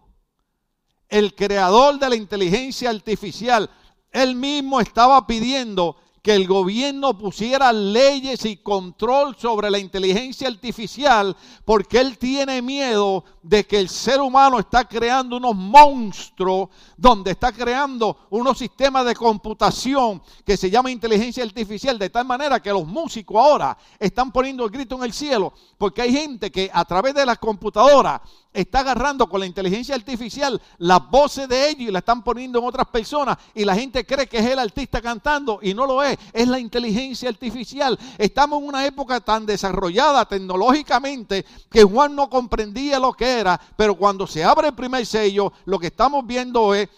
el 1.11 1.35
creador 1.35 1.99
de 1.99 2.09
la 2.09 2.17
inteligencia 2.17 2.89
artificial, 2.89 3.69
él 4.11 4.35
mismo 4.35 4.81
estaba 4.81 5.27
pidiendo 5.27 5.97
que 6.29 6.35
el 6.35 6.47
gobierno 6.47 7.17
pusiera 7.17 7.73
leyes 7.73 8.45
y 8.45 8.59
control 8.59 9.35
sobre 9.39 9.71
la 9.71 9.79
inteligencia 9.79 10.47
artificial 10.47 11.35
porque 11.65 11.99
él 11.99 12.19
tiene 12.19 12.61
miedo 12.61 13.25
de 13.43 13.67
que 13.67 13.79
el 13.79 13.89
ser 13.89 14.21
humano 14.21 14.59
está 14.59 14.85
creando 14.85 15.39
unos 15.39 15.57
monstruos 15.57 16.69
donde 16.99 17.31
está 17.31 17.51
creando 17.51 18.27
unos 18.29 18.59
sistemas 18.59 19.07
de 19.07 19.15
computación 19.15 20.21
que 20.45 20.59
se 20.59 20.69
llama 20.69 20.91
inteligencia 20.91 21.43
artificial 21.43 21.99
de 21.99 22.11
tal 22.11 22.27
manera 22.27 22.61
que 22.61 22.75
los 22.75 22.87
músicos 22.87 23.43
ahora 23.43 23.79
están 23.99 24.31
poniendo 24.31 24.67
el 24.67 24.71
grito 24.71 24.97
en 24.97 25.05
el 25.05 25.15
cielo 25.15 25.55
porque 25.79 26.03
hay 26.03 26.13
gente 26.13 26.51
que 26.51 26.71
a 26.71 26.85
través 26.85 27.15
de 27.15 27.25
las 27.25 27.39
computadoras 27.39 28.21
está 28.61 28.81
agarrando 28.81 29.29
con 29.29 29.41
la 29.41 29.47
inteligencia 29.47 29.95
artificial 29.95 30.61
las 30.79 31.09
voces 31.09 31.49
de 31.49 31.71
ellos 31.71 31.89
y 31.89 31.93
la 31.93 32.01
están 32.01 32.25
poniendo 32.25 32.59
en 32.59 32.65
otras 32.65 32.89
personas 32.89 33.39
y 33.55 33.65
la 33.65 33.75
gente 33.75 34.05
cree 34.05 34.27
que 34.27 34.39
es 34.39 34.47
el 34.47 34.59
artista 34.59 35.01
cantando 35.01 35.61
y 35.63 35.75
no 35.75 35.87
lo 35.87 36.03
es, 36.03 36.19
es 36.33 36.49
la 36.49 36.59
inteligencia 36.59 37.29
artificial. 37.29 37.99
Estamos 38.19 38.61
en 38.61 38.69
una 38.69 38.85
época 38.85 39.21
tan 39.21 39.47
desarrollada 39.47 40.27
tecnológicamente 40.27 41.47
que 41.71 41.85
Juan 41.85 42.17
no 42.17 42.29
comprendía 42.29 42.99
lo 42.99 43.13
que 43.13 43.39
era, 43.39 43.61
pero 43.77 43.95
cuando 43.95 44.27
se 44.27 44.43
abre 44.43 44.69
el 44.69 44.75
primer 44.75 45.07
sello, 45.07 45.53
lo 45.65 45.79
que 45.79 45.87
estamos 45.87 46.27
viendo 46.27 46.75
es 46.75 46.89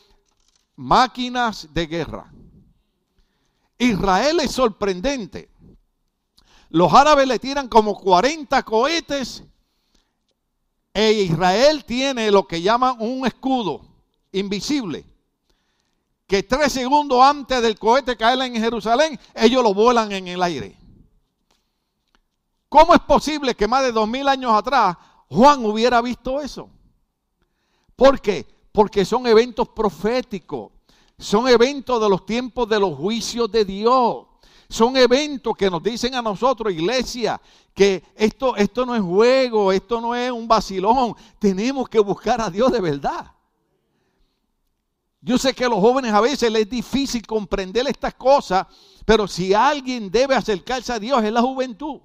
máquinas 0.77 1.69
de 1.75 1.87
guerra. 1.87 2.33
Israel 3.79 4.41
es 4.41 4.53
sorprendente. 4.53 5.51
Los 6.71 6.93
árabes 6.95 7.27
le 7.27 7.39
tiran 7.39 7.69
como 7.69 7.99
40 7.99 8.63
cohetes 8.63 9.45
e 10.93 11.13
Israel 11.13 11.85
tiene 11.85 12.31
lo 12.31 12.47
que 12.47 12.61
llaman 12.61 12.97
un 12.99 13.27
escudo 13.27 13.83
invisible. 14.33 15.05
Que 16.27 16.43
tres 16.43 16.73
segundos 16.73 17.21
antes 17.23 17.61
del 17.63 17.79
cohete 17.79 18.17
caer 18.17 18.41
en 18.43 18.55
Jerusalén, 18.55 19.19
ellos 19.35 19.63
lo 19.63 19.75
vuelan 19.75 20.13
en 20.13 20.29
el 20.29 20.43
aire. 20.43 20.77
¿Cómo 22.69 22.95
es 22.95 23.01
posible 23.01 23.55
que 23.57 23.67
más 23.67 23.83
de 23.83 23.91
dos 23.91 24.09
mil 24.09 24.29
años 24.29 24.53
atrás 24.53 24.97
Juan 25.29 25.65
hubiera 25.65 26.01
visto 26.01 26.41
eso? 26.41 26.71
¿Por 27.97 28.21
qué? 28.21 28.47
Porque 28.73 29.05
son 29.05 29.27
eventos 29.27 29.69
proféticos. 29.69 30.71
Son 31.19 31.47
eventos 31.49 32.01
de 32.01 32.09
los 32.09 32.25
tiempos 32.25 32.69
de 32.69 32.81
los 32.81 32.97
juicios 32.97 33.51
de 33.51 33.65
Dios. 33.65 34.27
Son 34.71 34.97
eventos 34.97 35.57
que 35.57 35.69
nos 35.69 35.83
dicen 35.83 36.15
a 36.15 36.23
nosotros, 36.23 36.73
iglesia, 36.73 37.41
que 37.75 38.05
esto, 38.15 38.55
esto 38.55 38.87
no 38.87 38.95
es 38.95 39.03
juego, 39.03 39.73
esto 39.73 40.01
no 40.01 40.15
es 40.15 40.31
un 40.31 40.47
vacilón. 40.47 41.17
Tenemos 41.41 41.89
que 41.89 41.99
buscar 41.99 42.41
a 42.41 42.49
Dios 42.49 42.71
de 42.71 42.81
verdad. 42.81 43.33
Yo 45.21 45.39
sé 45.39 45.55
que 45.55 45.65
a 45.65 45.69
los 45.69 45.81
jóvenes 45.81 46.13
a 46.13 46.21
veces 46.21 46.53
les 46.53 46.63
es 46.63 46.71
difícil 46.71 47.27
comprender 47.27 47.85
estas 47.89 48.15
cosas, 48.15 48.65
pero 49.05 49.27
si 49.27 49.53
alguien 49.53 50.09
debe 50.09 50.37
acercarse 50.37 50.93
a 50.93 51.01
Dios 51.01 51.25
es 51.25 51.33
la 51.33 51.43
juventud. 51.43 51.99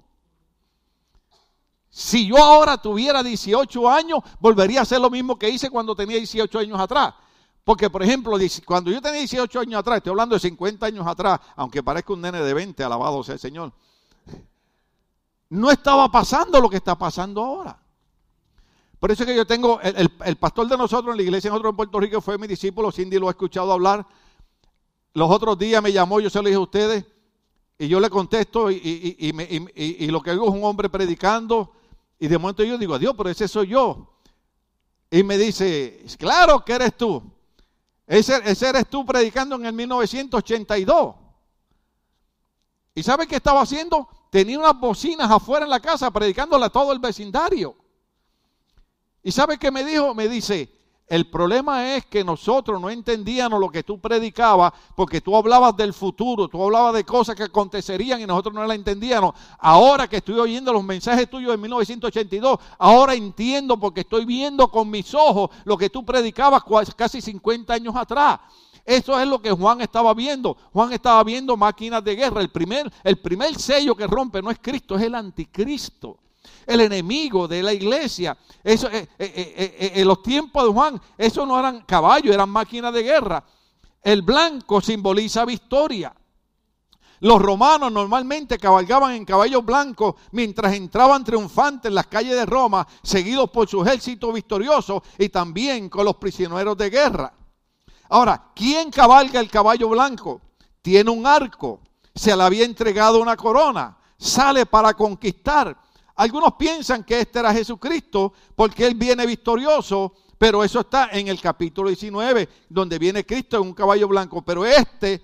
Si 1.88 2.26
yo 2.26 2.36
ahora 2.36 2.76
tuviera 2.76 3.22
18 3.22 3.88
años, 3.88 4.18
volvería 4.40 4.80
a 4.80 4.82
hacer 4.82 5.00
lo 5.00 5.08
mismo 5.08 5.38
que 5.38 5.48
hice 5.48 5.70
cuando 5.70 5.94
tenía 5.94 6.16
18 6.16 6.58
años 6.58 6.80
atrás. 6.80 7.14
Porque, 7.66 7.90
por 7.90 8.00
ejemplo, 8.00 8.38
cuando 8.64 8.92
yo 8.92 9.02
tenía 9.02 9.18
18 9.18 9.58
años 9.58 9.80
atrás, 9.80 9.96
estoy 9.96 10.10
hablando 10.10 10.36
de 10.36 10.40
50 10.40 10.86
años 10.86 11.04
atrás, 11.04 11.40
aunque 11.56 11.82
parezca 11.82 12.12
un 12.12 12.20
nene 12.20 12.40
de 12.40 12.54
20, 12.54 12.84
alabado 12.84 13.24
sea 13.24 13.34
el 13.34 13.40
Señor, 13.40 13.72
no 15.48 15.72
estaba 15.72 16.08
pasando 16.08 16.60
lo 16.60 16.70
que 16.70 16.76
está 16.76 16.96
pasando 16.96 17.42
ahora. 17.42 17.76
Por 19.00 19.10
eso 19.10 19.24
es 19.24 19.26
que 19.26 19.34
yo 19.34 19.44
tengo, 19.48 19.80
el, 19.80 20.36
pastor 20.36 20.68
de 20.68 20.76
nosotros 20.76 21.10
en 21.10 21.16
la 21.16 21.22
iglesia 21.24 21.50
nosotros 21.50 21.72
en 21.72 21.76
Puerto 21.76 21.98
Rico 21.98 22.20
fue 22.20 22.38
mi 22.38 22.46
discípulo, 22.46 22.92
Cindy 22.92 23.18
lo 23.18 23.26
ha 23.26 23.32
escuchado 23.32 23.72
hablar. 23.72 24.06
Los 25.14 25.28
otros 25.28 25.58
días 25.58 25.82
me 25.82 25.90
llamó, 25.90 26.20
yo 26.20 26.30
se 26.30 26.38
lo 26.38 26.44
dije 26.44 26.58
a 26.58 26.60
ustedes, 26.60 27.04
y 27.80 27.88
yo 27.88 27.98
le 27.98 28.08
contesto, 28.08 28.70
y, 28.70 30.08
lo 30.12 30.22
que 30.22 30.30
oigo 30.30 30.46
es 30.46 30.54
un 30.54 30.62
hombre 30.62 30.88
predicando, 30.88 31.72
y 32.20 32.28
de 32.28 32.38
momento 32.38 32.62
yo 32.62 32.78
digo, 32.78 32.96
Dios, 32.96 33.12
pero 33.16 33.28
ese 33.28 33.48
soy 33.48 33.66
yo. 33.66 34.20
Y 35.10 35.24
me 35.24 35.36
dice, 35.36 36.06
claro 36.16 36.64
que 36.64 36.72
eres 36.72 36.96
tú. 36.96 37.34
Ese, 38.06 38.68
eres 38.68 38.88
tú 38.88 39.04
predicando 39.04 39.56
en 39.56 39.66
el 39.66 39.72
1982. 39.72 41.16
¿Y 42.94 43.02
sabes 43.02 43.26
qué 43.26 43.36
estaba 43.36 43.60
haciendo? 43.60 44.08
Tenía 44.30 44.58
unas 44.58 44.78
bocinas 44.78 45.30
afuera 45.30 45.64
en 45.64 45.70
la 45.70 45.80
casa 45.80 46.10
predicándole 46.10 46.66
a 46.66 46.70
todo 46.70 46.92
el 46.92 46.98
vecindario. 46.98 47.76
¿Y 49.22 49.32
sabes 49.32 49.58
qué 49.58 49.70
me 49.70 49.84
dijo? 49.84 50.14
Me 50.14 50.28
dice, 50.28 50.70
el 51.08 51.30
problema 51.30 51.94
es 51.94 52.04
que 52.06 52.24
nosotros 52.24 52.80
no 52.80 52.90
entendíamos 52.90 53.60
lo 53.60 53.68
que 53.68 53.84
tú 53.84 54.00
predicabas 54.00 54.72
porque 54.96 55.20
tú 55.20 55.36
hablabas 55.36 55.76
del 55.76 55.94
futuro, 55.94 56.48
tú 56.48 56.60
hablabas 56.60 56.94
de 56.94 57.04
cosas 57.04 57.36
que 57.36 57.44
acontecerían 57.44 58.20
y 58.20 58.26
nosotros 58.26 58.54
no 58.54 58.66
las 58.66 58.76
entendíamos. 58.76 59.32
Ahora 59.60 60.08
que 60.08 60.16
estoy 60.16 60.36
oyendo 60.40 60.72
los 60.72 60.82
mensajes 60.82 61.30
tuyos 61.30 61.52
de 61.52 61.58
1982, 61.58 62.58
ahora 62.76 63.14
entiendo 63.14 63.78
porque 63.78 64.00
estoy 64.00 64.24
viendo 64.24 64.68
con 64.68 64.90
mis 64.90 65.14
ojos 65.14 65.50
lo 65.64 65.78
que 65.78 65.90
tú 65.90 66.04
predicabas 66.04 66.64
casi 66.96 67.20
50 67.20 67.72
años 67.72 67.94
atrás. 67.94 68.40
Eso 68.84 69.18
es 69.20 69.28
lo 69.28 69.40
que 69.40 69.52
Juan 69.52 69.80
estaba 69.82 70.12
viendo. 70.12 70.56
Juan 70.72 70.92
estaba 70.92 71.22
viendo 71.22 71.56
máquinas 71.56 72.02
de 72.02 72.16
guerra. 72.16 72.40
El 72.40 72.50
primer 72.50 73.54
sello 73.56 73.94
que 73.94 74.08
rompe 74.08 74.42
no 74.42 74.50
es 74.50 74.58
Cristo, 74.60 74.96
es 74.96 75.02
el 75.02 75.14
anticristo 75.14 76.18
el 76.66 76.80
enemigo 76.80 77.46
de 77.46 77.62
la 77.62 77.72
iglesia. 77.72 78.36
Eso, 78.62 78.88
eh, 78.88 79.08
eh, 79.18 79.76
eh, 79.78 79.92
en 79.94 80.08
los 80.08 80.22
tiempos 80.22 80.64
de 80.64 80.72
Juan, 80.72 81.00
eso 81.16 81.46
no 81.46 81.58
eran 81.58 81.82
caballos, 81.82 82.34
eran 82.34 82.50
máquinas 82.50 82.92
de 82.92 83.02
guerra. 83.02 83.44
El 84.02 84.22
blanco 84.22 84.80
simboliza 84.80 85.44
victoria. 85.44 86.14
Los 87.20 87.40
romanos 87.40 87.90
normalmente 87.90 88.58
cabalgaban 88.58 89.14
en 89.14 89.24
caballos 89.24 89.64
blancos 89.64 90.16
mientras 90.32 90.74
entraban 90.74 91.24
triunfantes 91.24 91.88
en 91.88 91.94
las 91.94 92.08
calles 92.08 92.34
de 92.34 92.44
Roma, 92.44 92.86
seguidos 93.02 93.50
por 93.50 93.68
su 93.68 93.82
ejército 93.82 94.32
victorioso 94.32 95.02
y 95.16 95.30
también 95.30 95.88
con 95.88 96.04
los 96.04 96.16
prisioneros 96.16 96.76
de 96.76 96.90
guerra. 96.90 97.32
Ahora, 98.10 98.50
¿quién 98.54 98.90
cabalga 98.90 99.40
el 99.40 99.50
caballo 99.50 99.88
blanco? 99.88 100.40
Tiene 100.82 101.10
un 101.10 101.26
arco, 101.26 101.80
se 102.14 102.36
le 102.36 102.42
había 102.42 102.64
entregado 102.64 103.20
una 103.20 103.36
corona, 103.36 103.96
sale 104.18 104.66
para 104.66 104.94
conquistar, 104.94 105.76
algunos 106.16 106.54
piensan 106.54 107.04
que 107.04 107.20
este 107.20 107.38
era 107.38 107.52
Jesucristo 107.52 108.32
porque 108.54 108.86
Él 108.86 108.94
viene 108.94 109.26
victorioso, 109.26 110.14
pero 110.38 110.64
eso 110.64 110.80
está 110.80 111.10
en 111.12 111.28
el 111.28 111.40
capítulo 111.40 111.88
19, 111.88 112.48
donde 112.68 112.98
viene 112.98 113.24
Cristo 113.24 113.58
en 113.58 113.64
un 113.64 113.74
caballo 113.74 114.08
blanco. 114.08 114.42
Pero 114.42 114.64
este 114.64 115.22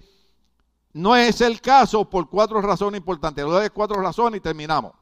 no 0.93 1.17
es 1.17 1.41
el 1.41 1.61
caso 1.61 2.09
por 2.09 2.29
cuatro 2.29 2.61
razones 2.61 2.99
importantes. 2.99 3.45
Lo 3.45 3.53
doy 3.53 3.71
cuatro 3.71 4.01
razones 4.01 4.39
y 4.39 4.43
terminamos. 4.43 4.93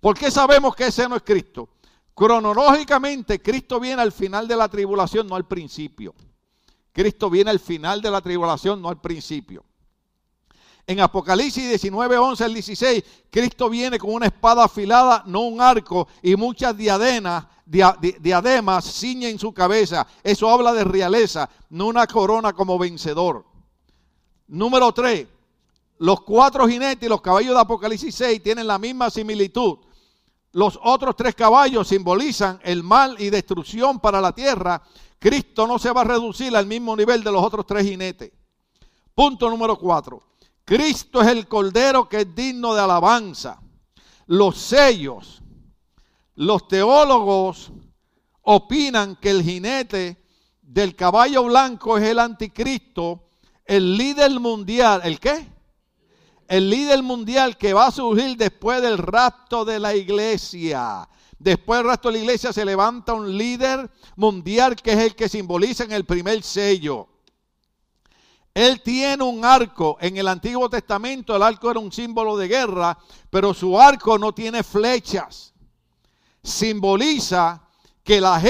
¿Por 0.00 0.18
qué 0.18 0.30
sabemos 0.30 0.74
que 0.74 0.86
ese 0.86 1.06
no 1.08 1.16
es 1.16 1.22
Cristo? 1.22 1.68
Cronológicamente, 2.14 3.40
Cristo 3.40 3.78
viene 3.78 4.02
al 4.02 4.12
final 4.12 4.48
de 4.48 4.56
la 4.56 4.68
tribulación, 4.68 5.26
no 5.26 5.36
al 5.36 5.46
principio. 5.46 6.14
Cristo 6.90 7.30
viene 7.30 7.50
al 7.50 7.60
final 7.60 8.02
de 8.02 8.10
la 8.10 8.20
tribulación, 8.20 8.80
no 8.80 8.88
al 8.88 9.00
principio. 9.00 9.64
En 10.86 11.00
Apocalipsis 11.00 11.68
19, 11.68 12.18
11 12.18 12.44
al 12.44 12.54
16, 12.54 13.04
Cristo 13.30 13.70
viene 13.70 13.98
con 13.98 14.12
una 14.12 14.26
espada 14.26 14.64
afilada, 14.64 15.22
no 15.26 15.42
un 15.42 15.60
arco, 15.60 16.08
y 16.22 16.34
muchas 16.34 16.76
diademas, 16.76 17.46
diademas 17.64 18.92
ciñen 18.92 19.38
su 19.38 19.54
cabeza. 19.54 20.06
Eso 20.24 20.50
habla 20.50 20.72
de 20.72 20.84
realeza, 20.84 21.48
no 21.70 21.86
una 21.86 22.06
corona 22.06 22.52
como 22.52 22.78
vencedor. 22.78 23.46
Número 24.48 24.92
3, 24.92 25.26
los 25.98 26.22
cuatro 26.22 26.66
jinetes 26.66 27.06
y 27.06 27.08
los 27.08 27.20
caballos 27.20 27.54
de 27.54 27.60
Apocalipsis 27.60 28.14
6 28.14 28.42
tienen 28.42 28.66
la 28.66 28.78
misma 28.78 29.08
similitud. 29.08 29.78
Los 30.50 30.78
otros 30.82 31.16
tres 31.16 31.34
caballos 31.34 31.88
simbolizan 31.88 32.60
el 32.62 32.82
mal 32.82 33.16
y 33.18 33.30
destrucción 33.30 34.00
para 34.00 34.20
la 34.20 34.32
tierra. 34.32 34.82
Cristo 35.18 35.66
no 35.66 35.78
se 35.78 35.92
va 35.92 36.02
a 36.02 36.04
reducir 36.04 36.54
al 36.54 36.66
mismo 36.66 36.94
nivel 36.96 37.22
de 37.22 37.32
los 37.32 37.42
otros 37.42 37.64
tres 37.64 37.86
jinetes. 37.86 38.32
Punto 39.14 39.48
número 39.48 39.78
4. 39.78 40.31
Cristo 40.72 41.20
es 41.20 41.28
el 41.28 41.48
Cordero 41.48 42.08
que 42.08 42.22
es 42.22 42.34
digno 42.34 42.72
de 42.72 42.80
alabanza. 42.80 43.60
Los 44.24 44.56
sellos, 44.56 45.42
los 46.34 46.66
teólogos 46.66 47.70
opinan 48.40 49.16
que 49.16 49.28
el 49.28 49.42
jinete 49.42 50.24
del 50.62 50.96
caballo 50.96 51.44
blanco 51.44 51.98
es 51.98 52.04
el 52.04 52.18
anticristo, 52.18 53.28
el 53.66 53.98
líder 53.98 54.40
mundial. 54.40 55.02
¿El 55.04 55.20
qué? 55.20 55.46
El 56.48 56.70
líder 56.70 57.02
mundial 57.02 57.58
que 57.58 57.74
va 57.74 57.88
a 57.88 57.90
surgir 57.90 58.38
después 58.38 58.80
del 58.80 58.96
rapto 58.96 59.66
de 59.66 59.78
la 59.78 59.94
iglesia. 59.94 61.06
Después 61.38 61.80
del 61.80 61.88
rapto 61.88 62.08
de 62.08 62.14
la 62.14 62.24
iglesia 62.24 62.50
se 62.50 62.64
levanta 62.64 63.12
un 63.12 63.36
líder 63.36 63.90
mundial 64.16 64.76
que 64.76 64.92
es 64.92 64.98
el 65.00 65.14
que 65.14 65.28
simboliza 65.28 65.84
en 65.84 65.92
el 65.92 66.06
primer 66.06 66.42
sello. 66.42 67.11
Él 68.54 68.82
tiene 68.82 69.24
un 69.24 69.44
arco. 69.44 69.96
En 70.00 70.16
el 70.16 70.28
Antiguo 70.28 70.68
Testamento 70.68 71.34
el 71.34 71.42
arco 71.42 71.70
era 71.70 71.80
un 71.80 71.92
símbolo 71.92 72.36
de 72.36 72.48
guerra, 72.48 72.98
pero 73.30 73.54
su 73.54 73.80
arco 73.80 74.18
no 74.18 74.32
tiene 74.32 74.62
flechas. 74.62 75.52
Simboliza 76.42 77.62
que 78.04 78.20
la, 78.20 78.40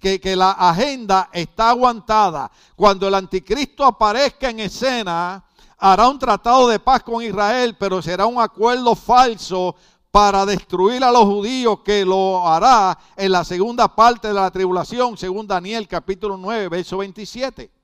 que, 0.00 0.36
la 0.36 0.52
agenda 0.52 1.30
está 1.32 1.70
aguantada. 1.70 2.50
Cuando 2.76 3.08
el 3.08 3.14
anticristo 3.14 3.84
aparezca 3.84 4.50
en 4.50 4.60
escena, 4.60 5.44
hará 5.78 6.08
un 6.08 6.18
tratado 6.18 6.68
de 6.68 6.78
paz 6.78 7.02
con 7.02 7.22
Israel, 7.22 7.76
pero 7.78 8.00
será 8.02 8.26
un 8.26 8.40
acuerdo 8.40 8.94
falso 8.94 9.74
para 10.10 10.46
destruir 10.46 11.02
a 11.02 11.10
los 11.10 11.24
judíos 11.24 11.80
que 11.80 12.04
lo 12.04 12.46
hará 12.46 12.98
en 13.16 13.32
la 13.32 13.44
segunda 13.44 13.94
parte 13.94 14.28
de 14.28 14.34
la 14.34 14.50
tribulación, 14.50 15.16
según 15.16 15.46
Daniel 15.46 15.88
capítulo 15.88 16.36
9, 16.36 16.68
verso 16.68 16.98
27. 16.98 17.77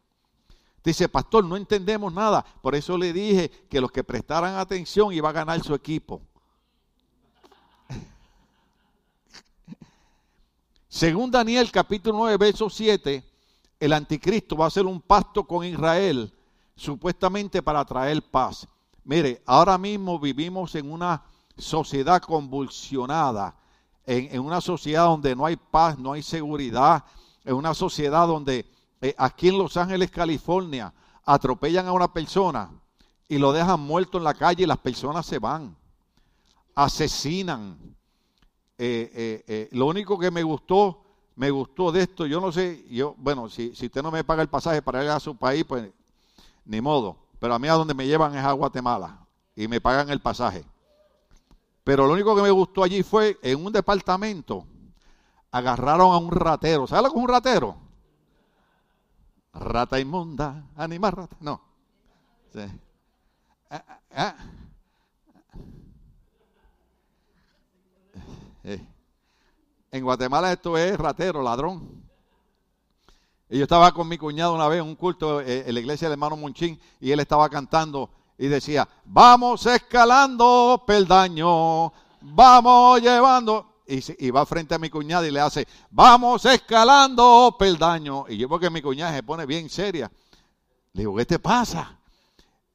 Dice, 0.85 1.09
pastor, 1.09 1.45
no 1.47 1.57
entendemos 1.57 2.13
nada. 2.13 2.45
Por 2.61 2.75
eso 2.75 2.99
le 2.99 3.15
dije 3.15 3.51
que 3.71 3.81
los 3.81 3.91
que 3.91 4.05
prestaran 4.05 4.57
atención 4.57 5.15
iba 5.15 5.31
a 5.31 5.33
ganar 5.33 5.63
su 5.65 5.75
equipo. 5.75 6.21
Según 10.89 11.31
Daniel 11.31 11.71
capítulo 11.73 12.19
9, 12.19 12.37
verso 12.37 12.69
7, 12.69 13.25
el 13.81 13.93
anticristo 13.95 14.59
va 14.59 14.67
a 14.67 14.69
hacer 14.69 14.85
un 14.85 15.01
pacto 15.01 15.45
con 15.45 15.65
Israel, 15.65 16.31
supuestamente 16.77 17.63
para 17.63 17.83
traer 17.87 18.23
paz. 18.23 18.69
Mire, 19.05 19.43
ahora 19.47 19.79
mismo 19.79 20.19
vivimos 20.19 20.75
en 20.75 20.93
una 20.93 21.23
sociedad 21.57 22.21
convulsionada, 22.21 23.57
en, 24.05 24.35
en 24.35 24.41
una 24.41 24.61
sociedad 24.61 25.07
donde 25.07 25.35
no 25.35 25.47
hay 25.47 25.57
paz, 25.57 25.99
no 25.99 26.13
hay 26.13 26.23
seguridad, 26.23 27.05
en 27.43 27.55
una 27.55 27.73
sociedad 27.73 28.27
donde 28.27 28.74
eh, 29.05 29.15
aquí 29.19 29.49
en 29.49 29.59
Los 29.59 29.77
Ángeles, 29.77 30.11
California, 30.11 30.91
atropellan 31.27 31.87
a 31.87 31.93
una 31.93 32.11
persona 32.11 32.71
y 33.29 33.37
lo 33.37 33.53
dejan 33.53 33.79
muerto 33.79 34.17
en 34.17 34.25
la 34.25 34.33
calle 34.33 34.63
y 34.63 34.67
las 34.67 34.79
personas 34.79 35.27
se 35.27 35.39
van, 35.39 35.77
asesinan. 36.75 37.77
Eh, 38.79 39.45
eh, 39.47 39.69
lo 39.73 39.89
único 39.89 40.19
que 40.19 40.31
me 40.31 40.43
gustó, 40.43 41.03
me 41.37 41.51
gustó 41.51 41.93
de 41.93 42.05
esto, 42.05 42.25
yo 42.25 42.41
no 42.41 42.51
sé, 42.51 42.87
yo, 42.89 43.15
bueno, 43.19 43.51
si, 43.51 43.75
si 43.75 43.87
usted 43.87 44.03
no 44.03 44.11
me 44.11 44.25
paga 44.25 44.41
el 44.41 44.49
pasaje 44.49 44.81
para 44.81 45.05
ir 45.05 45.11
a 45.11 45.21
su 45.21 45.37
país, 45.37 45.67
pues 45.67 45.91
ni 46.65 46.81
modo. 46.81 47.19
Pero 47.39 47.53
a 47.53 47.59
mí 47.59 47.69
a 47.69 47.75
donde 47.75 47.93
me 47.93 48.07
llevan 48.07 48.35
es 48.35 48.43
a 48.43 48.53
Guatemala 48.53 49.19
y 49.55 49.69
me 49.69 49.83
pagan 49.83 50.09
el 50.09 50.21
pasaje. 50.21 50.65
Pero 51.85 52.07
lo 52.07 52.15
único 52.15 52.35
que 52.35 52.41
me 52.41 52.51
gustó 52.51 52.83
allí 52.83 53.03
fue 53.03 53.39
en 53.43 53.67
un 53.67 53.71
departamento 53.71 54.67
agarraron 55.51 56.13
a 56.13 56.17
un 56.17 56.33
ratero. 56.33 56.87
¿Sabe 56.87 57.03
lo 57.03 57.11
que 57.11 57.19
es 57.19 57.23
un 57.23 57.29
ratero? 57.29 57.84
Rata 59.55 60.01
inmunda, 60.01 60.65
anima 60.77 61.11
rata. 61.11 61.37
No. 61.41 61.61
Ah, 63.71 63.85
ah, 63.89 64.01
ah. 64.15 64.35
Eh. 68.65 68.81
En 69.93 70.03
Guatemala 70.03 70.53
esto 70.53 70.77
es 70.77 70.99
ratero, 70.99 71.43
ladrón. 71.43 72.03
Yo 73.49 73.63
estaba 73.63 73.93
con 73.93 74.09
mi 74.09 74.19
cuñado 74.19 74.55
una 74.55 74.67
vez 74.67 74.81
en 74.81 74.87
un 74.89 74.97
culto 74.97 75.41
eh, 75.41 75.65
en 75.67 75.75
la 75.75 75.81
iglesia 75.81 76.09
del 76.09 76.15
hermano 76.15 76.37
Monchín 76.37 76.81
y 77.01 77.13
él 77.13 77.21
estaba 77.21 77.49
cantando 77.49 78.11
y 78.37 78.49
decía, 78.49 78.89
vamos 79.05 79.65
escalando 79.67 80.83
peldaño, 80.87 81.93
vamos 82.21 83.01
llevando. 83.01 83.74
Y, 83.87 84.31
va 84.31 84.47
frente 84.47 84.75
a 84.75 84.79
mi 84.79 84.89
cuñada 84.91 85.27
y 85.27 85.31
le 85.31 85.41
hace, 85.41 85.67
vamos 85.91 86.45
escalando 86.45 87.57
peldaño. 87.59 88.25
Y 88.29 88.37
yo 88.37 88.49
porque 88.49 88.71
mi 88.71 88.81
cuñada 88.81 89.15
se 89.15 89.23
pone 89.23 89.47
bien 89.47 89.69
seria. 89.69 90.11
Le 90.93 91.03
digo, 91.03 91.17
¿qué 91.17 91.27
te 91.27 91.39
pasa? 91.39 91.99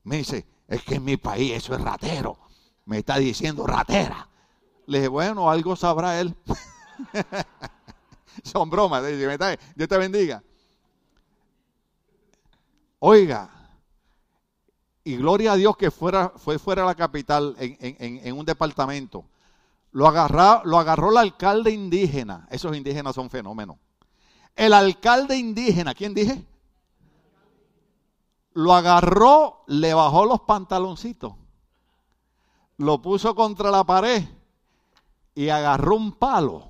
Me 0.03 0.17
dice, 0.17 0.45
es 0.67 0.83
que 0.83 0.95
en 0.95 1.05
mi 1.05 1.17
país 1.17 1.53
eso 1.53 1.73
es 1.73 1.81
ratero. 1.81 2.37
Me 2.85 2.99
está 2.99 3.17
diciendo 3.17 3.65
ratera. 3.65 4.27
Le 4.85 4.99
dije, 4.99 5.07
bueno, 5.07 5.49
algo 5.49 5.75
sabrá 5.75 6.19
él. 6.19 6.35
Son 8.43 8.69
bromas. 8.69 9.03
Dios 9.05 9.89
te 9.89 9.97
bendiga. 9.97 10.43
Oiga, 12.99 13.49
y 15.03 15.15
gloria 15.15 15.53
a 15.53 15.55
Dios 15.55 15.77
que 15.77 15.89
fuera, 15.89 16.33
fue 16.35 16.59
fuera 16.59 16.81
de 16.81 16.87
la 16.89 16.95
capital, 16.95 17.55
en, 17.57 18.37
un 18.37 18.45
departamento. 18.45 19.25
Lo 19.91 20.07
agarró, 20.07 20.61
lo 20.65 20.77
agarró 20.77 21.11
el 21.11 21.17
alcalde 21.17 21.71
indígena. 21.71 22.47
Esos 22.51 22.75
indígenas 22.75 23.15
son 23.15 23.29
fenómenos. 23.29 23.77
El 24.55 24.73
alcalde 24.73 25.37
indígena, 25.37 25.93
¿quién 25.93 26.13
dije? 26.13 26.45
Lo 28.53 28.73
agarró, 28.73 29.63
le 29.67 29.93
bajó 29.93 30.25
los 30.25 30.41
pantaloncitos, 30.41 31.33
lo 32.77 33.01
puso 33.01 33.33
contra 33.35 33.71
la 33.71 33.83
pared 33.85 34.23
y 35.35 35.47
agarró 35.49 35.95
un 35.95 36.11
palo, 36.11 36.67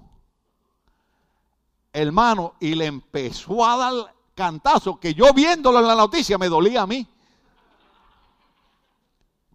hermano, 1.91 2.53
y 2.59 2.75
le 2.75 2.85
empezó 2.85 3.65
a 3.65 3.77
dar 3.77 4.15
cantazo 4.35 4.99
que 4.99 5.13
yo 5.13 5.33
viéndolo 5.33 5.79
en 5.79 5.87
la 5.87 5.95
noticia 5.95 6.37
me 6.37 6.47
dolía 6.47 6.83
a 6.83 6.87
mí. 6.87 7.07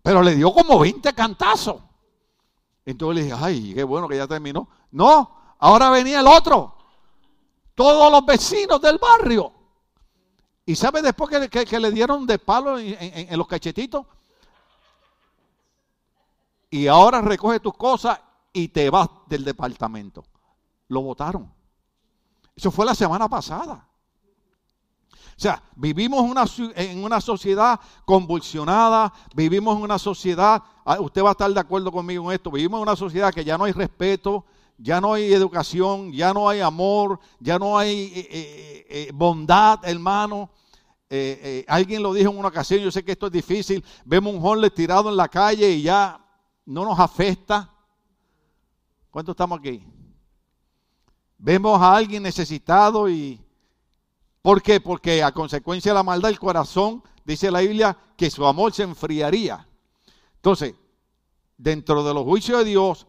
Pero 0.02 0.22
le 0.22 0.34
dio 0.34 0.52
como 0.52 0.78
20 0.80 1.14
cantazos. 1.14 1.80
Entonces 2.86 3.16
le 3.16 3.22
dije, 3.24 3.36
ay, 3.40 3.74
qué 3.74 3.84
bueno 3.84 4.08
que 4.08 4.16
ya 4.16 4.26
terminó. 4.26 4.68
No, 4.90 5.56
ahora 5.58 5.90
venía 5.90 6.20
el 6.20 6.26
otro. 6.26 6.74
Todos 7.74 8.10
los 8.12 8.24
vecinos 8.24 8.80
del 8.80 8.98
barrio. 8.98 9.52
¿Y 10.66 10.76
sabe 10.76 11.02
después 11.02 11.30
que, 11.48 11.80
le 11.80 11.90
dieron 11.90 12.26
de 12.26 12.38
palo 12.38 12.78
en, 12.78 13.36
los 13.36 13.46
cachetitos? 13.46 14.06
Y 16.70 16.86
ahora 16.86 17.20
recoge 17.20 17.60
tus 17.60 17.74
cosas 17.74 18.18
y 18.52 18.68
te 18.68 18.88
vas 18.90 19.08
del 19.26 19.44
departamento. 19.44 20.24
Lo 20.88 21.02
votaron. 21.02 21.52
Eso 22.56 22.70
fue 22.70 22.86
la 22.86 22.94
semana 22.94 23.28
pasada. 23.28 23.86
O 25.36 25.40
sea, 25.40 25.60
vivimos 25.74 26.24
en 26.76 27.02
una 27.02 27.20
sociedad 27.20 27.80
convulsionada, 28.04 29.12
vivimos 29.34 29.76
en 29.76 29.82
una 29.82 29.98
sociedad, 29.98 30.62
ah, 30.84 31.00
usted 31.00 31.24
va 31.24 31.30
a 31.30 31.32
estar 31.32 31.52
de 31.52 31.58
acuerdo 31.58 31.90
conmigo 31.90 32.30
en 32.30 32.36
esto, 32.36 32.52
vivimos 32.52 32.78
en 32.78 32.82
una 32.82 32.96
sociedad 32.96 33.34
que 33.34 33.44
ya 33.44 33.58
no 33.58 33.64
hay 33.64 33.72
respeto, 33.72 34.44
ya 34.78 35.00
no 35.00 35.14
hay 35.14 35.32
educación, 35.32 36.12
ya 36.12 36.32
no 36.32 36.48
hay 36.48 36.60
amor, 36.60 37.18
ya 37.40 37.58
no 37.58 37.76
hay 37.76 38.12
eh, 38.14 38.28
eh, 38.30 38.86
eh, 38.88 39.10
bondad, 39.12 39.80
hermano. 39.84 40.50
alguien 41.66 42.02
lo 42.02 42.14
dijo 42.14 42.30
en 42.30 42.38
una 42.38 42.48
ocasión, 42.48 42.80
yo 42.80 42.90
sé 42.92 43.04
que 43.04 43.12
esto 43.12 43.26
es 43.26 43.32
difícil, 43.32 43.84
vemos 44.04 44.34
un 44.34 44.44
homeless 44.44 44.74
tirado 44.74 45.08
en 45.08 45.16
la 45.16 45.28
calle 45.28 45.68
y 45.70 45.82
ya 45.82 46.20
no 46.64 46.84
nos 46.84 46.98
afecta. 46.98 47.70
¿Cuántos 49.10 49.32
estamos 49.32 49.58
aquí? 49.58 49.84
Vemos 51.38 51.80
a 51.80 51.96
alguien 51.96 52.22
necesitado 52.22 53.08
y 53.08 53.43
¿Por 54.44 54.60
qué? 54.60 54.78
Porque 54.78 55.22
a 55.22 55.32
consecuencia 55.32 55.92
de 55.92 55.94
la 55.94 56.02
maldad 56.02 56.28
del 56.28 56.38
corazón, 56.38 57.02
dice 57.24 57.50
la 57.50 57.60
Biblia, 57.60 57.96
que 58.14 58.30
su 58.30 58.44
amor 58.44 58.74
se 58.74 58.82
enfriaría. 58.82 59.66
Entonces, 60.34 60.74
dentro 61.56 62.04
de 62.04 62.12
los 62.12 62.24
juicios 62.24 62.58
de 62.58 62.66
Dios, 62.66 63.06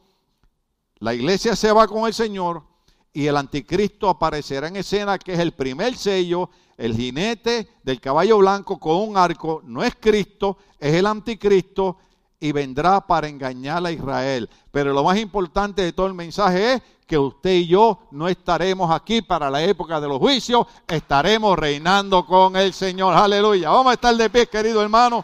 la 0.99 1.13
iglesia 1.13 1.57
se 1.57 1.73
va 1.73 1.89
con 1.89 2.07
el 2.07 2.13
Señor 2.13 2.63
y 3.11 3.27
el 3.27 3.35
anticristo 3.35 4.07
aparecerá 4.07 4.69
en 4.69 4.77
escena, 4.77 5.19
que 5.19 5.33
es 5.33 5.39
el 5.39 5.51
primer 5.51 5.97
sello, 5.97 6.51
el 6.77 6.95
jinete 6.95 7.67
del 7.83 7.99
caballo 7.99 8.37
blanco 8.37 8.79
con 8.79 8.95
un 8.95 9.17
arco, 9.17 9.61
no 9.65 9.83
es 9.83 9.93
Cristo, 9.99 10.57
es 10.79 10.93
el 10.93 11.05
anticristo 11.05 11.97
y 12.39 12.51
vendrá 12.51 13.01
para 13.01 13.27
engañar 13.27 13.85
a 13.85 13.91
Israel. 13.91 14.49
Pero 14.71 14.93
lo 14.93 15.03
más 15.03 15.17
importante 15.17 15.81
de 15.81 15.93
todo 15.93 16.07
el 16.07 16.13
mensaje 16.13 16.73
es 16.73 16.81
que 17.07 17.17
usted 17.17 17.51
y 17.51 17.67
yo 17.67 17.99
no 18.11 18.27
estaremos 18.27 18.91
aquí 18.91 19.21
para 19.21 19.49
la 19.49 19.63
época 19.63 20.01
de 20.01 20.07
los 20.07 20.17
juicios, 20.17 20.65
estaremos 20.87 21.57
reinando 21.57 22.25
con 22.25 22.55
el 22.55 22.73
Señor. 22.73 23.13
Aleluya. 23.13 23.69
Vamos 23.69 23.91
a 23.91 23.93
estar 23.93 24.15
de 24.15 24.29
pie, 24.29 24.47
querido 24.47 24.81
hermano. 24.81 25.23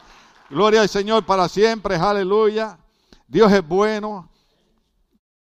Gloria 0.50 0.82
al 0.82 0.90
Señor 0.90 1.26
para 1.26 1.48
siempre. 1.48 1.96
Aleluya. 1.96 2.78
Dios 3.28 3.52
es 3.52 3.68
bueno. 3.68 4.31